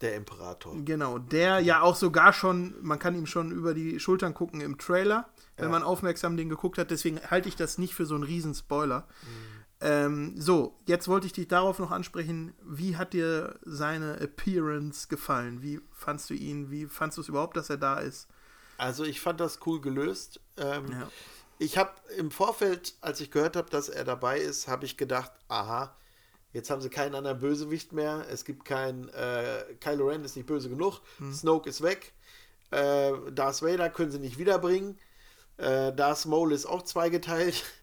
der 0.00 0.16
Imperator. 0.16 0.74
Genau, 0.84 1.18
der 1.18 1.60
ja 1.60 1.80
auch 1.80 1.96
sogar 1.96 2.32
schon, 2.32 2.74
man 2.82 2.98
kann 2.98 3.14
ihm 3.14 3.26
schon 3.26 3.50
über 3.50 3.74
die 3.74 4.00
Schultern 4.00 4.34
gucken 4.34 4.60
im 4.60 4.78
Trailer, 4.78 5.28
wenn 5.56 5.66
ja. 5.66 5.70
man 5.70 5.82
aufmerksam 5.82 6.36
den 6.36 6.48
geguckt 6.48 6.78
hat. 6.78 6.90
Deswegen 6.90 7.20
halte 7.30 7.48
ich 7.48 7.56
das 7.56 7.78
nicht 7.78 7.94
für 7.94 8.06
so 8.06 8.14
einen 8.14 8.24
riesen 8.24 8.54
Spoiler. 8.54 9.06
Mhm. 9.22 9.54
Ähm, 9.80 10.40
so, 10.40 10.78
jetzt 10.86 11.08
wollte 11.08 11.26
ich 11.26 11.32
dich 11.32 11.48
darauf 11.48 11.78
noch 11.78 11.90
ansprechen. 11.90 12.54
Wie 12.62 12.96
hat 12.96 13.12
dir 13.12 13.58
seine 13.64 14.20
Appearance 14.20 15.08
gefallen? 15.08 15.62
Wie 15.62 15.80
fandst 15.92 16.30
du 16.30 16.34
ihn? 16.34 16.70
Wie 16.70 16.86
fandst 16.86 17.18
du 17.18 17.22
es 17.22 17.28
überhaupt, 17.28 17.56
dass 17.56 17.70
er 17.70 17.76
da 17.76 17.98
ist? 17.98 18.28
Also 18.78 19.04
ich 19.04 19.20
fand 19.20 19.40
das 19.40 19.60
cool 19.66 19.80
gelöst. 19.80 20.40
Ähm, 20.56 20.90
ja. 20.90 21.08
Ich 21.58 21.78
habe 21.78 21.92
im 22.16 22.30
Vorfeld, 22.30 22.94
als 23.00 23.20
ich 23.20 23.30
gehört 23.30 23.56
habe, 23.56 23.70
dass 23.70 23.88
er 23.88 24.04
dabei 24.04 24.38
ist, 24.40 24.68
habe 24.68 24.84
ich 24.84 24.96
gedacht, 24.96 25.32
aha, 25.48 25.94
Jetzt 26.54 26.70
haben 26.70 26.80
sie 26.80 26.88
keinen 26.88 27.14
anderen 27.14 27.38
Bösewicht 27.40 27.92
mehr. 27.92 28.24
Es 28.30 28.44
gibt 28.44 28.64
kein. 28.64 29.08
Äh, 29.10 29.64
Kylo 29.80 30.06
Ren 30.08 30.24
ist 30.24 30.36
nicht 30.36 30.46
böse 30.46 30.70
genug. 30.70 31.00
Hm. 31.18 31.34
Snoke 31.34 31.68
ist 31.68 31.82
weg. 31.82 32.14
Äh, 32.70 33.12
Darth 33.32 33.60
Vader 33.60 33.90
können 33.90 34.10
sie 34.10 34.20
nicht 34.20 34.38
wiederbringen. 34.38 34.96
Äh, 35.58 35.92
Darth 35.92 36.24
Maul 36.24 36.52
ist 36.52 36.64
auch 36.64 36.82
zweigeteilt. 36.82 37.62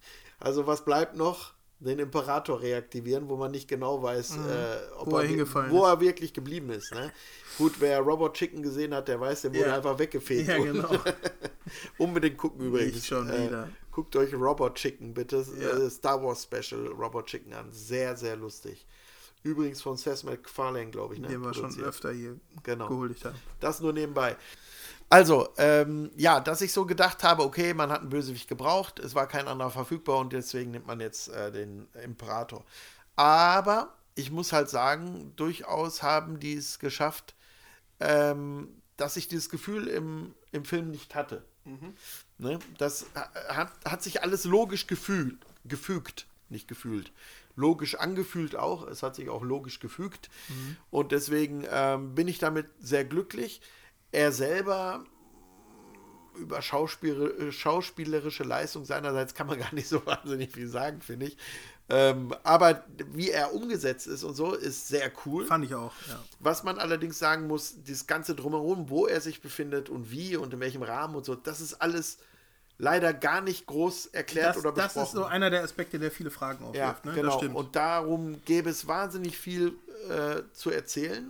Also 0.44 0.66
was 0.66 0.84
bleibt 0.86 1.16
noch? 1.16 1.54
den 1.82 1.98
Imperator 1.98 2.62
reaktivieren, 2.62 3.28
wo 3.28 3.36
man 3.38 3.52
nicht 3.52 3.68
genau 3.68 4.02
weiß, 4.04 4.38
mhm. 4.38 4.50
äh, 4.50 4.96
ob 4.98 5.12
wo 5.12 5.18
er, 5.18 5.30
er 5.30 5.72
wo 5.72 5.86
er 5.86 6.00
wirklich 6.00 6.32
geblieben 6.32 6.70
ist. 6.70 6.94
Ne? 6.94 7.12
Gut, 7.58 7.74
wer 7.80 8.00
Robot 8.00 8.36
Chicken 8.36 8.62
gesehen 8.62 8.94
hat, 8.94 9.08
der 9.08 9.20
weiß, 9.20 9.42
der 9.42 9.54
wurde 9.54 9.68
ja. 9.68 9.76
einfach 9.78 9.98
weggefegt. 9.98 10.48
Ja, 10.48 10.60
genau. 10.60 10.90
Unbedingt 11.98 12.38
gucken 12.38 12.68
übrigens. 12.68 12.98
Ich 12.98 13.08
schon 13.08 13.28
äh, 13.30 13.48
wieder. 13.48 13.70
Guckt 13.92 14.16
euch 14.16 14.34
Robot 14.34 14.76
Chicken 14.76 15.14
bitte, 15.14 15.46
ja. 15.60 15.70
äh, 15.70 15.90
Star 15.90 16.24
Wars 16.24 16.44
Special 16.44 16.88
Robot 16.88 17.28
Chicken 17.28 17.54
an. 17.54 17.72
Sehr, 17.72 18.16
sehr 18.16 18.36
lustig. 18.36 18.86
Übrigens 19.44 19.82
von 19.82 19.98
Seth 19.98 20.24
MacFarlane, 20.24 20.92
glaube 20.92 21.16
ich. 21.16 21.20
Ne? 21.20 21.28
Den 21.28 21.42
wir 21.42 21.54
schon 21.54 21.76
öfter 21.82 22.12
hier 22.12 22.40
genau. 22.64 22.88
geholt 22.88 23.26
haben. 23.26 23.36
Das 23.60 23.80
nur 23.80 23.92
nebenbei. 23.92 24.38
Also, 25.10 25.50
ähm, 25.58 26.12
ja, 26.16 26.40
dass 26.40 26.62
ich 26.62 26.72
so 26.72 26.86
gedacht 26.86 27.24
habe, 27.24 27.44
okay, 27.44 27.74
man 27.74 27.92
hat 27.92 28.02
einen 28.02 28.10
Bösewicht 28.10 28.48
gebraucht, 28.48 29.00
es 29.00 29.14
war 29.14 29.28
kein 29.28 29.48
anderer 29.48 29.70
verfügbar 29.70 30.20
und 30.20 30.32
deswegen 30.32 30.72
nimmt 30.72 30.88
man 30.88 31.02
jetzt 31.02 31.28
äh, 31.30 31.52
den 31.52 31.88
Imperator. 32.02 32.64
Aber 33.18 33.94
ich 34.16 34.32
muss 34.32 34.54
halt 34.54 34.70
sagen, 34.70 35.34
durchaus 35.36 36.02
haben 36.02 36.40
die 36.40 36.54
es 36.54 36.80
geschafft, 36.80 37.36
ähm, 38.00 38.70
dass 38.96 39.18
ich 39.18 39.28
dieses 39.28 39.50
Gefühl 39.50 39.88
im, 39.88 40.34
im 40.52 40.64
Film 40.64 40.92
nicht 40.92 41.14
hatte. 41.16 41.44
Mhm. 41.66 41.94
Ne? 42.42 42.60
Das 42.78 43.06
hat, 43.48 43.72
hat 43.86 44.04
sich 44.04 44.24
alles 44.24 44.44
logisch 44.44 44.88
gefühlt, 44.88 45.38
gefügt, 45.66 46.28
nicht 46.50 46.68
gefühlt. 46.68 47.12
Logisch 47.56 47.96
angefühlt 47.96 48.56
auch, 48.56 48.88
es 48.88 49.04
hat 49.04 49.16
sich 49.16 49.30
auch 49.30 49.44
logisch 49.44 49.80
gefügt. 49.80 50.30
Mhm. 50.50 50.78
Und 50.90 51.12
deswegen 51.12 51.66
ähm, 51.70 52.16
bin 52.16 52.28
ich 52.28 52.40
damit 52.40 52.68
sehr 52.80 53.06
glücklich 53.06 53.62
er 54.12 54.32
selber 54.32 55.06
über 56.36 56.62
Schauspiel, 56.62 57.52
schauspielerische 57.52 58.44
Leistung 58.44 58.86
seinerseits 58.86 59.34
kann 59.34 59.48
man 59.48 59.60
gar 59.60 59.74
nicht 59.74 59.88
so 59.88 60.06
wahnsinnig 60.06 60.52
viel 60.52 60.68
sagen, 60.68 61.02
finde 61.02 61.28
ich. 61.28 61.38
Ähm, 61.90 62.34
aber 62.44 62.86
wie 63.12 63.32
er 63.32 63.54
umgesetzt 63.54 64.08
ist 64.08 64.24
und 64.24 64.34
so, 64.34 64.54
ist 64.54 64.88
sehr 64.88 65.12
cool. 65.26 65.46
Fand 65.46 65.66
ich 65.66 65.76
auch, 65.76 65.94
ja. 66.08 66.24
Was 66.40 66.64
man 66.64 66.80
allerdings 66.80 67.20
sagen 67.20 67.48
muss, 67.48 67.76
das 67.86 68.08
ganze 68.08 68.34
Drumherum, 68.34 68.90
wo 68.90 69.08
er 69.08 69.20
sich 69.20 69.42
befindet 69.42 69.90
und 69.90 70.10
wie 70.10 70.38
und 70.38 70.54
in 70.54 70.62
welchem 70.62 70.84
Rahmen 70.84 71.16
und 71.16 71.26
so, 71.26 71.36
das 71.36 71.60
ist 71.60 71.82
alles 71.82 72.20
leider 72.82 73.14
gar 73.14 73.42
nicht 73.42 73.66
groß 73.68 74.08
erklärt 74.08 74.56
das, 74.56 74.58
oder 74.58 74.72
besprochen. 74.72 75.00
Das 75.00 75.08
ist 75.08 75.14
so 75.14 75.26
einer 75.26 75.50
der 75.50 75.64
Aspekte, 75.64 76.00
der 76.00 76.12
viele 76.12 76.32
Fragen 76.32 76.66
aufwirft. 76.66 77.06
Ja, 77.06 77.12
ne? 77.12 77.14
genau. 77.14 77.40
Und 77.54 77.76
darum 77.76 78.44
gäbe 78.44 78.70
es 78.70 78.88
wahnsinnig 78.88 79.38
viel 79.38 79.74
äh, 80.10 80.42
zu 80.54 80.70
erzählen 80.70 81.30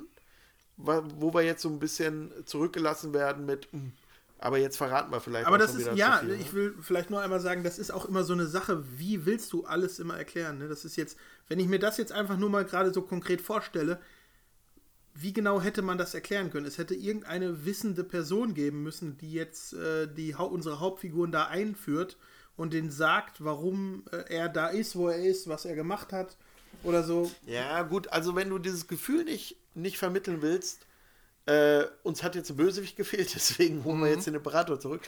wo 0.83 1.33
wir 1.33 1.41
jetzt 1.41 1.61
so 1.61 1.69
ein 1.69 1.79
bisschen 1.79 2.31
zurückgelassen 2.45 3.13
werden 3.13 3.45
mit, 3.45 3.67
hm, 3.71 3.91
aber 4.39 4.57
jetzt 4.57 4.77
verraten 4.77 5.11
wir 5.11 5.19
vielleicht. 5.19 5.45
Aber 5.45 5.57
das 5.57 5.75
ist, 5.75 5.89
ja, 5.95 6.17
viel, 6.17 6.29
ne? 6.29 6.35
ich 6.35 6.53
will 6.53 6.75
vielleicht 6.81 7.09
nur 7.09 7.21
einmal 7.21 7.39
sagen, 7.39 7.63
das 7.63 7.77
ist 7.77 7.91
auch 7.91 8.05
immer 8.05 8.23
so 8.23 8.33
eine 8.33 8.47
Sache, 8.47 8.83
wie 8.97 9.25
willst 9.25 9.53
du 9.53 9.65
alles 9.65 9.99
immer 9.99 10.17
erklären? 10.17 10.57
Ne? 10.57 10.67
Das 10.67 10.85
ist 10.85 10.95
jetzt, 10.95 11.17
wenn 11.47 11.59
ich 11.59 11.67
mir 11.67 11.79
das 11.79 11.97
jetzt 11.97 12.11
einfach 12.11 12.37
nur 12.37 12.49
mal 12.49 12.65
gerade 12.65 12.93
so 12.93 13.01
konkret 13.01 13.41
vorstelle, 13.41 13.99
wie 15.13 15.33
genau 15.33 15.61
hätte 15.61 15.81
man 15.81 15.97
das 15.97 16.13
erklären 16.13 16.51
können? 16.51 16.65
Es 16.65 16.77
hätte 16.77 16.95
irgendeine 16.95 17.65
wissende 17.65 18.03
Person 18.03 18.53
geben 18.53 18.83
müssen, 18.83 19.17
die 19.17 19.33
jetzt 19.33 19.73
äh, 19.73 20.07
die, 20.07 20.33
unsere 20.35 20.79
Hauptfiguren 20.79 21.31
da 21.31 21.47
einführt 21.47 22.17
und 22.55 22.73
denen 22.73 22.91
sagt, 22.91 23.43
warum 23.43 24.03
äh, 24.11 24.33
er 24.33 24.49
da 24.49 24.67
ist, 24.67 24.95
wo 24.95 25.07
er 25.09 25.23
ist, 25.23 25.47
was 25.47 25.65
er 25.65 25.75
gemacht 25.75 26.13
hat 26.13 26.37
oder 26.83 27.03
so. 27.03 27.31
Ja, 27.45 27.81
gut, 27.83 28.07
also 28.09 28.35
wenn 28.35 28.49
du 28.49 28.59
dieses 28.59 28.87
Gefühl 28.87 29.23
nicht 29.23 29.57
nicht 29.73 29.97
vermitteln 29.97 30.41
willst, 30.41 30.85
äh, 31.45 31.85
uns 32.03 32.23
hat 32.23 32.35
jetzt 32.35 32.49
ein 32.49 32.57
Bösewicht 32.57 32.95
gefehlt, 32.97 33.33
deswegen 33.33 33.83
holen 33.83 33.99
mhm. 33.99 34.03
wir 34.03 34.11
jetzt 34.11 34.27
den 34.27 34.35
Imperator 34.35 34.79
zurück, 34.79 35.01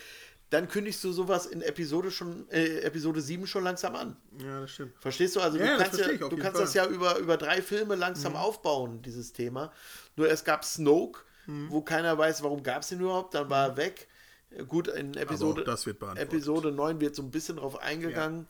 dann 0.54 0.68
kündigst 0.68 1.04
du 1.04 1.12
sowas 1.12 1.48
in 1.48 1.64
Episode 1.64 2.12
schon, 2.12 2.48
äh, 2.50 2.82
Episode 2.82 3.22
7 3.22 3.48
schon 3.48 3.64
langsam 3.64 3.96
an. 3.96 4.16
Ja, 4.38 4.62
das 4.62 4.72
stimmt. 4.72 4.94
Verstehst 5.00 5.36
du? 5.36 5.42
Also 5.42 5.58
ja, 5.58 5.78
du 5.78 5.84
kannst, 5.84 6.00
ja, 6.00 6.08
du 6.30 6.38
kannst 6.38 6.62
das 6.62 6.74
ja 6.76 6.86
über, 6.86 7.18
über 7.18 7.38
drei 7.38 7.62
Filme 7.64 7.96
langsam 7.96 8.34
mhm. 8.34 8.38
aufbauen, 8.38 9.02
dieses 9.02 9.34
Thema. 9.34 9.72
Nur 10.16 10.30
es 10.30 10.44
gab 10.44 10.64
Snoke, 10.64 11.22
mhm. 11.48 11.72
wo 11.72 11.82
keiner 11.82 12.16
weiß, 12.16 12.44
warum 12.44 12.62
gab 12.62 12.84
es 12.84 12.92
ihn 12.92 13.00
überhaupt, 13.00 13.34
dann 13.34 13.50
war 13.50 13.66
er 13.66 13.72
mhm. 13.72 13.78
weg. 13.78 14.08
Gut, 14.68 14.90
in 14.90 15.16
Episode, 15.16 15.66
Episode 16.18 16.72
9 16.72 17.02
wird 17.02 17.16
so 17.16 17.24
ein 17.24 17.32
bisschen 17.32 17.58
drauf 17.58 17.82
eingegangen. 17.82 18.48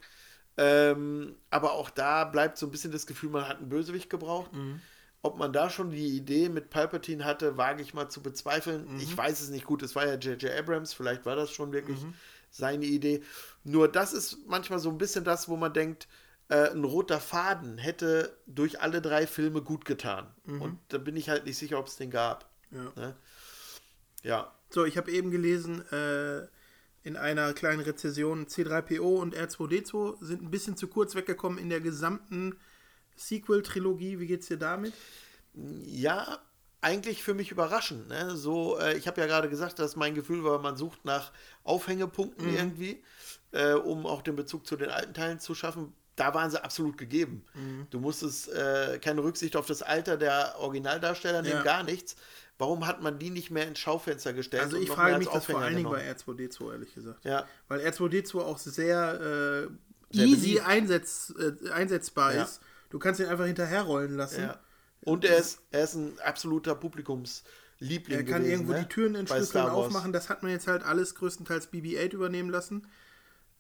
Ja. 0.58 0.92
Ähm, 0.92 1.38
aber 1.50 1.72
auch 1.72 1.90
da 1.90 2.26
bleibt 2.26 2.58
so 2.58 2.68
ein 2.68 2.72
bisschen 2.72 2.92
das 2.92 3.08
Gefühl, 3.08 3.30
man 3.30 3.48
hat 3.48 3.60
einen 3.60 3.70
Bösewicht 3.70 4.10
gebraucht. 4.10 4.52
Mhm. 4.52 4.82
Ob 5.24 5.38
man 5.38 5.54
da 5.54 5.70
schon 5.70 5.90
die 5.90 6.18
Idee 6.18 6.50
mit 6.50 6.70
Palpatine 6.70 7.24
hatte, 7.24 7.58
wage 7.58 7.82
ich 7.82 7.94
mal 7.94 8.10
zu 8.10 8.22
bezweifeln. 8.22 8.94
Mhm. 8.94 9.00
Ich 9.00 9.18
weiß 9.18 9.40
es 9.40 9.50
nicht 9.50 9.66
gut. 9.66 9.82
Es 9.82 9.96
war 9.96 10.06
ja 10.06 10.16
J.J. 10.16 10.52
Abrams, 10.52 10.94
vielleicht 10.94 11.26
war 11.26 11.38
das 11.38 11.50
schon 11.52 11.72
wirklich 11.72 12.02
mhm. 12.04 12.14
seine 12.52 12.86
Idee. 12.86 13.24
Nur 13.64 13.88
das 13.88 14.12
ist 14.12 14.40
manchmal 14.48 14.80
so 14.80 14.90
ein 14.90 14.98
bisschen 14.98 15.24
das, 15.24 15.48
wo 15.48 15.56
man 15.56 15.74
denkt, 15.74 16.10
äh, 16.50 16.72
ein 16.72 16.84
roter 16.84 17.22
Faden 17.22 17.78
hätte 17.78 18.38
durch 18.48 18.82
alle 18.82 19.02
drei 19.02 19.26
Filme 19.26 19.62
gut 19.62 19.86
getan. 19.86 20.28
Mhm. 20.44 20.62
Und 20.62 20.80
da 20.90 20.98
bin 20.98 21.16
ich 21.16 21.30
halt 21.30 21.46
nicht 21.46 21.58
sicher, 21.58 21.80
ob 21.80 21.88
es 21.88 21.96
den 21.96 22.12
gab. 22.12 22.50
Ja. 22.72 22.92
Ne? 22.96 23.16
ja. 24.24 24.54
So, 24.70 24.84
ich 24.84 24.98
habe 24.98 25.10
eben 25.10 25.32
gelesen, 25.32 25.90
äh, 25.92 26.48
in 27.04 27.16
einer 27.16 27.54
kleinen 27.54 27.82
Rezession, 27.82 28.48
C3PO 28.48 29.20
und 29.20 29.36
R2D2 29.36 30.24
sind 30.24 30.42
ein 30.42 30.52
bisschen 30.52 30.76
zu 30.76 30.88
kurz 30.88 31.16
weggekommen 31.16 31.60
in 31.60 31.70
der 31.70 31.80
gesamten 31.80 32.58
Sequel-Trilogie. 33.16 34.20
Wie 34.20 34.28
geht's 34.28 34.48
dir 34.48 34.58
damit? 34.58 34.94
Ja, 35.54 36.40
eigentlich 36.84 37.24
für 37.24 37.34
mich 37.34 37.52
überraschend. 37.52 38.10
Ne? 38.10 38.36
So, 38.36 38.78
äh, 38.78 38.98
ich 38.98 39.08
habe 39.08 39.22
ja 39.22 39.28
gerade 39.28 39.50
gesagt, 39.50 39.80
dass 39.80 39.96
mein 39.96 40.16
Gefühl 40.16 40.44
war, 40.44 40.60
man 40.60 40.76
sucht 40.76 41.06
nach 41.06 41.32
Aufhängepunkten 41.64 42.50
mhm. 42.50 42.56
irgendwie, 42.56 43.04
äh, 43.52 43.74
um 43.74 44.06
auch 44.06 44.22
den 44.22 44.36
Bezug 44.36 44.68
zu 44.68 44.76
den 44.76 44.90
alten 44.90 45.14
Teilen 45.14 45.40
zu 45.40 45.56
schaffen. 45.56 45.94
Da 46.16 46.34
waren 46.34 46.52
sie 46.52 46.64
absolut 46.64 46.98
gegeben. 46.98 47.46
Mhm. 47.54 47.88
Du 47.90 48.00
musstest 48.00 48.50
äh, 48.50 49.00
keine 49.02 49.24
Rücksicht 49.24 49.56
auf 49.56 49.66
das 49.66 49.82
Alter 49.82 50.18
der 50.18 50.56
Originaldarsteller 50.60 51.42
nehmen, 51.42 51.56
ja. 51.56 51.64
gar 51.64 51.84
nichts. 51.84 52.16
Warum 52.60 52.86
hat 52.86 53.02
man 53.02 53.18
die 53.18 53.32
nicht 53.32 53.50
mehr 53.50 53.68
ins 53.68 53.80
Schaufenster 53.80 54.34
gestellt? 54.34 54.64
Also 54.64 54.78
ich 54.78 54.90
frage 54.90 55.18
mich 55.18 55.28
das 55.28 55.46
vor 55.46 55.60
allen 55.60 55.76
Dingen 55.76 55.90
bei 55.90 56.12
R2D2, 56.12 56.72
ehrlich 56.72 56.94
gesagt. 56.94 57.26
Ja. 57.26 57.48
Weil 57.68 57.80
R2D2 57.80 58.40
auch 58.40 58.60
sehr, 58.60 59.70
äh, 60.14 60.18
easy 60.18 60.60
einsetz, 60.60 61.34
äh, 61.40 61.72
einsetzbar 61.72 62.36
ja. 62.36 62.44
ist 62.44 62.62
Du 62.94 63.00
kannst 63.00 63.20
ihn 63.20 63.26
einfach 63.26 63.48
hinterherrollen 63.48 64.16
lassen. 64.16 64.44
Ja. 64.44 64.60
Und 65.02 65.26
er 65.26 65.38
ist, 65.40 65.64
er 65.72 65.84
ist 65.84 65.96
ein 65.96 66.14
absoluter 66.24 66.76
Publikumsliebling. 66.76 68.20
Er 68.20 68.24
kann 68.24 68.44
gewesen, 68.44 68.52
irgendwo 68.52 68.74
ne? 68.74 68.82
die 68.82 68.88
Türen 68.88 69.16
entschlüsseln 69.16 69.68
aufmachen. 69.68 70.14
Das 70.14 70.30
hat 70.30 70.44
man 70.44 70.52
jetzt 70.52 70.68
halt 70.68 70.84
alles 70.84 71.16
größtenteils 71.16 71.74
BB-8 71.74 72.14
übernehmen 72.14 72.52
lassen. 72.52 72.86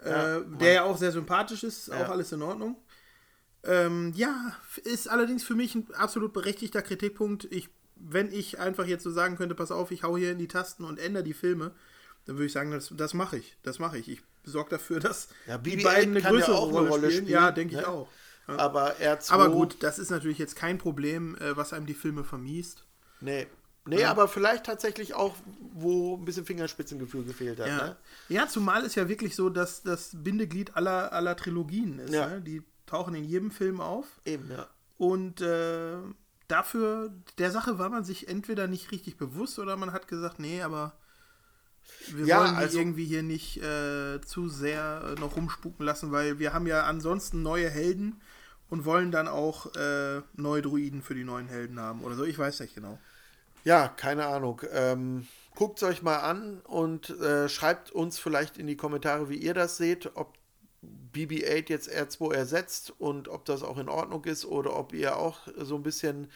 Ja, 0.05 0.37
äh, 0.37 0.43
der 0.59 0.73
ja 0.73 0.83
auch 0.83 0.99
sehr 0.99 1.11
sympathisch 1.11 1.63
ist, 1.63 1.87
ja. 1.87 2.05
auch 2.05 2.09
alles 2.09 2.31
in 2.31 2.43
Ordnung. 2.43 2.75
Ähm, 3.63 4.13
ja, 4.15 4.55
ist 4.83 5.09
allerdings 5.09 5.43
für 5.43 5.55
mich 5.55 5.73
ein 5.73 5.91
absolut 5.95 6.31
berechtigter 6.31 6.83
Kritikpunkt. 6.83 7.45
Ich, 7.45 7.69
wenn 7.95 8.31
ich 8.31 8.59
einfach 8.59 8.85
jetzt 8.85 9.03
so 9.03 9.09
sagen 9.09 9.35
könnte, 9.35 9.55
pass 9.55 9.71
auf, 9.71 9.89
ich 9.89 10.03
hau 10.03 10.15
hier 10.15 10.31
in 10.31 10.37
die 10.37 10.47
Tasten 10.47 10.83
und 10.83 10.99
ändere 10.99 11.23
die 11.23 11.33
Filme, 11.33 11.73
dann 12.25 12.35
würde 12.35 12.45
ich 12.45 12.53
sagen, 12.53 12.69
das, 12.69 12.93
das 12.95 13.15
mache 13.15 13.37
ich. 13.37 13.57
Das 13.63 13.79
mache 13.79 13.97
ich. 13.97 14.09
Ich 14.09 14.21
sorge 14.43 14.69
dafür, 14.69 14.99
dass 14.99 15.29
ja, 15.47 15.57
die 15.57 15.77
beiden 15.77 16.15
eine 16.15 16.21
größere 16.21 16.55
Rolle, 16.55 16.89
Rolle, 16.89 17.09
spielen. 17.09 17.27
Ja, 17.27 17.49
denke 17.49 17.77
ne? 17.77 17.81
ich 17.81 17.87
auch. 17.87 18.07
Aber 18.47 18.95
R2. 18.97 19.31
Aber 19.31 19.49
gut, 19.49 19.77
das 19.81 19.99
ist 19.99 20.09
natürlich 20.09 20.37
jetzt 20.37 20.55
kein 20.55 20.77
Problem, 20.77 21.35
äh, 21.37 21.55
was 21.55 21.73
einem 21.73 21.85
die 21.85 21.93
Filme 21.93 22.23
vermiest. 22.23 22.85
Nee. 23.21 23.47
Nee, 23.85 24.01
ja. 24.01 24.11
aber 24.11 24.29
vielleicht 24.29 24.65
tatsächlich 24.65 25.13
auch, 25.13 25.35
wo 25.73 26.15
ein 26.15 26.23
bisschen 26.23 26.45
Fingerspitzengefühl 26.45 27.25
gefehlt 27.25 27.59
hat. 27.59 27.67
Ja, 27.67 27.77
ne? 27.77 27.95
ja 28.29 28.47
zumal 28.47 28.83
ist 28.83 28.95
ja 28.95 29.09
wirklich 29.09 29.35
so, 29.35 29.49
dass 29.49 29.83
das 29.83 30.11
Bindeglied 30.13 30.77
aller, 30.77 31.11
aller 31.11 31.35
Trilogien 31.35 31.99
ist. 31.99 32.13
Ja. 32.13 32.27
Ne? 32.27 32.41
Die 32.41 32.63
tauchen 32.85 33.13
in 33.13 33.25
jedem 33.25 33.51
Film 33.51 33.81
auf. 33.81 34.05
Eben, 34.23 34.49
ja. 34.49 34.67
Und 34.97 35.41
äh, 35.41 35.97
dafür, 36.47 37.11
der 37.37 37.51
Sache 37.51 37.77
war 37.77 37.89
man 37.89 38.05
sich 38.05 38.29
entweder 38.29 38.67
nicht 38.67 38.91
richtig 38.91 39.17
bewusst 39.17 39.59
oder 39.59 39.75
man 39.75 39.91
hat 39.91 40.07
gesagt, 40.07 40.39
nee, 40.39 40.61
aber 40.61 40.93
wir 42.09 42.25
ja, 42.25 42.39
wollen 42.39 42.55
also, 42.55 42.77
irgendwie 42.77 43.05
hier 43.05 43.23
nicht 43.23 43.57
äh, 43.57 44.21
zu 44.21 44.49
sehr 44.49 45.15
äh, 45.15 45.19
noch 45.19 45.35
rumspuken 45.35 45.85
lassen, 45.85 46.11
weil 46.11 46.39
wir 46.39 46.53
haben 46.53 46.67
ja 46.67 46.83
ansonsten 46.83 47.41
neue 47.41 47.69
Helden 47.69 48.21
und 48.69 48.85
wollen 48.85 49.11
dann 49.11 49.27
auch 49.27 49.73
äh, 49.75 50.21
neue 50.35 50.61
Druiden 50.61 51.01
für 51.01 51.15
die 51.15 51.23
neuen 51.23 51.47
Helden 51.47 51.79
haben 51.79 52.01
oder 52.01 52.15
so. 52.15 52.23
Ich 52.23 52.37
weiß 52.37 52.59
nicht 52.59 52.75
genau. 52.75 52.99
Ja, 53.63 53.87
keine 53.87 54.25
Ahnung. 54.25 54.61
Ähm, 54.71 55.27
Guckt 55.55 55.77
es 55.77 55.87
euch 55.87 56.01
mal 56.01 56.17
an 56.17 56.61
und 56.61 57.11
äh, 57.21 57.47
schreibt 57.47 57.91
uns 57.91 58.17
vielleicht 58.17 58.57
in 58.57 58.65
die 58.65 58.75
Kommentare, 58.75 59.29
wie 59.29 59.37
ihr 59.37 59.53
das 59.53 59.77
seht, 59.77 60.15
ob 60.15 60.33
BB-8 61.13 61.69
jetzt 61.69 61.89
R2 61.91 62.33
ersetzt 62.33 62.91
und 62.97 63.27
ob 63.27 63.45
das 63.45 63.61
auch 63.61 63.77
in 63.77 63.87
Ordnung 63.87 64.25
ist 64.25 64.45
oder 64.45 64.75
ob 64.75 64.93
ihr 64.93 65.15
auch 65.17 65.47
so 65.57 65.75
ein 65.75 65.83
bisschen, 65.83 66.27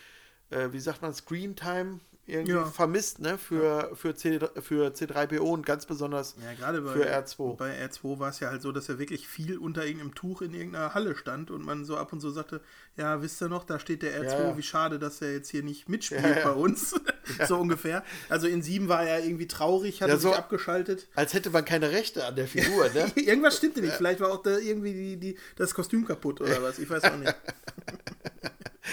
äh, 0.51 0.71
wie 0.71 0.79
sagt 0.79 1.01
man, 1.01 1.15
Screen 1.15 1.55
Time 1.55 1.99
irgendwie 2.27 2.51
Ja. 2.53 2.65
vermisst, 2.65 3.19
ne? 3.19 3.37
Für, 3.37 3.91
für, 3.95 4.13
C, 4.15 4.39
für 4.61 4.89
C3PO 4.89 5.39
und 5.39 5.65
ganz 5.65 5.85
besonders 5.85 6.35
Ja, 6.43 6.53
gerade 6.53 6.81
bei, 6.81 6.91
für 6.93 7.05
R2. 7.09 7.55
bei 7.55 7.85
R2 7.85 8.19
war 8.19 8.29
es 8.29 8.39
ja 8.41 8.49
halt 8.49 8.61
so, 8.61 8.71
dass 8.71 8.89
er 8.89 8.99
wirklich 8.99 9.27
viel 9.27 9.57
unter 9.57 9.85
irgendeinem 9.85 10.13
Tuch 10.13 10.41
in 10.41 10.53
irgendeiner 10.53 10.93
Halle 10.93 11.15
stand 11.15 11.51
und 11.51 11.63
man 11.65 11.85
so 11.85 11.95
ab 11.97 12.11
und 12.13 12.19
zu 12.19 12.29
sagte, 12.29 12.61
ja, 12.97 13.21
wisst 13.21 13.41
ihr 13.41 13.47
noch, 13.49 13.63
da 13.63 13.79
steht 13.79 14.01
der 14.03 14.19
R2, 14.21 14.25
Ja, 14.25 14.43
ja. 14.49 14.57
wie 14.57 14.63
schade, 14.63 14.99
dass 14.99 15.21
er 15.21 15.31
jetzt 15.33 15.49
hier 15.49 15.63
nicht 15.63 15.87
mitspielt 15.89 16.21
Ja, 16.23 16.37
ja. 16.39 16.43
bei 16.43 16.51
uns. 16.53 16.93
so 17.47 17.57
ungefähr. 17.57 18.03
Also 18.29 18.47
in 18.47 18.61
7 18.61 18.87
war 18.87 19.03
er 19.03 19.23
irgendwie 19.23 19.47
traurig, 19.47 20.01
hat 20.01 20.09
Ja, 20.09 20.15
er 20.15 20.19
sich 20.19 20.29
so- 20.29 20.35
abgeschaltet. 20.35 21.07
Als 21.15 21.33
hätte 21.33 21.49
man 21.49 21.63
keine 21.65 21.91
Rechte 21.91 22.25
an 22.25 22.35
der 22.35 22.47
Figur, 22.47 22.89
ne? 22.89 23.11
Irgendwas 23.15 23.57
stimmte 23.57 23.81
nicht. 23.81 23.93
Vielleicht 23.93 24.19
war 24.19 24.31
auch 24.31 24.41
da 24.43 24.57
irgendwie 24.57 24.93
die, 24.93 25.17
die, 25.17 25.37
das 25.55 25.73
Kostüm 25.73 26.05
kaputt 26.05 26.41
oder 26.41 26.61
was. 26.63 26.79
Ich 26.79 26.89
weiß 26.89 27.03
auch 27.05 27.17
nicht. 27.17 27.35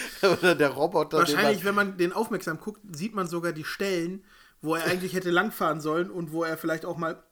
Oder 0.22 0.54
der 0.54 0.70
Roboter. 0.70 1.18
Wahrscheinlich, 1.18 1.58
man, 1.58 1.64
wenn 1.64 1.74
man 1.74 1.96
den 1.98 2.12
aufmerksam 2.12 2.58
guckt, 2.60 2.80
sieht 2.94 3.14
man 3.14 3.26
sogar 3.26 3.52
die 3.52 3.64
Stellen, 3.64 4.24
wo 4.62 4.74
er 4.74 4.84
eigentlich 4.84 5.14
hätte 5.14 5.30
langfahren 5.30 5.80
sollen 5.80 6.10
und 6.10 6.32
wo 6.32 6.44
er 6.44 6.56
vielleicht 6.56 6.84
auch 6.84 6.96
mal 6.96 7.22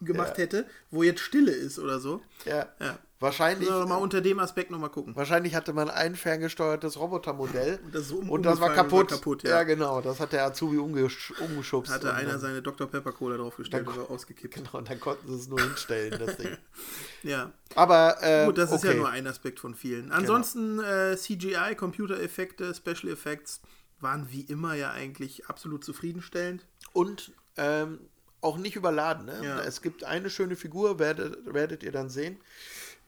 gemacht 0.00 0.36
Ja. 0.38 0.44
hätte, 0.44 0.66
wo 0.90 1.02
jetzt 1.02 1.20
Stille 1.20 1.52
ist 1.52 1.78
oder 1.78 1.98
so. 2.00 2.20
ja. 2.44 2.66
Ja. 2.80 2.98
Wahrscheinlich, 3.18 3.68
wir 3.68 3.86
mal 3.86 3.96
unter 3.96 4.20
dem 4.20 4.38
Aspekt 4.38 4.70
nochmal 4.70 4.90
gucken. 4.90 5.16
wahrscheinlich 5.16 5.54
hatte 5.54 5.72
man 5.72 5.88
ein 5.88 6.16
ferngesteuertes 6.16 6.98
Robotermodell. 6.98 7.78
Und 7.84 7.94
das 7.94 8.12
um- 8.12 8.30
und 8.30 8.42
das 8.42 8.60
war 8.60 8.74
kaputt. 8.74 9.10
war 9.10 9.18
kaputt, 9.18 9.42
ja. 9.42 9.50
ja. 9.50 9.62
genau. 9.62 10.02
Das 10.02 10.20
hat 10.20 10.32
der 10.32 10.44
Azubi 10.44 10.76
umgesch 10.76 11.32
umgeschubst. 11.40 11.90
Hatte 11.90 12.10
und 12.10 12.14
einer 12.14 12.38
seine 12.38 12.60
Dr. 12.60 12.86
Pepper 12.86 13.12
Cola 13.12 13.36
draufgestellt 13.38 13.86
Dann- 13.86 13.94
oder 13.94 14.10
ausgekippt. 14.10 14.54
Genau, 14.54 14.78
und 14.78 14.90
dann 14.90 15.00
konnten 15.00 15.28
sie 15.28 15.34
es 15.34 15.48
nur 15.48 15.60
hinstellen, 15.60 16.18
das 16.18 16.36
Ding. 16.36 16.56
Ja. 17.22 17.52
Aber, 17.74 18.22
äh, 18.22 18.46
Gut, 18.46 18.58
das 18.58 18.70
ist 18.70 18.84
ja 18.84 18.90
okay. 18.90 18.98
nur 18.98 19.08
ein 19.08 19.26
Aspekt 19.26 19.58
von 19.58 19.74
vielen. 19.74 20.12
Ansonsten 20.12 20.78
äh, 20.78 21.16
CGI, 21.16 21.74
Computereffekte, 21.76 22.72
Special 22.72 23.12
Effects 23.12 23.60
waren 23.98 24.30
wie 24.30 24.42
immer 24.42 24.74
ja 24.74 24.92
eigentlich 24.92 25.46
absolut 25.46 25.82
zufriedenstellend. 25.84 26.66
Und 26.92 27.32
ähm, 27.56 27.98
auch 28.40 28.58
nicht 28.58 28.76
überladen. 28.76 29.26
Ne? 29.26 29.40
Ja. 29.42 29.60
Es 29.60 29.82
gibt 29.82 30.04
eine 30.04 30.30
schöne 30.30 30.56
Figur, 30.56 30.98
werdet, 30.98 31.52
werdet 31.52 31.82
ihr 31.82 31.92
dann 31.92 32.10
sehen, 32.10 32.38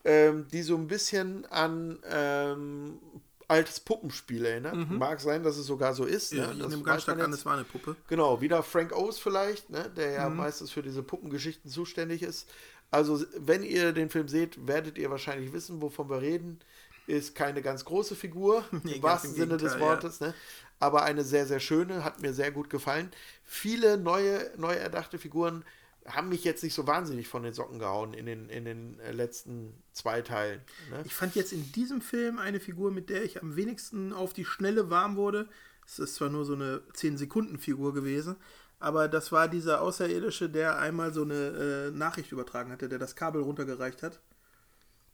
ähm, 0.04 0.46
die 0.52 0.62
so 0.62 0.76
ein 0.76 0.86
bisschen 0.86 1.44
an 1.46 1.98
ähm, 2.10 2.98
altes 3.48 3.80
Puppenspiel 3.80 4.44
erinnert. 4.44 4.74
Mag 4.98 5.20
sein, 5.20 5.42
dass 5.42 5.56
es 5.56 5.66
sogar 5.66 5.94
so 5.94 6.04
ist. 6.04 6.32
Ja, 6.32 6.48
ne? 6.48 6.52
ich 6.52 6.58
Das 6.58 6.68
nehme 6.68 6.82
ganz 6.82 7.02
stark 7.02 7.20
an, 7.20 7.32
es 7.32 7.44
war 7.46 7.54
eine 7.54 7.64
Puppe. 7.64 7.96
Genau, 8.08 8.40
wieder 8.40 8.62
Frank 8.62 8.92
O's 8.94 9.18
vielleicht, 9.18 9.70
ne? 9.70 9.90
der 9.96 10.08
Mhm. 10.08 10.14
ja 10.14 10.28
meistens 10.28 10.70
für 10.70 10.82
diese 10.82 11.02
Puppengeschichten 11.02 11.70
zuständig 11.70 12.22
ist. 12.22 12.48
Also, 12.90 13.24
wenn 13.36 13.62
ihr 13.62 13.92
den 13.92 14.08
Film 14.10 14.28
seht, 14.28 14.66
werdet 14.66 14.96
ihr 14.98 15.10
wahrscheinlich 15.10 15.52
wissen, 15.52 15.82
wovon 15.82 16.08
wir 16.08 16.20
reden. 16.20 16.60
Ist 17.06 17.34
keine 17.34 17.62
ganz 17.62 17.84
große 17.86 18.14
Figur, 18.14 18.64
Nee, 18.82 18.92
im 18.96 19.02
wahrsten 19.02 19.30
im 19.30 19.36
Sinne 19.36 19.56
des 19.56 19.78
Wortes, 19.80 20.20
ne? 20.20 20.34
aber 20.78 21.02
eine 21.04 21.24
sehr, 21.24 21.46
sehr 21.46 21.60
schöne, 21.60 22.04
hat 22.04 22.20
mir 22.20 22.34
sehr 22.34 22.50
gut 22.50 22.68
gefallen. 22.68 23.10
Viele 23.44 23.96
neue, 23.96 24.50
neu 24.56 24.74
erdachte 24.74 25.18
Figuren 25.18 25.64
haben 26.08 26.28
mich 26.28 26.44
jetzt 26.44 26.62
nicht 26.62 26.74
so 26.74 26.86
wahnsinnig 26.86 27.28
von 27.28 27.42
den 27.42 27.52
Socken 27.52 27.78
gehauen 27.78 28.14
in 28.14 28.26
den, 28.26 28.48
in 28.48 28.64
den 28.64 28.98
äh, 29.00 29.12
letzten 29.12 29.74
zwei 29.92 30.22
Teilen. 30.22 30.60
Ne? 30.90 31.02
Ich 31.04 31.14
fand 31.14 31.34
jetzt 31.34 31.52
in 31.52 31.70
diesem 31.72 32.00
Film 32.00 32.38
eine 32.38 32.60
Figur, 32.60 32.90
mit 32.90 33.10
der 33.10 33.24
ich 33.24 33.42
am 33.42 33.56
wenigsten 33.56 34.12
auf 34.12 34.32
die 34.32 34.44
Schnelle 34.44 34.90
warm 34.90 35.16
wurde. 35.16 35.48
Es 35.86 35.98
ist 35.98 36.16
zwar 36.16 36.28
nur 36.28 36.44
so 36.44 36.54
eine 36.54 36.82
10-Sekunden-Figur 36.94 37.94
gewesen, 37.94 38.36
aber 38.78 39.08
das 39.08 39.32
war 39.32 39.48
dieser 39.48 39.80
Außerirdische, 39.80 40.50
der 40.50 40.78
einmal 40.78 41.12
so 41.14 41.22
eine 41.22 41.88
äh, 41.88 41.90
Nachricht 41.90 42.30
übertragen 42.32 42.70
hatte, 42.72 42.88
der 42.88 42.98
das 42.98 43.16
Kabel 43.16 43.42
runtergereicht 43.42 44.02
hat. 44.02 44.20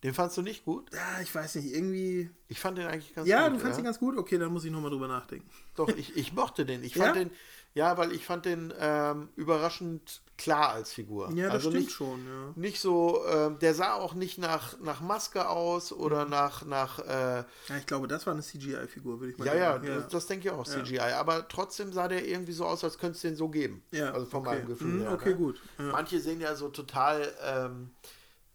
Den 0.03 0.13
fandst 0.13 0.37
du 0.37 0.43
nicht 0.43 0.67
gut? 0.67 0.93
Ja, 0.93 1.23
ich 1.23 1.35
weiß 1.35 1.55
nicht, 1.55 1.73
irgendwie. 1.75 2.29
Ich 2.49 2.61
fand 2.61 2.77
den 2.77 2.87
eigentlich 2.87 3.15
ganz 3.15 3.27
Ja, 3.27 3.49
gut. 3.49 3.57
du 3.57 3.61
fandst 3.63 3.79
ihn 3.79 3.87
ganz 3.87 3.99
gut? 3.99 4.19
Okay, 4.19 4.37
dann 4.37 4.53
muss 4.53 4.65
ich 4.65 4.71
nochmal 4.71 4.91
drüber 4.91 5.09
nachdenken. 5.09 5.49
Doch, 5.77 5.89
ich, 5.89 6.15
ich 6.17 6.35
mochte 6.35 6.67
den. 6.67 6.85
Ich 6.85 6.95
fand 6.97 7.17
Ja? 7.17 7.25
den, 7.25 7.31
ja, 7.73 7.97
weil 7.97 8.13
ich 8.13 8.27
fand 8.27 8.45
den 8.45 8.71
ähm, 8.79 9.31
überraschend 9.35 10.21
klar 10.37 10.70
als 10.70 10.93
Figur. 10.93 11.30
Ja, 11.35 11.45
das 11.45 11.53
also 11.55 11.70
stimmt 11.70 11.85
nicht, 11.85 11.95
schon, 11.95 12.26
ja. 12.26 12.53
Nicht 12.57 12.80
so, 12.80 13.24
ähm, 13.26 13.59
der 13.61 13.74
sah 13.74 13.95
auch 13.95 14.14
nicht 14.14 14.39
nach, 14.39 14.78
nach 14.80 15.01
Maske 15.01 15.49
aus 15.49 15.91
Mhm. 15.91 16.01
oder 16.01 16.24
nach, 16.26 16.64
nach 16.64 16.99
äh, 16.99 17.45
Ja, 17.68 17.76
ich 17.78 17.87
glaube, 17.87 18.09
das 18.09 18.26
war 18.26 18.32
eine 18.35 18.43
CGI-Figur, 18.43 19.20
würde 19.20 19.32
ich 19.32 19.39
mal 19.39 19.47
ja, 19.47 19.55
ja, 19.55 19.72
sagen. 19.72 19.87
Das, 19.87 20.09
das 20.09 20.26
denke 20.26 20.49
ich 20.49 20.55
auch, 20.55 20.66
CGI. 20.66 20.99
Aber 20.99 21.47
trotzdem 21.49 21.93
sah 21.93 22.09
der 22.09 22.26
irgendwie 22.26 22.53
so 22.53 22.64
aus, 22.66 22.82
als 22.85 22.99
könnte 22.99 23.16
es 23.16 23.22
den 23.22 23.37
so 23.37 23.49
geben. 23.49 23.82
Ja, 23.93 24.12
Also 24.12 24.26
von 24.26 24.41
okay. 24.41 24.57
meinem 24.57 24.66
Gefühl 24.66 24.89
Mhm, 24.95 25.01
her. 25.03 25.12
okay, 25.12 25.30
ne? 25.30 25.37
gut. 25.37 25.61
Ja. 25.78 25.85
Manche 25.93 26.20
sehen 26.20 26.41
ja 26.41 26.55
so 26.57 26.68
total 26.68 27.32
ähm, 27.43 27.91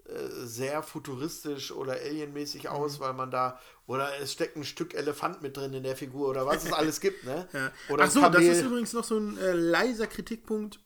äh, 0.05 0.11
sehr 0.45 0.81
futuristisch 0.83 1.71
oder 1.71 1.93
alienmäßig 1.93 2.63
Mhm. 2.63 2.69
aus, 2.69 2.99
weil 2.99 3.13
man 3.13 3.31
da, 3.31 3.59
oder 3.87 4.09
es 4.19 4.33
steckt 4.33 4.55
ein 4.57 4.63
Stück 4.63 4.93
Elefant 4.95 5.41
mit 5.41 5.55
drin 5.57 5.73
in 5.73 5.83
der 5.83 5.95
Figur 5.95 6.29
oder 6.29 6.45
was 6.45 6.65
es 6.65 6.73
alles 6.73 6.99
gibt, 6.99 7.23
ne? 7.25 7.47
Ja. 7.53 7.71
Oder 7.89 8.05
Ach 8.05 8.11
so, 8.11 8.27
das 8.29 8.43
ist 8.43 8.61
übrigens 8.63 8.93
noch 8.93 9.03
so 9.03 9.17
ein 9.17 9.37
äh, 9.37 9.53
leiser 9.53 10.07
Kritikpunkt 10.07 10.79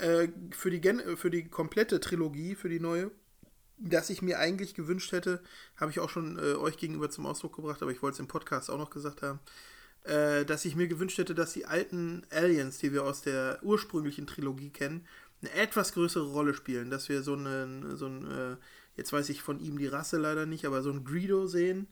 äh, 0.00 0.28
für, 0.50 0.70
die 0.70 0.80
Gen 0.80 1.16
für 1.16 1.30
die 1.30 1.48
komplette 1.48 2.00
Trilogie, 2.00 2.54
für 2.54 2.68
die 2.68 2.80
neue, 2.80 3.10
dass 3.78 4.10
ich 4.10 4.22
mir 4.22 4.38
eigentlich 4.38 4.74
gewünscht 4.74 5.12
hätte, 5.12 5.42
habe 5.76 5.90
ich 5.90 6.00
auch 6.00 6.10
schon 6.10 6.38
äh, 6.38 6.54
euch 6.54 6.76
gegenüber 6.76 7.10
zum 7.10 7.26
Ausdruck 7.26 7.56
gebracht, 7.56 7.82
aber 7.82 7.90
ich 7.90 8.02
wollte 8.02 8.14
es 8.14 8.20
im 8.20 8.28
Podcast 8.28 8.70
auch 8.70 8.78
noch 8.78 8.90
gesagt 8.90 9.22
haben, 9.22 9.40
äh, 10.04 10.44
dass 10.44 10.64
ich 10.64 10.76
mir 10.76 10.88
gewünscht 10.88 11.18
hätte, 11.18 11.34
dass 11.34 11.52
die 11.52 11.66
alten 11.66 12.26
Aliens, 12.30 12.78
die 12.78 12.92
wir 12.92 13.04
aus 13.04 13.22
der 13.22 13.58
ursprünglichen 13.62 14.26
Trilogie 14.26 14.70
kennen, 14.70 15.06
eine 15.42 15.52
etwas 15.52 15.92
größere 15.92 16.30
Rolle 16.30 16.54
spielen, 16.54 16.90
dass 16.90 17.08
wir 17.08 17.22
so 17.22 17.32
einen, 17.32 17.96
so 17.96 18.06
ein, 18.06 18.30
äh, 18.30 18.56
jetzt 18.96 19.12
weiß 19.12 19.28
ich 19.30 19.42
von 19.42 19.58
ihm 19.58 19.78
die 19.78 19.86
Rasse 19.86 20.18
leider 20.18 20.46
nicht, 20.46 20.66
aber 20.66 20.82
so 20.82 20.90
ein 20.90 21.04
Greedo 21.04 21.46
sehen, 21.46 21.88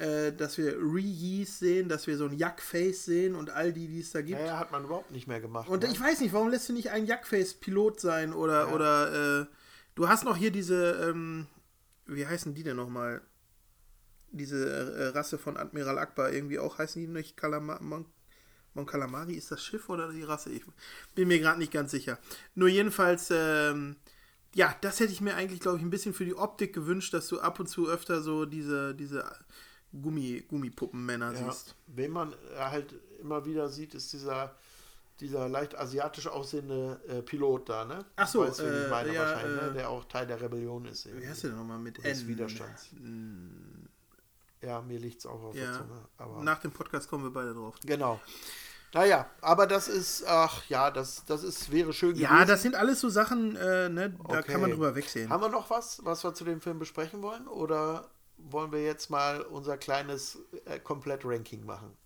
äh, 0.00 0.32
dass 0.32 0.56
wir 0.56 0.76
Reese 0.78 1.52
sehen, 1.52 1.88
dass 1.90 2.06
wir 2.06 2.16
so 2.16 2.24
ein 2.24 2.32
Jackface 2.32 3.04
sehen 3.04 3.34
und 3.34 3.50
all 3.50 3.70
die, 3.72 3.86
die 3.86 4.00
es 4.00 4.12
da 4.12 4.22
gibt. 4.22 4.40
Ja, 4.40 4.46
ja, 4.46 4.58
hat 4.58 4.72
man 4.72 4.84
überhaupt 4.84 5.10
nicht 5.10 5.26
mehr 5.26 5.40
gemacht. 5.40 5.68
Und 5.68 5.82
ne? 5.82 5.90
ich 5.92 6.00
weiß 6.00 6.20
nicht, 6.20 6.32
warum 6.32 6.48
lässt 6.48 6.70
du 6.70 6.72
nicht 6.72 6.90
ein 6.90 7.04
Jackface-Pilot 7.04 8.00
sein 8.00 8.32
oder, 8.32 8.68
Ja. 8.68 8.72
oder 8.72 9.40
äh, 9.42 9.46
du 9.96 10.08
hast 10.08 10.24
noch 10.24 10.38
hier 10.38 10.50
diese, 10.50 11.10
ähm, 11.10 11.46
wie 12.06 12.26
heißen 12.26 12.54
die 12.54 12.62
denn 12.62 12.76
nochmal? 12.76 13.20
Diese 14.32 14.64
äh, 14.66 15.06
Rasse 15.08 15.36
von 15.36 15.56
Admiral 15.56 15.98
Akbar, 15.98 16.32
irgendwie 16.32 16.60
auch 16.60 16.78
heißen 16.78 17.02
die 17.02 17.08
nicht 17.08 17.36
Kalama 17.36 17.78
Mon, 17.82 18.06
Mon 18.72 18.86
Calamari? 18.86 19.34
Ist 19.34 19.50
das 19.50 19.62
Schiff 19.62 19.90
oder 19.90 20.10
die 20.12 20.22
Rasse? 20.22 20.50
Ich 20.50 20.62
bin 21.14 21.28
mir 21.28 21.40
gerade 21.40 21.58
nicht 21.58 21.72
ganz 21.72 21.90
sicher. 21.90 22.18
Nur 22.54 22.68
jedenfalls, 22.68 23.28
ähm, 23.32 23.96
ja, 24.54 24.74
das 24.80 24.98
hätte 25.00 25.12
ich 25.12 25.20
mir 25.20 25.34
eigentlich, 25.34 25.60
glaube 25.60 25.76
ich, 25.76 25.82
ein 25.82 25.90
bisschen 25.90 26.14
für 26.14 26.24
die 26.24 26.36
Optik 26.36 26.72
gewünscht, 26.72 27.12
dass 27.12 27.28
du 27.28 27.40
ab 27.40 27.60
und 27.60 27.66
zu 27.66 27.88
öfter 27.88 28.22
so 28.22 28.46
diese, 28.46 28.94
diese 28.94 29.30
Gummi, 29.92 30.44
Gummipuppenmänner 30.48 31.32
ja. 31.32 31.44
siehst. 31.50 31.74
Wen 31.88 32.12
man 32.12 32.34
halt 32.56 32.94
immer 33.20 33.44
wieder 33.44 33.68
sieht, 33.68 33.94
ist 33.94 34.12
dieser, 34.12 34.54
dieser 35.18 35.48
leicht 35.48 35.76
asiatisch 35.76 36.26
aussehende 36.28 37.00
äh, 37.08 37.22
Pilot 37.22 37.68
da, 37.68 37.84
ne? 37.84 38.04
Ach 38.16 38.28
so, 38.28 38.40
weißt 38.40 38.60
wen 38.60 38.66
ich 38.68 38.86
äh, 38.86 38.88
meine 38.88 39.14
ja, 39.14 39.20
wahrscheinlich, 39.22 39.60
äh, 39.62 39.66
ne? 39.66 39.72
Der 39.72 39.88
auch 39.90 40.04
Teil 40.04 40.26
der 40.26 40.40
Rebellion 40.40 40.84
ist. 40.86 41.06
Wie 41.06 41.10
irgendwie. 41.10 41.28
heißt 41.28 41.44
der 41.44 41.50
nochmal 41.52 41.78
mit 41.78 42.04
N? 42.04 42.28
Widerstands. 42.28 42.88
Ja, 44.62 44.82
mir 44.82 44.98
liegt 44.98 45.20
es 45.20 45.26
auch 45.26 45.42
auf 45.42 45.54
der 45.54 45.64
Ja, 45.64 45.72
Zunge. 45.72 46.04
Aber 46.18 46.42
nach 46.42 46.60
dem 46.60 46.70
Podcast 46.70 47.08
kommen 47.08 47.24
wir 47.24 47.32
beide 47.32 47.54
drauf. 47.54 47.76
Genau. 47.84 48.20
Naja, 48.92 49.30
aber 49.40 49.66
das 49.68 49.86
ist, 49.88 50.24
ach 50.26 50.64
ja, 50.68 50.90
das, 50.90 51.24
das 51.24 51.44
ist, 51.44 51.70
wäre 51.70 51.92
schön 51.92 52.16
Ja, 52.16 52.30
gewesen. 52.30 52.48
das 52.48 52.62
sind 52.62 52.74
alles 52.74 53.00
so 53.00 53.08
Sachen, 53.08 53.54
äh, 53.56 53.88
ne, 53.88 54.10
da 54.28 54.38
Okay. 54.38 54.52
kann 54.52 54.60
man 54.60 54.70
drüber 54.72 54.94
wegsehen. 54.96 55.30
Haben 55.30 55.42
wir 55.44 55.48
noch 55.48 55.70
was, 55.70 56.04
was 56.04 56.24
wir 56.24 56.34
zu 56.34 56.44
dem 56.44 56.60
Film 56.60 56.78
besprechen 56.80 57.22
wollen? 57.22 57.46
Oder 57.46 58.10
wollen 58.50 58.72
wir 58.72 58.82
jetzt 58.82 59.10
mal 59.10 59.42
unser 59.42 59.76
kleines 59.76 60.38
äh, 60.64 60.78
Komplett-Ranking 60.78 61.64
machen? 61.64 61.96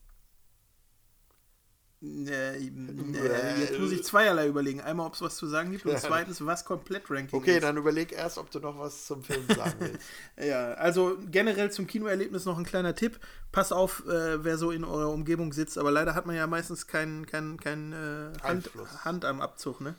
Äh, 2.05 2.57
äh, 2.59 3.61
jetzt 3.61 3.79
muss 3.79 3.93
ich 3.93 4.05
zweierlei 4.05 4.47
überlegen. 4.49 4.81
Einmal, 4.81 5.07
ob 5.07 5.15
es 5.15 5.23
was 5.23 5.37
zu 5.37 5.47
sagen 5.47 5.71
gibt 5.71 5.87
und 5.87 5.99
zweitens, 5.99 6.45
was 6.45 6.65
komplett 6.65 7.11
Ranking 7.11 7.39
Okay, 7.39 7.57
ist. 7.57 7.63
dann 7.63 7.77
überleg 7.77 8.13
erst, 8.13 8.37
ob 8.37 8.51
du 8.51 8.61
noch 8.61 8.79
was 8.79 9.07
zum 9.07 9.23
Film 9.23 9.47
sagen 9.49 9.75
willst. 9.79 10.01
Ja, 10.37 10.73
also 10.75 11.17
generell 11.31 11.71
zum 11.71 11.87
Kinoerlebnis 11.87 12.45
noch 12.45 12.59
ein 12.59 12.65
kleiner 12.65 12.95
Tipp. 12.95 13.19
Pass 13.53 13.73
auf, 13.73 14.07
äh, 14.07 14.45
wer 14.45 14.59
so 14.59 14.71
in 14.71 14.85
eurer 14.85 15.11
Umgebung 15.11 15.53
sitzt, 15.53 15.79
aber 15.79 15.91
leider 15.91 16.15
hat 16.15 16.27
man 16.27 16.37
ja 16.37 16.47
meistens 16.47 16.87
keinen 16.87 17.27
kein, 17.27 17.59
kein, 17.59 17.93
äh, 17.93 18.39
Hand. 18.43 18.71
Hand 19.05 19.25
am 19.25 19.41
Abzug, 19.41 19.81
ne? 19.81 19.95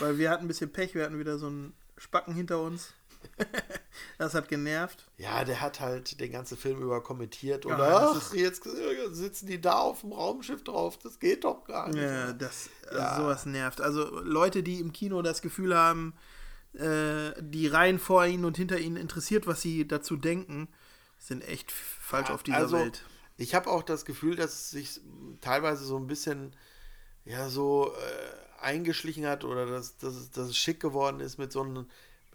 Weil 0.00 0.18
wir 0.18 0.30
hatten 0.30 0.44
ein 0.44 0.48
bisschen 0.48 0.72
Pech, 0.72 0.94
wir 0.94 1.04
hatten 1.04 1.18
wieder 1.18 1.38
so 1.38 1.46
einen 1.46 1.72
Spacken 1.96 2.34
hinter 2.34 2.60
uns. 2.60 2.92
das 4.18 4.34
hat 4.34 4.48
genervt. 4.48 5.06
Ja, 5.18 5.44
der 5.44 5.60
hat 5.60 5.80
halt 5.80 6.20
den 6.20 6.32
ganzen 6.32 6.56
Film 6.56 6.80
über 6.80 7.02
kommentiert 7.02 7.66
und 7.66 7.72
Ja, 7.72 8.12
das 8.14 8.30
ach, 8.30 8.34
jetzt 8.34 8.66
äh, 8.66 9.08
sitzen 9.10 9.46
die 9.46 9.60
da 9.60 9.78
auf 9.78 10.00
dem 10.00 10.12
Raumschiff 10.12 10.64
drauf, 10.64 10.98
das 10.98 11.18
geht 11.18 11.44
doch 11.44 11.64
gar 11.64 11.88
nicht. 11.88 12.02
Ja, 12.02 12.32
das, 12.32 12.70
Ja. 12.92 13.16
sowas 13.16 13.46
nervt. 13.46 13.80
Also 13.80 14.20
Leute, 14.20 14.62
die 14.62 14.80
im 14.80 14.92
Kino 14.92 15.22
das 15.22 15.42
Gefühl 15.42 15.76
haben, 15.76 16.14
äh, 16.74 17.32
die 17.40 17.66
Reihen 17.66 17.98
vor 17.98 18.26
ihnen 18.26 18.44
und 18.44 18.56
hinter 18.56 18.78
ihnen 18.78 18.96
interessiert, 18.96 19.46
was 19.46 19.60
sie 19.60 19.86
dazu 19.86 20.16
denken, 20.16 20.68
sind 21.18 21.46
echt 21.46 21.72
falsch 21.72 22.30
auf 22.30 22.42
dieser 22.42 22.58
also, 22.58 22.78
Welt. 22.78 23.04
Ich 23.38 23.54
habe 23.54 23.70
auch 23.70 23.82
das 23.82 24.04
Gefühl, 24.04 24.36
dass 24.36 24.52
es 24.52 24.70
sich 24.70 25.00
teilweise 25.40 25.84
so 25.84 25.98
ein 25.98 26.06
bisschen 26.06 26.54
ja 27.24 27.48
so 27.48 27.92
äh, 27.92 28.62
eingeschlichen 28.62 29.26
hat 29.26 29.44
oder 29.44 29.66
dass, 29.66 29.98
dass, 29.98 30.30
dass 30.30 30.48
es 30.48 30.56
schick 30.56 30.80
geworden 30.80 31.20
ist, 31.20 31.38
mit 31.38 31.52
so, 31.52 31.62
einem, 31.62 31.86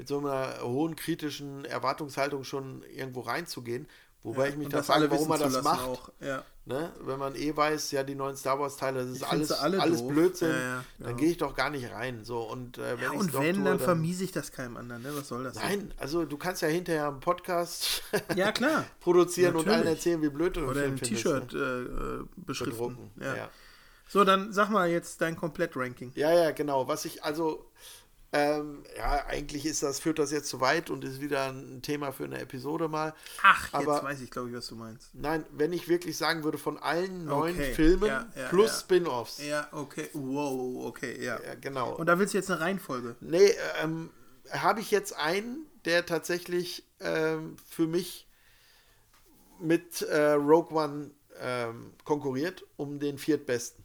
mit 0.02 0.08
so 0.08 0.18
einer 0.18 0.64
hohen 0.64 0.96
kritischen 0.96 1.64
Erwartungshaltung 1.64 2.44
schon 2.44 2.82
irgendwo 2.92 3.20
reinzugehen. 3.20 3.88
Wobei 4.24 4.50
ich 4.50 4.58
mich 4.58 4.68
da 4.70 4.82
frage, 4.82 5.12
warum 5.12 5.28
man 5.28 5.40
das 5.40 5.62
macht. 5.62 6.12
Ja. 6.20 6.44
Ne? 6.66 6.92
Wenn 7.02 7.20
man 7.20 7.36
eh 7.36 7.56
weiß, 7.56 7.92
ja, 7.92 8.02
die 8.02 8.16
neuen 8.16 8.36
Star 8.36 8.60
Wars-Teile, 8.60 9.04
das 9.06 9.12
ist 9.18 9.24
alles, 9.24 9.52
alle 9.52 9.80
alles 9.80 10.00
doof. 10.00 10.12
Blödsinn, 10.12 10.50
Ja, 10.50 10.58
ja, 10.60 10.84
dann 10.98 11.08
genau. 11.10 11.18
gehe 11.20 11.30
ich 11.30 11.38
doch 11.38 11.56
gar 11.56 11.70
nicht 11.70 11.92
rein. 11.92 12.26
So, 12.26 12.40
und 12.40 12.80
äh, 12.80 12.98
wenn 12.98 13.04
Ja, 13.04 13.12
und 13.12 13.32
wenn, 13.36 13.58
tue, 13.58 13.64
dann 13.64 13.80
vermiese 13.80 14.24
ich 14.24 14.32
das 14.32 14.52
keinem 14.52 14.76
anderen. 14.78 15.04
Ne? 15.04 15.10
Was 15.16 15.28
soll 15.28 15.44
das? 15.44 15.54
Nein, 15.54 15.94
also 15.98 16.26
du 16.26 16.36
kannst 16.38 16.64
ja 16.64 16.68
hinterher 16.68 17.08
einen 17.08 17.20
Podcast 17.20 18.02
Ja, 18.36 18.52
klar. 18.52 18.86
produzieren 19.02 19.56
und 19.56 19.68
allen 19.68 19.78
Natürlich. 19.82 19.98
erzählen, 20.00 20.22
wie 20.24 20.30
blöd 20.30 20.56
du 20.56 20.62
Oder 20.66 20.82
ein 20.86 20.98
T-Shirt 20.98 21.54
Ne? 21.54 21.60
äh, 21.60 22.22
äh, 22.22 22.26
beschriften. 22.38 23.12
Ja. 23.20 23.36
Ja. 23.36 23.50
So, 24.08 24.24
dann 24.24 24.52
sag 24.52 24.70
mal 24.72 24.90
jetzt 24.90 25.22
dein 25.22 25.36
Komplett-Ranking. 25.36 26.12
ja, 26.16 26.34
ja, 26.34 26.52
genau. 26.52 26.88
Was 26.88 27.06
ich, 27.06 27.24
also, 27.24 27.68
ähm, 28.34 28.84
ja, 28.98 29.26
eigentlich 29.28 29.66
ist 29.66 29.84
das, 29.84 30.00
führt 30.00 30.18
das 30.18 30.32
jetzt 30.32 30.48
zu 30.48 30.62
weit 30.62 30.90
und 30.90 31.04
ist 31.04 31.20
wieder 31.20 31.50
ein 31.52 31.82
Thema 31.82 32.12
für 32.14 32.24
eine 32.24 32.40
Episode 32.40 32.88
mal. 32.88 33.14
Ach, 33.44 33.64
jetzt 33.66 33.74
Aber- 33.74 34.04
weiß 34.04 34.22
ich, 34.22 34.32
glaube 34.32 34.50
ich, 34.50 34.56
was 34.56 34.68
du 34.68 34.76
meinst. 34.76 35.14
Nein, 35.14 35.46
wenn 35.52 35.74
ich 35.74 35.90
wirklich 35.90 36.16
sagen 36.18 36.44
würde, 36.46 36.58
von 36.58 36.78
allen 36.78 37.26
neun 37.26 37.56
Okay. 37.56 37.74
Filmen 37.74 38.08
Ja, 38.08 38.28
ja, 38.36 38.48
plus 38.50 38.72
ja. 38.72 38.80
Spin-Offs. 38.80 39.44
Ja, 39.44 39.68
okay. 39.74 40.10
Wow, 40.14 40.86
okay, 40.86 41.22
ja. 41.24 41.42
Ja, 41.42 41.56
genau. 41.56 41.96
Und 41.96 42.06
da 42.06 42.18
willst 42.20 42.34
du 42.34 42.38
jetzt 42.38 42.50
eine 42.50 42.62
Reihenfolge. 42.62 43.16
Nee, 43.20 43.54
ähm, 43.84 44.10
habe 44.52 44.80
ich 44.80 44.92
jetzt 44.92 45.14
einen, 45.18 45.66
der 45.86 46.06
tatsächlich 46.06 46.86
ähm, 47.02 47.58
für 47.70 47.88
mich 47.88 48.28
mit 49.60 50.02
äh, 50.04 50.32
Rogue 50.32 50.72
One 50.76 51.12
ähm, 51.40 51.94
konkurriert 52.04 52.64
um 52.78 53.00
den 53.00 53.18
viertbesten. 53.18 53.84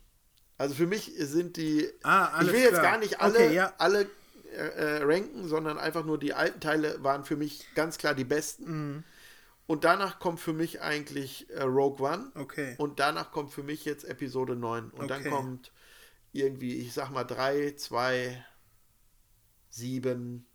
Also 0.59 0.75
für 0.75 0.87
mich 0.87 1.13
sind 1.19 1.57
die. 1.57 1.89
Ah, 2.03 2.27
alles 2.29 2.49
ich 2.49 2.55
will 2.55 2.61
jetzt 2.63 2.71
klar. 2.79 2.83
gar 2.83 2.99
nicht 2.99 3.21
alle, 3.21 3.35
Okay, 3.35 3.55
ja. 3.55 3.75
alle 3.79 4.07
äh, 4.57 4.99
äh, 4.99 5.03
ranken, 5.05 5.47
sondern 5.47 5.79
einfach 5.79 6.05
nur 6.05 6.19
die 6.19 6.35
alten 6.35 6.61
Teile 6.61 7.03
waren 7.05 7.25
für 7.25 7.37
mich 7.37 7.67
ganz 7.75 7.99
klar 7.99 8.15
die 8.15 8.25
besten. 8.25 8.65
Mhm. 8.95 9.05
Und 9.69 9.85
danach 9.85 10.19
kommt 10.21 10.39
für 10.41 10.53
mich 10.53 10.81
eigentlich 10.81 11.51
äh, 11.51 11.63
Rogue 11.63 12.07
One. 12.07 12.31
Okay. 12.35 12.75
Und 12.79 13.01
danach 13.01 13.33
kommt 13.33 13.53
für 13.53 13.63
mich 13.65 13.85
jetzt 13.85 14.05
Episode 14.05 14.55
9. 14.57 14.91
Und 14.91 15.11
dann 15.11 15.21
Okay. 15.23 15.31
kommt 15.31 15.73
irgendwie, 16.33 16.77
ich 16.77 16.93
sag 16.93 17.11
mal, 17.11 17.25
3, 17.25 17.73
2, 17.77 18.45
7, 19.71 20.47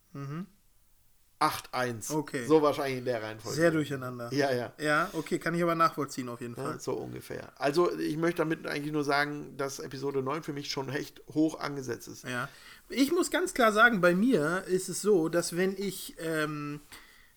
8, 1.39 1.73
1. 1.73 2.09
Mhm. 2.09 2.15
Okay. 2.17 2.45
So 2.45 2.61
wahrscheinlich 2.61 2.99
in 2.99 3.05
der 3.05 3.21
Reihenfolge. 3.23 3.55
Sehr 3.55 3.71
durcheinander. 3.71 4.31
Ja, 4.31 4.51
ja. 4.53 4.73
Ja, 4.79 5.09
okay, 5.13 5.39
kann 5.39 5.55
ich 5.55 5.63
aber 5.63 5.75
nachvollziehen 5.75 6.29
auf 6.29 6.39
jeden 6.39 6.55
Ja, 6.55 6.63
Fall. 6.63 6.79
so 6.79 6.93
ungefähr. 6.93 7.51
Also 7.59 7.97
ich 7.97 8.15
möchte 8.17 8.37
damit 8.39 8.67
eigentlich 8.67 8.93
nur 8.93 9.03
sagen, 9.03 9.57
dass 9.57 9.79
Episode 9.79 10.21
9 10.21 10.43
für 10.43 10.53
mich 10.53 10.69
schon 10.69 10.89
echt 10.89 11.21
hoch 11.33 11.59
angesetzt 11.59 12.07
ist. 12.07 12.23
Ja. 12.25 12.47
Ich 12.93 13.11
muss 13.11 13.31
ganz 13.31 13.53
klar 13.53 13.71
sagen, 13.71 14.01
bei 14.01 14.13
mir 14.13 14.65
ist 14.67 14.89
es 14.89 15.01
so, 15.01 15.29
dass 15.29 15.55
wenn 15.55 15.75
ich 15.77 16.15
ähm, 16.19 16.81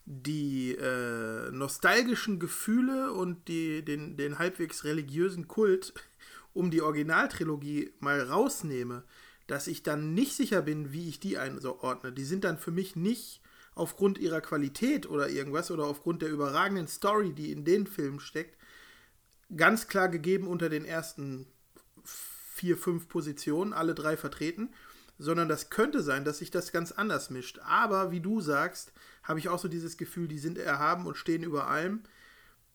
die 0.05 0.73
äh, 0.73 1.51
nostalgischen 1.53 2.41
Gefühle 2.41 3.13
und 3.13 3.47
die, 3.47 3.85
den, 3.85 4.17
den 4.17 4.39
halbwegs 4.39 4.83
religiösen 4.85 5.47
Kult 5.47 5.95
um 6.55 6.71
die 6.71 6.83
Originaltrilogie 6.83 7.93
mal 8.01 8.21
rausnehme, 8.21 9.05
dass 9.47 9.69
ich 9.69 9.83
dann 9.83 10.13
nicht 10.15 10.35
sicher 10.35 10.63
bin, 10.63 10.93
wie 10.93 11.09
ich 11.09 11.21
die 11.21 11.39
einordne. 11.39 12.13
Die 12.13 12.25
sind 12.25 12.45
dann 12.45 12.59
für 12.59 12.71
mich 12.73 12.97
nicht 12.97 13.41
aufgrund 13.77 14.19
ihrer 14.19 14.41
Qualität 14.41 15.09
oder 15.09 15.29
irgendwas 15.29 15.71
oder 15.71 15.85
aufgrund 15.85 16.23
der 16.23 16.31
überragenden 16.31 16.89
Story, 16.89 17.33
die 17.33 17.53
in 17.53 17.65
den 17.65 17.87
Filmen 17.87 18.21
steckt, 18.21 18.59
ganz 19.57 19.87
klar 19.87 20.09
gegeben 20.09 20.49
unter 20.49 20.69
den 20.69 20.85
ersten 20.85 21.47
vier, 22.05 22.77
fünf 22.77 23.09
Positionen, 23.09 23.73
alle 23.73 23.95
drei 23.95 24.17
vertreten, 24.17 24.71
sondern 25.19 25.49
das 25.49 25.71
könnte 25.71 26.03
sein, 26.03 26.25
dass 26.25 26.39
sich 26.39 26.51
das 26.51 26.73
ganz 26.73 26.93
anders 26.93 27.31
mischt. 27.31 27.61
Aber 27.65 28.11
wie 28.11 28.21
du 28.21 28.41
sagst, 28.41 28.93
habe 29.23 29.39
ich 29.39 29.49
auch 29.49 29.59
so 29.59 29.69
dieses 29.69 29.97
Gefühl, 29.97 30.29
die 30.29 30.39
sind 30.39 30.59
erhaben 30.59 31.07
und 31.07 31.17
stehen 31.17 31.43
über 31.43 31.69
allem. 31.69 32.03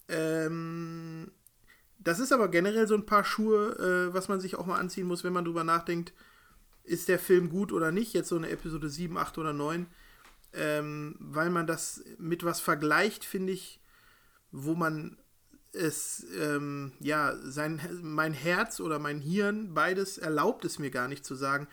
Ähm, 0.08 1.32
das 2.00 2.20
ist 2.20 2.32
aber 2.32 2.48
generell 2.48 2.88
so 2.88 2.96
ein 2.96 3.06
paar 3.06 3.26
Schuhe, 3.26 4.10
äh, 4.10 4.14
was 4.14 4.30
man 4.30 4.40
sich 4.40 4.56
auch 4.56 4.66
mal 4.66 4.80
anziehen 4.80 5.08
muss, 5.08 5.24
wenn 5.24 5.34
man 5.34 5.46
drüber 5.46 5.64
nachdenkt, 5.64 6.14
ist 6.84 7.10
der 7.10 7.20
Film 7.20 7.50
gut 7.50 7.72
oder 7.72 7.92
nicht, 7.92 8.14
jetzt 8.14 8.30
so 8.30 8.38
eine 8.38 8.50
Episode 8.50 8.90
7, 8.90 9.18
8 9.18 9.38
oder 9.38 9.54
9, 9.54 9.86
ähm, 10.54 11.16
weil 11.20 11.50
man 11.50 11.68
das 11.68 12.04
mit 12.18 12.44
was 12.44 12.62
vergleicht, 12.62 13.26
finde 13.26 13.54
ich, 13.54 13.80
wo 14.52 14.74
man 14.74 15.18
es, 15.72 16.26
ähm, 16.40 16.94
ja, 17.00 17.36
sein, 17.44 17.80
mein 18.02 18.34
Herz 18.34 18.80
oder 18.80 18.98
mein 18.98 19.20
Hirn, 19.20 19.74
beides 19.76 20.18
erlaubt 20.18 20.66
es 20.66 20.80
mir 20.80 20.90
gar 20.90 21.08
nicht 21.08 21.26
zu 21.26 21.36
sagen, 21.36 21.68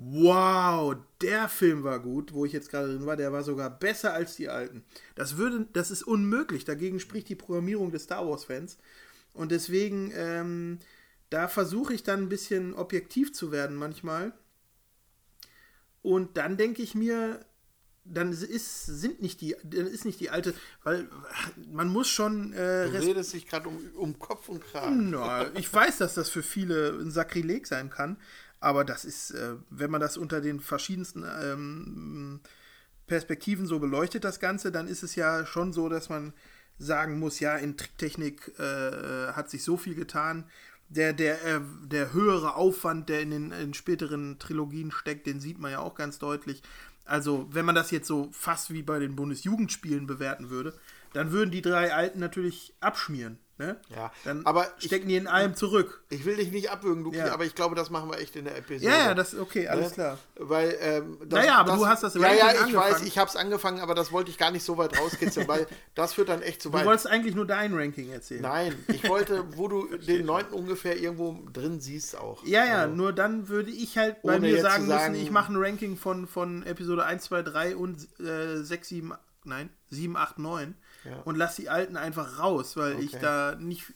wow, 0.00 0.96
der 1.20 1.48
Film 1.48 1.82
war 1.82 1.98
gut, 1.98 2.32
wo 2.32 2.44
ich 2.44 2.52
jetzt 2.52 2.70
gerade 2.70 2.88
drin 2.88 3.06
war, 3.06 3.16
der 3.16 3.32
war 3.32 3.42
sogar 3.42 3.68
besser 3.68 4.14
als 4.14 4.36
die 4.36 4.48
alten. 4.48 4.84
Das 5.16 5.36
würde, 5.36 5.66
das 5.72 5.90
ist 5.90 6.04
unmöglich. 6.04 6.64
Dagegen 6.64 7.00
spricht 7.00 7.28
die 7.28 7.34
Programmierung 7.34 7.90
des 7.90 8.04
Star 8.04 8.28
Wars-Fans. 8.28 8.78
Und 9.32 9.50
deswegen, 9.50 10.12
ähm, 10.14 10.78
da 11.30 11.48
versuche 11.48 11.94
ich 11.94 12.04
dann 12.04 12.22
ein 12.22 12.28
bisschen 12.28 12.74
objektiv 12.74 13.32
zu 13.32 13.50
werden 13.50 13.76
manchmal. 13.76 14.32
Und 16.02 16.36
dann 16.36 16.56
denke 16.56 16.80
ich 16.80 16.94
mir, 16.94 17.44
dann 18.04 18.32
ist, 18.32 18.86
sind 18.86 19.20
nicht 19.20 19.40
die, 19.40 19.56
dann 19.64 19.86
ist 19.86 20.04
nicht 20.04 20.20
die 20.20 20.30
alte, 20.30 20.54
weil 20.84 21.08
man 21.70 21.88
muss 21.88 22.08
schon 22.08 22.52
äh, 22.52 22.88
Du 22.88 22.98
redest 22.98 23.34
dich 23.34 23.46
gerade 23.46 23.68
um, 23.68 23.78
um 23.96 24.18
Kopf 24.18 24.48
und 24.48 24.62
Kragen. 24.62 25.10
na, 25.10 25.54
ich 25.54 25.72
weiß, 25.72 25.98
dass 25.98 26.14
das 26.14 26.30
für 26.30 26.42
viele 26.42 26.90
ein 27.00 27.10
Sakrileg 27.10 27.66
sein 27.66 27.90
kann, 27.90 28.16
aber 28.60 28.84
das 28.84 29.04
ist, 29.04 29.30
äh, 29.30 29.54
wenn 29.70 29.90
man 29.90 30.00
das 30.00 30.16
unter 30.16 30.40
den 30.40 30.60
verschiedensten 30.60 31.24
ähm, 31.42 32.40
Perspektiven 33.06 33.66
so 33.66 33.78
beleuchtet, 33.78 34.24
das 34.24 34.40
Ganze, 34.40 34.72
dann 34.72 34.88
ist 34.88 35.02
es 35.02 35.14
ja 35.14 35.46
schon 35.46 35.72
so, 35.72 35.88
dass 35.88 36.08
man 36.08 36.32
sagen 36.78 37.18
muss, 37.18 37.40
ja, 37.40 37.56
in 37.56 37.76
Tricktechnik 37.76 38.52
äh, 38.58 39.32
hat 39.32 39.50
sich 39.50 39.64
so 39.64 39.76
viel 39.76 39.94
getan. 39.94 40.44
Der, 40.88 41.12
der, 41.12 41.44
äh, 41.44 41.60
der 41.84 42.12
höhere 42.12 42.54
Aufwand, 42.54 43.08
der 43.08 43.20
in 43.20 43.30
den 43.30 43.52
in 43.52 43.74
späteren 43.74 44.38
Trilogien 44.38 44.90
steckt, 44.90 45.26
den 45.26 45.40
sieht 45.40 45.58
man 45.58 45.72
ja 45.72 45.80
auch 45.80 45.94
ganz 45.94 46.18
deutlich. 46.18 46.62
Also, 47.04 47.48
wenn 47.50 47.64
man 47.64 47.74
das 47.74 47.90
jetzt 47.90 48.06
so 48.06 48.28
fast 48.32 48.70
wie 48.70 48.82
bei 48.82 48.98
den 48.98 49.16
Bundesjugendspielen 49.16 50.06
bewerten 50.06 50.50
würde, 50.50 50.78
dann 51.14 51.32
würden 51.32 51.50
die 51.50 51.62
drei 51.62 51.94
Alten 51.94 52.20
natürlich 52.20 52.74
abschmieren. 52.80 53.38
Ne? 53.58 53.76
Ja, 53.94 54.12
Dann 54.24 54.46
aber 54.46 54.68
ich- 54.78 54.84
stecken 54.86 55.08
die 55.08 55.16
in 55.16 55.26
allem 55.26 55.56
zurück. 55.56 56.04
Ich 56.10 56.24
will 56.24 56.36
dich 56.36 56.52
nicht 56.52 56.70
abwürgen, 56.70 57.02
Luki, 57.02 57.18
Ja. 57.18 57.32
aber 57.32 57.44
ich 57.44 57.56
glaube, 57.56 57.74
das 57.74 57.90
machen 57.90 58.08
wir 58.08 58.18
echt 58.20 58.36
in 58.36 58.44
der 58.44 58.56
Episode. 58.56 58.88
Ja, 58.92 58.98
ja, 59.06 59.14
das 59.14 59.34
okay, 59.36 59.66
alles 59.66 59.88
Ne? 59.88 59.94
klar. 59.94 60.18
Weil, 60.36 60.76
ähm, 60.80 61.18
das, 61.26 61.40
Naja, 61.40 61.56
aber 61.56 61.74
du 61.74 61.84
hast 61.86 62.04
das 62.04 62.14
Ja, 62.14 62.20
ja, 62.20 62.28
Ranking 62.28 62.48
ich 62.50 62.60
angefangen. 62.76 62.92
weiß, 62.94 63.02
ich 63.02 63.18
habe 63.18 63.28
es 63.28 63.34
angefangen, 63.34 63.80
aber 63.80 63.96
das 63.96 64.12
wollte 64.12 64.30
ich 64.30 64.38
gar 64.38 64.52
nicht 64.52 64.62
so 64.64 64.78
weit 64.78 64.96
rauskitzeln, 64.96 65.48
weil 65.48 65.66
das 65.96 66.12
führt 66.14 66.28
dann 66.28 66.40
echt 66.42 66.62
zu 66.62 66.70
Du 66.70 66.78
weit. 66.78 66.86
wolltest 66.86 67.08
eigentlich 67.08 67.34
nur 67.34 67.46
dein 67.46 67.74
Ranking 67.74 68.10
erzählen. 68.10 68.42
Nein, 68.42 68.74
ich 68.86 69.08
wollte, 69.08 69.44
wo 69.56 69.66
du 69.66 69.88
den 69.96 70.24
neunten 70.24 70.54
ungefähr 70.54 70.96
irgendwo 70.96 71.36
drin 71.52 71.80
siehst 71.80 72.16
auch. 72.16 72.44
Ja, 72.46 72.64
ja, 72.64 72.82
Also, 72.82 72.94
nur 72.94 73.12
dann 73.12 73.48
würde 73.48 73.72
ich 73.72 73.98
halt 73.98 74.22
bei 74.22 74.38
mir 74.38 74.62
sagen, 74.62 74.86
sagen- 74.86 75.12
müssen, 75.14 75.24
ich 75.24 75.32
mache 75.32 75.52
ein 75.52 75.56
Ranking 75.56 75.96
von, 75.96 76.28
von 76.28 76.64
Episode 76.64 77.04
1, 77.04 77.24
2, 77.24 77.42
3 77.42 77.74
und 77.76 78.06
äh, 78.20 78.62
6, 78.62 78.86
7, 78.88 79.14
nein, 79.42 79.68
7, 79.90 80.16
8, 80.16 80.38
9 80.38 80.76
Ja. 81.04 81.16
und 81.22 81.36
lass 81.36 81.56
die 81.56 81.68
alten 81.68 81.96
einfach 81.96 82.38
raus, 82.38 82.76
weil 82.76 82.98
ich 83.00 83.14
Okay. 83.14 83.22
da 83.22 83.54
nicht 83.54 83.92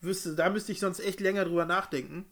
wüsste, 0.00 0.34
da 0.34 0.50
müsste 0.50 0.72
ich 0.72 0.80
sonst 0.80 1.00
echt 1.00 1.20
länger 1.20 1.44
drüber 1.44 1.64
nachdenken. 1.64 2.26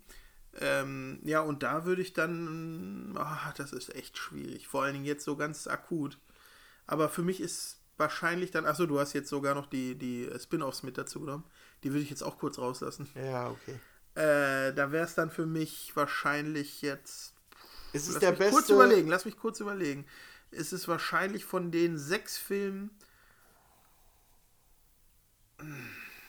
Ähm, 0.61 1.19
ja, 1.25 1.41
und 1.41 1.63
da 1.63 1.85
würde 1.87 2.03
ich 2.03 2.13
dann, 2.13 3.15
ah, 3.17 3.53
das 3.57 3.73
ist 3.73 3.95
echt 3.95 4.19
schwierig, 4.19 4.69
vor 4.69 4.83
allen 4.83 4.93
Dingen 4.93 5.05
jetzt 5.07 5.25
so 5.25 5.37
ganz 5.37 5.67
akut. 5.67 6.19
Aber 6.87 7.09
für 7.09 7.23
mich 7.23 7.41
ist 7.41 7.79
wahrscheinlich 7.97 8.51
dann, 8.51 8.67
achso, 8.67 8.87
du 8.87 8.99
hast 9.01 9.13
jetzt 9.15 9.31
sogar 9.31 9.55
noch 9.55 9.67
die, 9.67 9.95
die 9.97 10.29
Spin-Offs 10.39 10.83
mit 10.83 10.99
dazu 10.99 11.21
genommen. 11.21 11.45
Die 11.83 11.91
würde 11.91 12.03
ich 12.03 12.11
jetzt 12.11 12.23
auch 12.23 12.39
kurz 12.39 12.59
rauslassen. 12.59 13.09
Ja, 13.15 13.49
okay. 13.51 13.79
Äh, 14.15 14.75
da 14.75 14.93
wäre 14.93 15.05
es 15.07 15.15
dann 15.15 15.31
für 15.31 15.47
mich 15.47 15.93
wahrscheinlich 15.95 16.83
jetzt. 16.83 17.35
Es 17.95 18.03
ist 18.09 18.15
Lass 18.15 18.21
der 18.21 18.31
mich 18.31 18.39
beste. 18.41 18.55
kurz 18.55 18.69
überlegen, 18.69 19.09
lass 19.09 19.25
mich 19.25 19.39
kurz 19.39 19.61
überlegen. 19.61 20.05
Es 20.51 20.73
ist 20.73 20.87
wahrscheinlich 20.87 21.45
von 21.47 21.71
den 21.71 21.97
sechs 21.99 22.37
Filmen. 22.37 22.91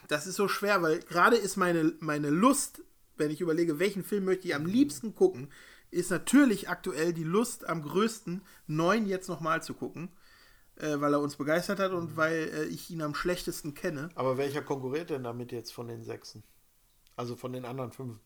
Das 0.08 0.28
ist 0.28 0.36
so 0.36 0.48
schwer, 0.48 0.82
weil 0.82 1.00
gerade 1.00 1.36
ist 1.36 1.58
meine, 1.58 1.94
meine 2.00 2.30
Lust, 2.30 2.82
wenn 3.18 3.32
ich 3.32 3.42
überlege, 3.42 3.80
welchen 3.80 4.04
Film 4.04 4.26
möchte 4.26 4.48
ich 4.48 4.56
am 4.56 4.66
liebsten 4.66 5.16
gucken, 5.16 5.52
ist 5.92 6.12
natürlich 6.12 6.70
aktuell 6.70 7.14
die 7.14 7.24
Lust 7.24 7.68
am 7.68 7.84
größten, 7.84 8.42
neun 8.68 9.06
jetzt 9.06 9.30
nochmal 9.30 9.62
zu 9.62 9.74
gucken, 9.74 10.10
äh, 10.76 11.00
weil 11.00 11.14
er 11.14 11.22
uns 11.22 11.36
begeistert 11.36 11.80
hat 11.80 11.92
und 11.92 12.18
weil 12.18 12.50
äh, 12.54 12.66
ich 12.66 12.90
ihn 12.90 13.02
am 13.02 13.16
schlechtesten 13.16 13.74
kenne. 13.74 14.10
Aber 14.16 14.38
welcher 14.38 14.62
konkurriert 14.62 15.12
denn 15.12 15.24
damit 15.24 15.52
jetzt 15.52 15.72
von 15.72 15.88
den 15.88 16.04
Sechsen? 16.04 16.44
Also 17.16 17.36
von 17.36 17.54
den 17.54 17.66
anderen 17.66 17.92
fünf. 17.92 18.20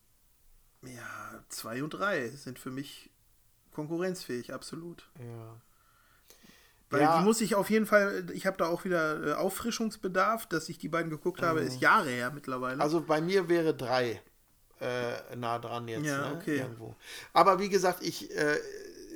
Ja, 0.82 1.44
zwei 1.48 1.82
und 1.82 1.90
drei 1.90 2.28
sind 2.28 2.58
für 2.58 2.70
mich 2.70 3.10
konkurrenzfähig, 3.72 4.54
absolut. 4.54 5.10
Ja. 5.18 5.60
Weil 6.90 7.02
Ja. 7.02 7.18
die 7.18 7.24
muss 7.24 7.40
ich 7.40 7.54
auf 7.54 7.68
jeden 7.70 7.86
Fall, 7.86 8.26
ich 8.32 8.46
habe 8.46 8.56
da 8.56 8.66
auch 8.66 8.84
wieder 8.84 9.26
äh, 9.26 9.32
Auffrischungsbedarf, 9.34 10.46
dass 10.46 10.68
ich 10.68 10.78
die 10.78 10.88
beiden 10.88 11.10
geguckt 11.10 11.42
habe, 11.42 11.60
ist 11.60 11.80
Jahre 11.80 12.08
her 12.08 12.30
mittlerweile. 12.34 12.80
Also 12.80 13.00
bei 13.02 13.20
mir 13.20 13.48
wäre 13.48 13.74
drei 13.74 14.22
äh, 14.80 15.36
nah 15.36 15.58
dran 15.58 15.86
jetzt. 15.88 16.06
Ja, 16.06 16.28
ne? 16.28 16.36
okay. 16.36 16.58
Irgendwo. 16.58 16.94
Aber 17.32 17.58
wie 17.58 17.68
gesagt, 17.68 18.02
ich, 18.02 18.34
äh, 18.34 18.58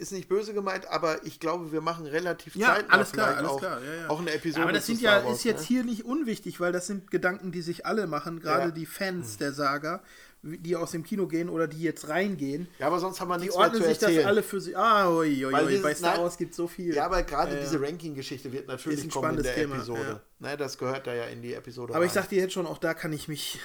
ist 0.02 0.12
nicht 0.12 0.28
böse 0.28 0.52
gemeint, 0.52 0.88
aber 0.88 1.24
ich 1.24 1.40
glaube, 1.40 1.72
wir 1.72 1.80
machen 1.80 2.06
relativ 2.06 2.56
Ja, 2.56 2.74
zeitnah 2.74 2.94
alles 2.94 3.12
klar, 3.12 3.36
alles 3.36 3.50
auch, 3.50 3.58
klar. 3.58 3.80
Ja, 3.82 3.94
ja. 3.94 4.10
auch 4.10 4.20
eine 4.20 4.32
Episode. 4.32 4.64
Aber 4.64 4.72
das 4.72 4.86
sind 4.86 5.00
ja, 5.00 5.24
Wars, 5.24 5.38
ist 5.38 5.44
jetzt 5.44 5.62
ne? 5.62 5.66
hier 5.66 5.84
nicht 5.84 6.04
unwichtig, 6.04 6.60
weil 6.60 6.72
das 6.72 6.86
sind 6.86 7.10
Gedanken, 7.10 7.52
die 7.52 7.62
sich 7.62 7.86
alle 7.86 8.06
machen, 8.06 8.40
gerade 8.40 8.72
die 8.72 8.86
Fans 8.86 9.38
der 9.38 9.52
Saga, 9.52 10.02
die 10.42 10.74
aus 10.74 10.90
dem 10.90 11.04
Kino 11.04 11.28
gehen 11.28 11.48
oder 11.48 11.68
die 11.68 11.80
jetzt 11.82 12.08
reingehen. 12.08 12.66
Ja, 12.80 12.88
aber 12.88 12.98
sonst 12.98 13.20
haben 13.20 13.28
wir 13.28 13.36
Die 13.36 13.42
nichts 13.42 13.56
mehr 13.56 13.64
ordnen 13.66 13.82
zu 13.82 13.88
sich 13.88 13.98
das 13.98 14.08
erzählen. 14.10 14.26
alle 14.26 14.42
für 14.42 14.60
sich. 14.60 14.76
Ah, 14.76 15.06
Weil 15.08 15.14
ui. 15.14 15.68
dieses- 15.68 15.82
bei 15.82 15.94
Star 15.94 16.18
Wars 16.18 16.36
gibt 16.36 16.50
es 16.50 16.56
so 16.56 16.66
viel. 16.66 16.94
Ja, 16.94 17.06
aber 17.06 17.22
gerade 17.22 17.52
Ja, 17.52 17.58
ja. 17.58 17.62
diese 17.64 17.80
Ranking-Geschichte 17.80 18.52
wird 18.52 18.66
natürlich 18.66 19.08
kommen 19.08 19.36
in 19.36 19.42
der 19.44 19.54
Thema, 19.54 19.76
Episode. 19.76 20.20
Ne, 20.40 20.56
das 20.56 20.76
gehört 20.78 21.06
da 21.06 21.14
ja 21.14 21.24
in 21.26 21.42
die 21.42 21.54
Episode 21.54 21.94
Aber 21.94 22.04
ich 22.04 22.10
rein. 22.10 22.22
sag 22.24 22.28
dir 22.30 22.40
jetzt 22.40 22.54
schon, 22.54 22.66
auch 22.66 22.78
da 22.78 22.94
kann 22.94 23.12
ich 23.12 23.28
mich 23.28 23.60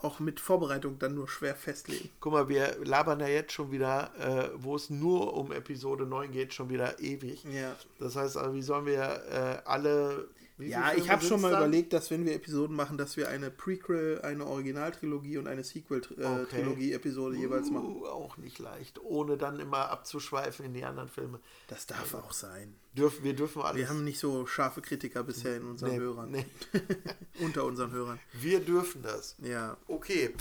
auch 0.00 0.18
mit 0.20 0.40
Vorbereitung 0.40 0.98
dann 0.98 1.14
nur 1.14 1.28
schwer 1.28 1.54
festlegen. 1.54 2.08
Guck 2.20 2.32
mal, 2.32 2.48
wir 2.48 2.76
labern 2.82 3.20
ja 3.20 3.28
jetzt 3.28 3.52
schon 3.52 3.70
wieder, 3.70 4.10
äh, 4.18 4.48
wo 4.56 4.74
es 4.74 4.88
nur 4.88 5.34
um 5.34 5.52
Episode 5.52 6.06
9 6.06 6.32
geht, 6.32 6.54
schon 6.54 6.70
wieder 6.70 6.98
ewig. 6.98 7.44
Ja. 7.44 7.76
Das 7.98 8.16
heißt, 8.16 8.38
also, 8.38 8.54
wie 8.54 8.62
sollen 8.62 8.86
wir 8.86 9.02
äh, 9.30 9.68
alle. 9.68 10.28
Ja, 10.68 10.92
ich 10.94 11.10
habe 11.10 11.24
schon 11.24 11.40
mal 11.40 11.50
dann? 11.50 11.62
überlegt, 11.62 11.92
dass 11.92 12.10
wenn 12.10 12.24
wir 12.24 12.34
Episoden 12.34 12.76
machen, 12.76 12.98
dass 12.98 13.16
wir 13.16 13.28
eine 13.28 13.50
Prequel, 13.50 14.20
eine 14.22 14.46
Originaltrilogie 14.46 15.38
und 15.38 15.46
eine 15.46 15.64
Sequel-Trilogie-Episode 15.64 17.36
jeweils 17.36 17.70
machen. 17.70 17.96
Uh, 17.96 18.06
auch 18.06 18.36
nicht 18.36 18.58
leicht, 18.58 19.00
ohne 19.02 19.36
dann 19.36 19.60
immer 19.60 19.90
abzuschweifen 19.90 20.64
in 20.64 20.74
die 20.74 20.84
anderen 20.84 21.08
Filme. 21.08 21.40
Das 21.68 21.86
darf 21.86 22.14
auch 22.14 22.32
sein. 22.32 22.74
Dürf, 22.96 23.22
wir 23.22 23.34
dürfen 23.34 23.62
alles. 23.62 23.78
Wir 23.78 23.88
haben 23.88 24.04
nicht 24.04 24.18
so 24.18 24.46
scharfe 24.46 24.82
Kritiker 24.82 25.22
bisher 25.22 25.56
in 25.56 25.64
unseren 25.64 25.92
nee, 25.92 25.98
Hörern. 25.98 26.30
nee. 26.30 26.46
Unter 27.40 27.64
unseren 27.64 27.90
Hörern. 27.90 28.18
Wir 28.32 28.60
dürfen 28.60 29.02
das. 29.02 29.36
Ja. 29.42 29.76
Okay. 29.88 30.34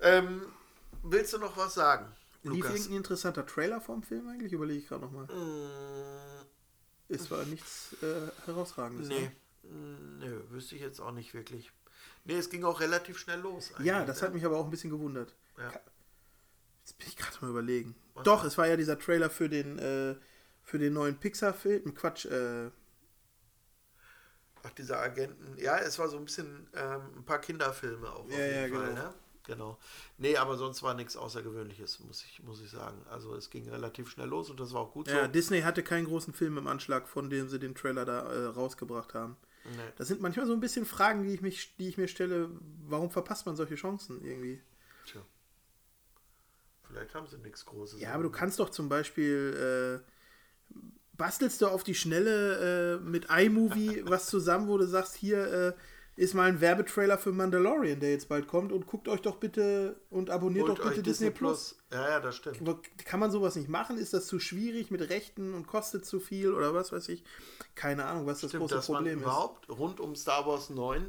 Ähm, 0.00 0.42
willst 1.02 1.32
du 1.32 1.38
noch 1.38 1.56
was 1.56 1.74
sagen? 1.74 2.06
Lief 2.42 2.64
Lukas? 2.64 2.72
irgendein 2.72 2.96
interessanter 2.96 3.46
Trailer 3.46 3.80
vom 3.80 4.02
Film 4.02 4.28
eigentlich? 4.28 4.52
Überlege 4.52 4.80
ich 4.80 4.88
gerade 4.88 5.04
nochmal. 5.04 5.26
Mm, 5.26 6.46
Es 7.08 7.30
war 7.30 7.44
nichts 7.44 7.94
äh, 8.02 8.30
herausragendes. 8.46 9.08
Nee. 9.08 9.30
Ne? 9.62 9.70
Mm, 9.70 10.18
Nö, 10.18 10.40
wüsste 10.50 10.74
ich 10.74 10.82
jetzt 10.82 11.00
auch 11.00 11.12
nicht 11.12 11.34
wirklich. 11.34 11.72
Nee, 12.24 12.36
es 12.36 12.50
ging 12.50 12.64
auch 12.64 12.80
relativ 12.80 13.18
schnell 13.18 13.40
los. 13.40 13.72
Ja, 13.82 14.04
das 14.04 14.20
ne? 14.20 14.26
hat 14.26 14.34
mich 14.34 14.44
aber 14.44 14.58
auch 14.58 14.64
ein 14.64 14.70
bisschen 14.70 14.90
gewundert. 14.90 15.34
Ja. 15.56 15.72
Jetzt 16.80 16.98
bin 16.98 17.08
ich 17.08 17.16
gerade 17.16 17.36
mal 17.40 17.50
überlegen. 17.50 17.94
Was 18.14 18.24
Doch, 18.24 18.44
es 18.44 18.58
war 18.58 18.66
ja 18.66 18.76
dieser 18.76 18.98
Trailer 18.98 19.30
für 19.30 19.48
den, 19.48 19.78
äh, 19.78 20.16
für 20.62 20.78
den 20.78 20.92
neuen 20.92 21.18
Pixar-Film. 21.18 21.94
Quatsch, 21.94 22.26
äh, 22.26 22.70
Ach, 24.62 24.70
dieser 24.70 25.00
Agenten. 25.00 25.56
Ja, 25.58 25.78
es 25.78 25.98
war 25.98 26.08
so 26.08 26.18
ein 26.18 26.24
bisschen 26.24 26.68
ähm, 26.74 27.02
ein 27.16 27.24
paar 27.24 27.40
Kinderfilme 27.40 28.10
auch. 28.10 28.24
auf 28.24 28.30
Ja, 28.32 28.38
ja, 28.38 28.62
jeden 28.66 28.76
Fall, 28.76 28.88
genau. 28.88 29.02
Ne? 29.02 29.14
Genau. 29.48 29.78
Nee, 30.18 30.36
aber 30.36 30.58
sonst 30.58 30.82
war 30.82 30.92
nichts 30.92 31.16
Außergewöhnliches, 31.16 32.00
muss 32.00 32.22
ich, 32.22 32.42
muss 32.42 32.60
ich 32.60 32.70
sagen. 32.70 32.98
Also 33.10 33.34
es 33.34 33.48
ging 33.48 33.66
relativ 33.70 34.10
schnell 34.10 34.28
los 34.28 34.50
und 34.50 34.60
das 34.60 34.74
war 34.74 34.82
auch 34.82 34.92
gut 34.92 35.08
ja, 35.08 35.24
so. 35.24 35.28
Disney 35.32 35.62
hatte 35.62 35.82
keinen 35.82 36.04
großen 36.04 36.34
Film 36.34 36.58
im 36.58 36.66
Anschlag, 36.66 37.08
von 37.08 37.30
dem 37.30 37.48
sie 37.48 37.58
den 37.58 37.74
Trailer 37.74 38.04
da 38.04 38.30
äh, 38.30 38.44
rausgebracht 38.44 39.14
haben. 39.14 39.38
Nee. 39.64 39.78
Das 39.96 40.06
sind 40.08 40.20
manchmal 40.20 40.46
so 40.46 40.52
ein 40.52 40.60
bisschen 40.60 40.84
Fragen, 40.84 41.24
die 41.24 41.32
ich, 41.32 41.40
mich, 41.40 41.74
die 41.78 41.88
ich 41.88 41.96
mir 41.96 42.08
stelle. 42.08 42.50
Warum 42.86 43.10
verpasst 43.10 43.46
man 43.46 43.56
solche 43.56 43.76
Chancen 43.76 44.22
irgendwie? 44.22 44.60
Tja. 45.06 45.22
Vielleicht 46.82 47.14
haben 47.14 47.26
sie 47.26 47.38
nichts 47.38 47.64
Großes. 47.64 48.00
Ja, 48.02 48.12
aber 48.12 48.24
du 48.24 48.30
kannst 48.30 48.58
doch 48.60 48.68
zum 48.68 48.90
Beispiel, 48.90 50.02
äh, 50.04 50.76
bastelst 51.16 51.62
du 51.62 51.68
auf 51.68 51.84
die 51.84 51.94
Schnelle 51.94 52.98
äh, 52.98 53.00
mit 53.02 53.28
iMovie 53.30 54.02
was 54.04 54.26
zusammen, 54.26 54.68
wo 54.68 54.76
du 54.76 54.86
sagst, 54.86 55.16
hier 55.16 55.52
äh, 55.52 55.72
ist 56.18 56.34
mal 56.34 56.48
ein 56.48 56.60
Werbetrailer 56.60 57.16
für 57.16 57.30
Mandalorian, 57.32 58.00
der 58.00 58.10
jetzt 58.10 58.28
bald 58.28 58.48
kommt 58.48 58.72
und 58.72 58.86
guckt 58.86 59.06
euch 59.08 59.20
doch 59.22 59.36
bitte 59.36 60.00
und 60.10 60.30
abonniert 60.30 60.66
Holt 60.68 60.78
doch 60.80 60.84
bitte 60.84 60.96
euch 60.98 61.02
Disney 61.04 61.30
Plus. 61.30 61.78
Ja, 61.92 62.08
ja, 62.08 62.20
das 62.20 62.34
stimmt. 62.34 62.60
Kann 63.04 63.20
man 63.20 63.30
sowas 63.30 63.54
nicht 63.54 63.68
machen? 63.68 63.96
Ist 63.98 64.12
das 64.12 64.26
zu 64.26 64.40
schwierig 64.40 64.90
mit 64.90 65.08
Rechten 65.10 65.54
und 65.54 65.68
kostet 65.68 66.04
zu 66.04 66.18
viel 66.18 66.52
oder 66.52 66.74
was 66.74 66.90
weiß 66.90 67.08
ich? 67.10 67.22
Keine 67.76 68.04
Ahnung, 68.04 68.26
was 68.26 68.40
das 68.40 68.50
Stimmt, 68.50 68.62
große 68.62 68.74
dass 68.74 68.86
Problem 68.86 69.04
man 69.04 69.14
ist. 69.14 69.22
überhaupt 69.22 69.68
rund 69.70 70.00
um 70.00 70.16
Star 70.16 70.44
Wars 70.44 70.70
9 70.70 71.06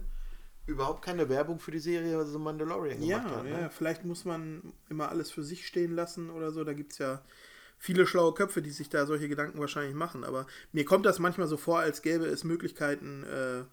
überhaupt 0.67 1.03
keine 1.03 1.27
Werbung 1.27 1.59
für 1.59 1.71
die 1.71 1.79
Serie 1.79 2.23
The 2.27 2.37
Mandalorian 2.37 3.01
Ja, 3.01 3.17
gemacht 3.17 3.35
hat. 3.37 3.45
ja, 3.47 3.57
Ne? 3.61 3.69
vielleicht 3.71 4.05
muss 4.05 4.25
man 4.25 4.73
immer 4.89 5.09
alles 5.09 5.31
für 5.31 5.41
sich 5.43 5.65
stehen 5.65 5.95
lassen 5.95 6.29
oder 6.29 6.51
so. 6.51 6.63
Da 6.63 6.73
gibt 6.73 6.91
es 6.91 6.99
ja 6.99 7.23
viele 7.79 8.05
schlaue 8.05 8.35
Köpfe, 8.35 8.61
die 8.61 8.69
sich 8.69 8.89
da 8.89 9.07
solche 9.07 9.27
Gedanken 9.27 9.59
wahrscheinlich 9.59 9.95
machen. 9.95 10.23
Aber 10.23 10.45
mir 10.71 10.85
kommt 10.85 11.07
das 11.07 11.17
manchmal 11.17 11.47
so 11.47 11.57
vor, 11.57 11.79
als 11.79 12.03
gäbe 12.03 12.25
es 12.25 12.43
Möglichkeiten, 12.43 13.23
äh, 13.23 13.63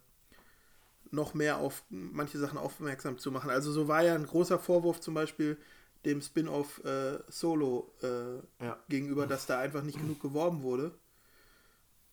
noch 1.10 1.34
mehr 1.34 1.58
auf 1.58 1.82
manche 1.88 2.38
Sachen 2.38 2.58
aufmerksam 2.58 3.18
zu 3.18 3.30
machen. 3.30 3.50
Also 3.50 3.72
so 3.72 3.88
war 3.88 4.02
ja 4.02 4.14
ein 4.14 4.26
großer 4.26 4.58
Vorwurf 4.58 5.00
zum 5.00 5.14
Beispiel 5.14 5.56
dem 6.04 6.20
Spin-off 6.20 6.84
äh, 6.84 7.18
Solo 7.28 7.92
äh, 8.02 8.64
Ja. 8.64 8.78
gegenüber, 8.88 9.26
dass 9.26 9.46
da 9.46 9.58
einfach 9.58 9.82
nicht 9.82 9.98
genug 9.98 10.20
geworben 10.20 10.62
wurde. 10.62 10.92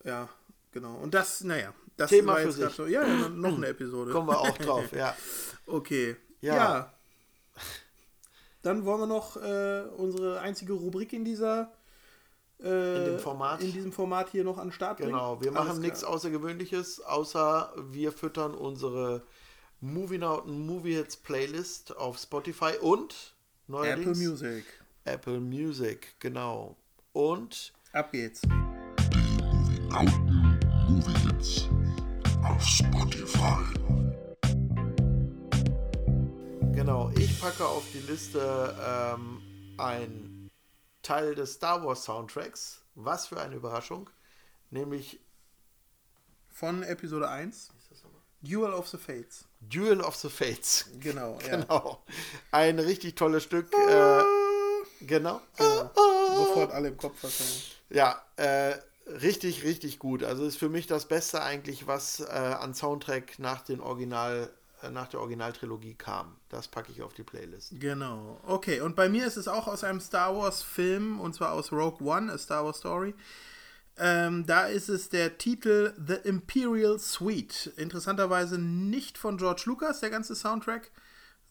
Ja, 0.03 0.29
genau. 0.71 0.95
Und 0.95 1.13
das, 1.13 1.43
naja, 1.43 1.73
das 1.97 2.09
Thema 2.09 2.33
war 2.33 2.39
für 2.39 2.47
jetzt 2.47 2.59
grad 2.59 2.69
sich. 2.69 2.77
so. 2.77 2.85
Ja, 2.87 3.05
ja, 3.05 3.29
noch 3.29 3.55
eine 3.55 3.67
Episode. 3.67 4.11
Kommen 4.11 4.27
wir 4.27 4.39
auch 4.39 4.57
drauf, 4.57 4.91
ja. 4.95 5.15
Okay. 5.67 6.15
Ja. 6.41 6.55
Ja. 6.55 6.93
Dann 8.61 8.85
wollen 8.85 9.01
wir 9.01 9.07
noch 9.07 9.37
äh, 9.37 9.83
unsere 9.97 10.39
einzige 10.39 10.73
Rubrik 10.73 11.13
in 11.13 11.25
dieser 11.25 11.71
äh, 12.63 12.97
In 12.97 13.05
dem 13.05 13.19
Format. 13.19 13.61
in 13.61 13.71
diesem 13.73 13.91
Format 13.91 14.29
hier 14.29 14.43
noch 14.43 14.57
an 14.57 14.67
den 14.67 14.73
Start 14.73 14.97
bringen. 14.97 15.11
Genau, 15.11 15.41
wir 15.41 15.51
machen 15.51 15.81
nichts 15.81 16.03
Außergewöhnliches, 16.03 17.01
außer 17.01 17.73
wir 17.91 18.11
füttern 18.11 18.53
unsere 18.53 19.23
Movie 19.81 20.17
Nauten 20.17 20.65
Movie 20.65 20.95
Hits 20.95 21.17
Playlist 21.17 21.95
auf 21.97 22.17
Spotify 22.17 22.77
und 22.79 23.35
neuerdings 23.67 24.17
Apple 24.19 24.29
Music. 24.29 24.63
Apple 25.05 25.39
Music, 25.41 26.15
genau. 26.19 26.77
Und 27.11 27.73
Ab 27.91 28.11
geht's. 28.11 28.41
Lauten 29.89 30.57
Movie 30.87 31.17
Hits 31.27 31.67
auf 32.43 32.63
Spotify. 32.63 33.57
genau, 36.73 37.11
ich 37.17 37.39
packe 37.39 37.65
auf 37.65 37.83
die 37.93 37.99
Liste 38.11 38.75
ähm, 38.85 39.41
ein 39.77 40.32
Teil 41.03 41.35
des 41.35 41.53
Star 41.53 41.85
Wars 41.85 42.03
Soundtracks. 42.03 42.81
Was 42.95 43.27
für 43.27 43.39
eine 43.39 43.55
Überraschung. 43.55 44.09
Nämlich 44.71 45.19
Von 46.49 46.83
Episode 46.83 47.29
1. 47.29 47.69
Duel 48.41 48.73
of 48.73 48.89
the 48.89 48.97
Fates. 48.97 49.45
Duel 49.61 50.01
of 50.01 50.15
the 50.15 50.29
Fates. 50.29 50.85
Genau, 50.99 51.37
ja. 51.47 51.57
Genau. 51.57 52.03
Ein 52.51 52.77
richtig 52.79 53.15
tolles 53.15 53.43
Stück. 53.43 53.71
Äh, 53.73 54.23
genau. 55.01 55.41
Genau. 55.57 55.91
Sofort 56.35 56.71
alle 56.71 56.89
im 56.89 56.97
Kopf 56.97 57.23
wahrscheinlich. 57.23 57.77
Ja, 57.89 58.21
äh, 58.35 58.75
richtig, 59.07 59.63
richtig 59.63 59.97
gut. 59.97 60.23
Also 60.23 60.45
ist 60.45 60.57
für 60.57 60.67
mich 60.69 60.87
das 60.87 61.07
Beste 61.07 61.41
eigentlich, 61.41 61.87
was 61.87 62.19
äh, 62.19 62.25
an 62.25 62.73
Soundtrack 62.73 63.39
nach 63.39 63.61
den 63.61 63.79
Original, 63.79 64.49
nach 64.91 65.07
der 65.07 65.19
Originaltrilogie 65.19 65.95
kam. 65.95 66.35
Das 66.49 66.67
packe 66.67 66.91
ich 66.91 67.01
auf 67.01 67.13
die 67.13 67.23
Playlist. 67.23 67.79
Genau. 67.79 68.39
Okay, 68.45 68.81
und 68.81 68.95
bei 68.95 69.09
mir 69.09 69.25
ist 69.25 69.37
es 69.37 69.47
auch 69.47 69.67
aus 69.67 69.83
einem 69.83 69.99
Star 69.99 70.35
Wars 70.35 70.63
Film, 70.63 71.19
und 71.19 71.33
zwar 71.33 71.51
aus 71.51 71.71
Rogue 71.71 72.05
One, 72.05 72.31
A 72.31 72.37
Star 72.37 72.65
Wars 72.65 72.77
Story. 72.77 73.13
Ähm, 73.97 74.45
da 74.45 74.65
ist 74.65 74.89
es 74.89 75.09
der 75.09 75.37
Titel 75.37 75.93
The 76.05 76.15
Imperial 76.27 76.97
Suite. 76.97 77.71
Interessanterweise 77.77 78.57
nicht 78.57 79.17
von 79.17 79.37
George 79.37 79.63
Lucas, 79.65 79.99
der 79.99 80.09
ganze 80.09 80.35
Soundtrack, 80.35 80.91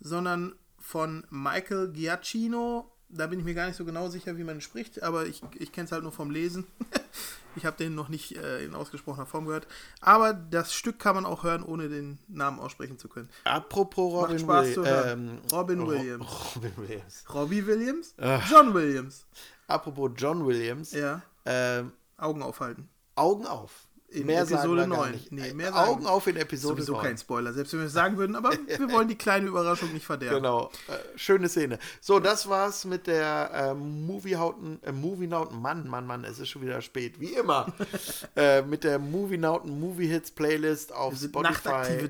sondern 0.00 0.54
von 0.78 1.24
Michael 1.30 1.92
Giacchino. 1.92 2.90
Da 3.08 3.26
bin 3.26 3.38
ich 3.38 3.44
mir 3.44 3.54
gar 3.54 3.66
nicht 3.66 3.76
so 3.76 3.84
genau 3.84 4.08
sicher, 4.08 4.36
wie 4.38 4.44
man 4.44 4.60
spricht, 4.60 5.02
aber 5.02 5.26
ich, 5.26 5.42
ich 5.58 5.70
kenne 5.70 5.84
es 5.84 5.92
halt 5.92 6.02
nur 6.02 6.12
vom 6.12 6.30
Lesen. 6.30 6.66
ich 7.56 7.64
habe 7.66 7.76
den 7.76 7.94
noch 7.94 8.08
nicht 8.08 8.36
äh, 8.36 8.64
in 8.64 8.74
ausgesprochener 8.74 9.26
Form 9.26 9.46
gehört. 9.46 9.66
Aber 10.00 10.32
das 10.32 10.72
Stück 10.74 10.98
kann 10.98 11.14
man 11.14 11.26
auch 11.26 11.42
hören, 11.44 11.62
ohne 11.62 11.88
den 11.88 12.18
Namen 12.28 12.58
aussprechen 12.60 12.98
zu 12.98 13.08
können. 13.08 13.28
Apropos 13.44 14.12
Robin, 14.12 14.38
Spaß 14.38 14.66
Will- 14.66 14.74
zu 14.74 14.84
hören. 14.86 15.28
ähm, 15.28 15.38
Robin 15.52 15.80
Ro- 15.80 15.88
Williams. 15.90 16.26
Robin 16.56 16.72
Williams. 16.76 17.24
Robbie 17.34 17.66
Williams? 17.66 18.14
John 18.50 18.74
Williams. 18.74 19.26
Apropos 19.66 20.10
John 20.16 20.46
Williams. 20.46 20.92
Ja. 20.92 21.22
Ähm, 21.44 21.92
Augen 22.18 22.42
aufhalten. 22.42 22.88
Augen 23.14 23.46
auf. 23.46 23.72
In 24.14 24.26
mehr 24.26 24.42
Episode 24.42 24.58
sagen 24.62 24.76
wir 24.76 24.96
gar 24.96 25.04
9. 25.06 25.12
nicht. 25.12 25.32
Nee, 25.32 25.54
mehr 25.54 25.72
sagen 25.72 25.88
Augen 25.88 26.02
wir- 26.04 26.10
auf 26.10 26.26
in 26.26 26.36
Episode 26.36 26.74
Sowieso 26.82 26.92
9. 26.94 27.02
kein 27.04 27.18
Spoiler, 27.18 27.52
selbst 27.52 27.72
wenn 27.72 27.80
wir 27.80 27.86
es 27.86 27.92
sagen 27.92 28.16
würden, 28.18 28.36
aber 28.36 28.50
wir 28.66 28.92
wollen 28.92 29.08
die 29.08 29.16
kleine 29.16 29.46
Überraschung 29.46 29.92
nicht 29.92 30.04
verderben. 30.04 30.36
Genau, 30.36 30.70
äh, 30.88 31.18
schöne 31.18 31.48
Szene. 31.48 31.78
So, 32.00 32.20
das 32.20 32.48
war's 32.48 32.84
mit 32.84 33.06
der 33.06 33.50
äh, 33.52 33.74
Movie-Hauten, 33.74 34.82
äh, 34.82 34.92
Movie-Nauten, 34.92 35.60
Mann, 35.60 35.88
Mann, 35.88 36.06
Mann, 36.06 36.24
es 36.24 36.38
ist 36.38 36.48
schon 36.50 36.62
wieder 36.62 36.80
spät, 36.82 37.20
wie 37.20 37.34
immer. 37.34 37.72
äh, 38.36 38.62
mit 38.62 38.84
der 38.84 38.98
Movie-Nauten 38.98 39.80
Movie-Hits-Playlist 39.80 40.92
auf 40.94 41.12
Wir 41.12 41.18
sind 41.18 41.30
Spotify 41.30 42.08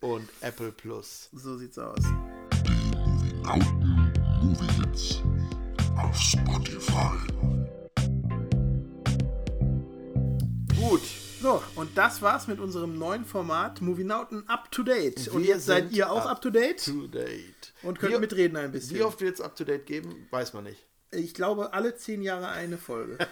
und 0.00 0.28
Apple 0.40 0.72
Plus. 0.72 1.28
So 1.32 1.56
sieht's 1.58 1.78
aus. 1.78 1.98
Lauten 3.44 4.10
Movie 4.42 4.72
Hits 4.80 5.20
auf 5.96 6.16
Spotify. 6.16 7.10
Gut, 10.80 11.00
So, 11.42 11.60
und 11.74 11.98
das 11.98 12.22
war's 12.22 12.46
mit 12.46 12.60
unserem 12.60 12.96
neuen 12.96 13.24
Format 13.24 13.80
Movie 13.80 14.04
Nauten 14.04 14.48
Up 14.48 14.70
to 14.70 14.84
Date. 14.84 15.26
Und 15.26 15.42
Wir 15.42 15.54
jetzt 15.54 15.66
seid 15.66 15.90
ihr 15.90 16.08
auch 16.08 16.24
up 16.24 16.40
to 16.40 16.50
date 16.50 16.84
to 16.84 17.08
date. 17.08 17.72
und 17.82 17.98
könnt 17.98 18.14
wie, 18.14 18.18
mitreden 18.20 18.56
ein 18.56 18.70
bisschen. 18.70 18.96
Wie 18.96 19.02
oft 19.02 19.20
wir 19.20 19.26
jetzt 19.26 19.40
up 19.40 19.56
to 19.56 19.64
date 19.64 19.84
geben, 19.84 20.28
weiß 20.30 20.52
man 20.52 20.62
nicht. 20.62 20.86
Ich 21.10 21.34
glaube, 21.34 21.72
alle 21.74 21.96
zehn 21.96 22.22
Jahre 22.22 22.48
eine 22.48 22.78
Folge. 22.78 23.18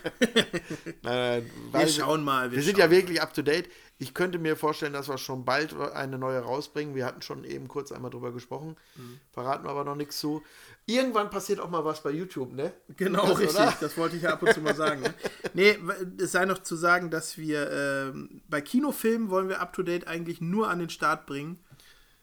Äh, 1.02 1.42
Wir 1.42 1.44
weil 1.72 1.88
schauen 1.88 2.24
mal. 2.24 2.52
Wir 2.52 2.62
sind 2.62 2.76
ja 2.76 2.90
wirklich 2.90 3.22
up 3.22 3.32
to 3.32 3.42
date. 3.42 3.70
Ich 3.98 4.12
könnte 4.12 4.38
mir 4.38 4.54
vorstellen, 4.56 4.92
dass 4.92 5.08
wir 5.08 5.16
schon 5.16 5.44
bald 5.44 5.74
eine 5.74 6.18
neue 6.18 6.40
rausbringen. 6.40 6.94
Wir 6.94 7.06
hatten 7.06 7.22
schon 7.22 7.44
eben 7.44 7.68
kurz 7.68 7.90
einmal 7.92 8.10
drüber 8.10 8.32
gesprochen. 8.32 8.76
Mhm. 8.96 9.20
Verraten 9.30 9.64
wir 9.64 9.70
aber 9.70 9.84
noch 9.84 9.94
nichts 9.94 10.18
zu. 10.18 10.42
Irgendwann 10.86 11.30
passiert 11.30 11.60
auch 11.60 11.70
mal 11.70 11.84
was 11.84 12.02
bei 12.02 12.10
YouTube, 12.10 12.52
ne? 12.52 12.72
Genau, 12.96 13.26
Das, 13.28 13.38
richtig. 13.38 13.56
oder? 13.60 13.74
Das 13.80 13.96
wollte 13.96 14.16
ich 14.16 14.22
ja 14.22 14.30
ab 14.32 14.42
und 14.42 14.52
zu 14.52 14.60
mal 14.60 14.74
sagen. 14.74 15.02
Ne? 15.02 15.14
Nee, 15.54 15.78
es 16.18 16.32
sei 16.32 16.44
noch 16.46 16.58
zu 16.62 16.74
sagen, 16.76 17.10
dass 17.10 17.36
wir 17.38 17.70
ähm, 17.70 18.40
bei 18.48 18.60
Kinofilmen 18.60 19.30
wollen 19.30 19.48
wir 19.48 19.60
up 19.60 19.72
to 19.72 19.82
date 19.82 20.06
eigentlich 20.08 20.40
nur 20.40 20.68
an 20.68 20.78
den 20.80 20.90
Start 20.90 21.26
bringen, 21.26 21.58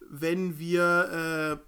wenn 0.09 0.59
wir, 0.59 1.59
äh, 1.59 1.63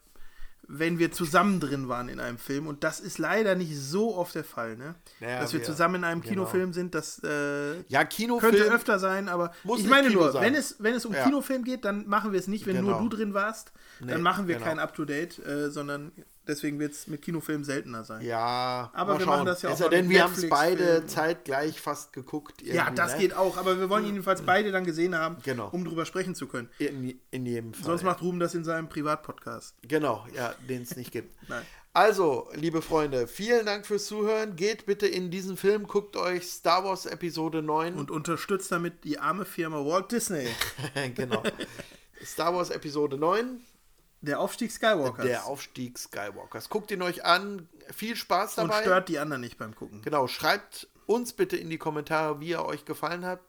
wenn 0.68 1.00
wir 1.00 1.12
zusammen 1.12 1.60
drin 1.60 1.90
waren 1.90 2.10
in 2.10 2.20
einem 2.20 2.38
Film. 2.38 2.68
Und 2.68 2.84
das 2.84 3.00
ist 3.00 3.18
leider 3.18 3.56
nicht 3.56 3.76
so 3.78 4.16
oft 4.16 4.36
der 4.36 4.44
Fall, 4.44 4.78
ne? 4.78 4.96
Naja, 5.20 5.40
dass 5.42 5.52
wir 5.54 5.60
wir- 5.60 5.66
zusammen 5.66 5.96
in 5.96 6.04
einem 6.04 6.22
genau. 6.22 6.32
Kinofilm 6.46 6.74
sind, 6.74 6.96
das 6.96 7.22
äh, 7.24 7.82
Ja, 7.88 8.04
Kinofilm. 8.06 8.56
könnte 8.56 8.72
öfter 8.74 9.00
sein, 9.00 9.28
aber 9.30 9.52
Muss 9.64 9.80
ich 9.82 9.88
meine 9.88 10.10
nur, 10.10 10.32
sein. 10.32 10.44
wenn 10.44 10.56
es, 10.56 10.76
wenn 10.80 10.94
es 10.96 11.06
um 11.06 11.14
Ja. 11.14 11.24
Kinofilm 11.24 11.64
geht, 11.64 11.86
dann 11.86 12.08
machen 12.08 12.32
wir 12.34 12.40
es 12.40 12.48
nicht, 12.48 12.66
wenn 12.68 12.76
Genau. 12.78 13.00
nur 13.00 13.10
du 13.10 13.16
drin 13.18 13.34
warst. 13.34 13.72
Nee, 14.00 14.12
dann 14.12 14.22
machen 14.22 14.48
wir 14.48 14.56
genau. 14.56 14.68
kein 14.68 14.80
Up-to-Date, 14.80 15.40
äh, 15.46 15.70
sondern 15.70 16.12
deswegen 16.48 16.80
wird 16.80 16.94
es 16.94 17.08
mit 17.08 17.22
Kinofilmen 17.22 17.64
seltener 17.64 18.04
sein. 18.04 18.26
Ja, 18.26 18.90
Aber 18.94 19.14
wir 19.14 19.20
schauen. 19.26 19.30
machen 19.30 19.46
das 19.46 19.62
ja 19.62 19.70
auch 19.70 19.80
mal 19.80 19.90
denn, 19.90 20.10
wir 20.10 20.24
haben 20.24 20.34
es 20.34 20.50
beide 20.50 21.06
zeitgleich 21.06 21.80
fast 21.80 22.14
geguckt. 22.14 22.62
Ja, 22.62 22.90
das 22.90 23.14
ne? 23.14 23.20
geht 23.20 23.34
auch, 23.34 23.58
aber 23.58 23.80
wir 23.80 23.90
wollen 23.90 24.06
jedenfalls 24.06 24.42
beide 24.42 24.72
dann 24.72 24.86
gesehen 24.86 25.16
haben, 25.16 25.38
Genau. 25.44 25.70
um 25.70 25.86
drüber 25.86 26.06
sprechen 26.06 26.36
zu 26.36 26.48
können. 26.48 26.70
In, 26.80 27.20
in 27.32 27.46
jedem 27.46 27.74
Fall. 27.74 27.86
Sonst 27.86 28.04
macht 28.04 28.22
Ruben 28.22 28.40
das 28.40 28.56
in 28.56 28.64
seinem 28.64 28.90
Privatpodcast. 28.90 29.76
Genau, 29.84 30.26
ja, 30.36 30.54
den 30.68 30.82
es 30.82 30.96
nicht 30.96 31.12
gibt. 31.12 31.36
Nein. 31.50 31.62
Also, 31.92 32.48
liebe 32.54 32.82
Freunde, 32.84 33.28
vielen 33.28 33.66
Dank 33.66 33.86
fürs 33.86 34.06
Zuhören. 34.06 34.56
Geht 34.56 34.86
bitte 34.86 35.08
in 35.08 35.32
diesen 35.32 35.58
Film, 35.58 35.88
guckt 35.88 36.16
euch 36.16 36.44
Star 36.46 36.84
Wars 36.86 37.08
Episode 37.08 37.64
9. 37.64 37.96
Und 37.96 38.12
unterstützt 38.12 38.72
damit 38.72 39.04
die 39.04 39.18
arme 39.18 39.44
Firma 39.44 39.78
Walt 39.84 40.12
Disney. 40.12 40.48
genau. 41.16 41.42
Star 42.24 42.54
Wars 42.54 42.70
Episode 42.70 43.18
9, 43.18 43.60
Der 44.22 44.40
Aufstieg 44.40 44.72
Skywalkers. 44.72 45.26
der 45.26 45.46
Aufstieg 45.46 45.98
Skywalkers. 45.98 46.70
Guckt 46.70 46.92
ihn 46.92 47.02
euch 47.02 47.26
an. 47.26 47.70
Viel 47.92 48.16
Spaß 48.16 48.58
und 48.58 48.70
dabei. 48.70 48.82
stört 48.82 49.10
die 49.10 49.20
anderen 49.20 49.42
nicht 49.42 49.58
beim 49.58 49.76
Gucken. 49.76 50.02
Genau, 50.02 50.28
schreibt 50.28 50.88
uns 51.06 51.34
bitte 51.34 51.58
in 51.58 51.70
die 51.70 51.78
Kommentare, 51.78 52.40
wie 52.40 52.52
er 52.52 52.66
euch 52.66 52.86
gefallen 52.86 53.26
hat. 53.26 53.40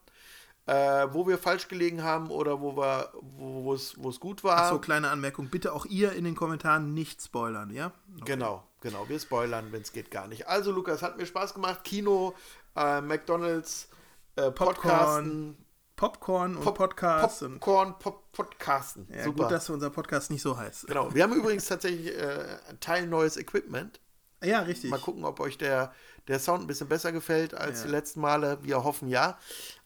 Äh, 0.67 1.07
wo 1.11 1.27
wir 1.27 1.39
falsch 1.39 1.67
gelegen 1.67 2.03
haben 2.03 2.29
oder 2.29 2.61
wo 2.61 2.77
wir, 2.77 3.11
wo 3.13 3.73
es 3.73 4.19
gut 4.19 4.43
war. 4.43 4.57
Achso, 4.57 4.79
kleine 4.79 5.09
Anmerkung. 5.09 5.49
Bitte 5.49 5.73
auch 5.73 5.85
ihr 5.87 6.13
in 6.13 6.23
den 6.23 6.35
Kommentaren 6.35 6.93
nicht 6.93 7.19
spoilern, 7.21 7.71
ja? 7.71 7.91
Genau, 8.25 8.63
genau. 8.79 9.09
Wir 9.09 9.19
spoilern, 9.19 9.71
wenn 9.71 9.81
es 9.81 9.91
geht, 9.91 10.11
gar 10.11 10.27
nicht. 10.27 10.47
Also, 10.47 10.71
Lukas, 10.71 11.01
hat 11.01 11.17
mir 11.17 11.25
Spaß 11.25 11.55
gemacht. 11.55 11.83
Kino, 11.83 12.35
äh, 12.75 13.01
McDonalds, 13.01 13.89
äh, 14.35 14.51
Podcasten, 14.51 15.57
Popcorn 16.01 16.55
und 16.57 16.63
Pop- 16.63 16.77
Podcast. 16.77 17.43
und, 17.43 17.59
Popcorn, 17.59 17.99
Pop 17.99 18.31
Podcasten. 18.31 19.07
ja, 19.15 19.23
Super. 19.23 19.43
gut, 19.43 19.51
dass 19.51 19.69
unser 19.69 19.91
Podcast 19.91 20.31
nicht 20.31 20.41
so 20.41 20.57
heißt. 20.57 20.87
genau. 20.87 21.13
Wir 21.13 21.21
haben 21.23 21.33
übrigens 21.33 21.67
tatsächlich 21.67 22.07
äh, 22.17 22.43
ein 22.69 22.79
Teil 22.79 23.05
neues 23.05 23.37
Equipment. 23.37 23.99
Ja, 24.43 24.61
richtig. 24.61 24.89
Mal 24.89 24.99
gucken, 24.99 25.23
ob 25.25 25.39
euch 25.39 25.59
der, 25.59 25.93
der 26.27 26.39
Sound 26.39 26.63
ein 26.63 26.67
bisschen 26.67 26.87
besser 26.87 27.11
gefällt 27.11 27.53
als 27.53 27.81
Ja. 27.81 27.85
die 27.85 27.91
letzten 27.91 28.19
Male. 28.21 28.57
Wir 28.63 28.83
hoffen 28.83 29.07
ja. 29.09 29.37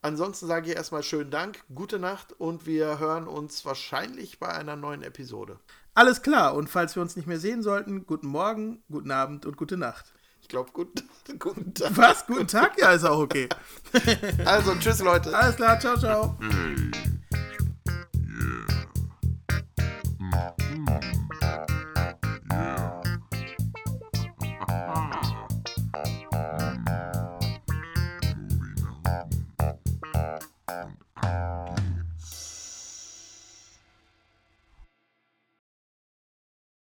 Ansonsten 0.01 0.47
sage 0.47 0.69
ich 0.71 0.77
erstmal 0.77 1.03
schönen 1.03 1.31
Dank, 1.31 1.65
gute 1.75 1.99
Nacht 1.99 2.31
und 2.39 2.65
wir 2.65 2.97
hören 2.99 3.27
uns 3.27 3.65
wahrscheinlich 3.65 4.39
bei 4.39 4.47
einer 4.47 4.77
neuen 4.77 5.01
Episode. 5.03 5.59
Alles 5.95 6.21
klar. 6.21 6.55
Und 6.55 6.69
falls 6.69 6.95
wir 6.95 7.01
uns 7.01 7.17
nicht 7.17 7.27
mehr 7.27 7.39
sehen 7.39 7.61
sollten, 7.61 8.05
guten 8.05 8.27
Morgen, 8.27 8.81
guten 8.89 9.11
Abend 9.11 9.45
und 9.45 9.57
gute 9.57 9.75
Nacht. 9.75 10.13
Ich 10.45 10.49
glaube, 10.49 10.69
guten, 10.73 11.09
guten 11.39 11.73
Tag. 11.73 11.97
Was? 11.97 12.27
Guten 12.27 12.45
Tag? 12.45 12.79
Ja, 12.79 12.91
ist 12.91 13.03
auch 13.03 13.17
okay. 13.17 13.49
also, 14.45 14.75
tschüss, 14.75 14.99
Leute. 14.99 15.35
Alles 15.35 15.55
klar, 15.55 15.79
ciao, 15.79 15.97
ciao. 15.97 16.37
Hey. 16.39 16.91
Yeah. 18.27 18.94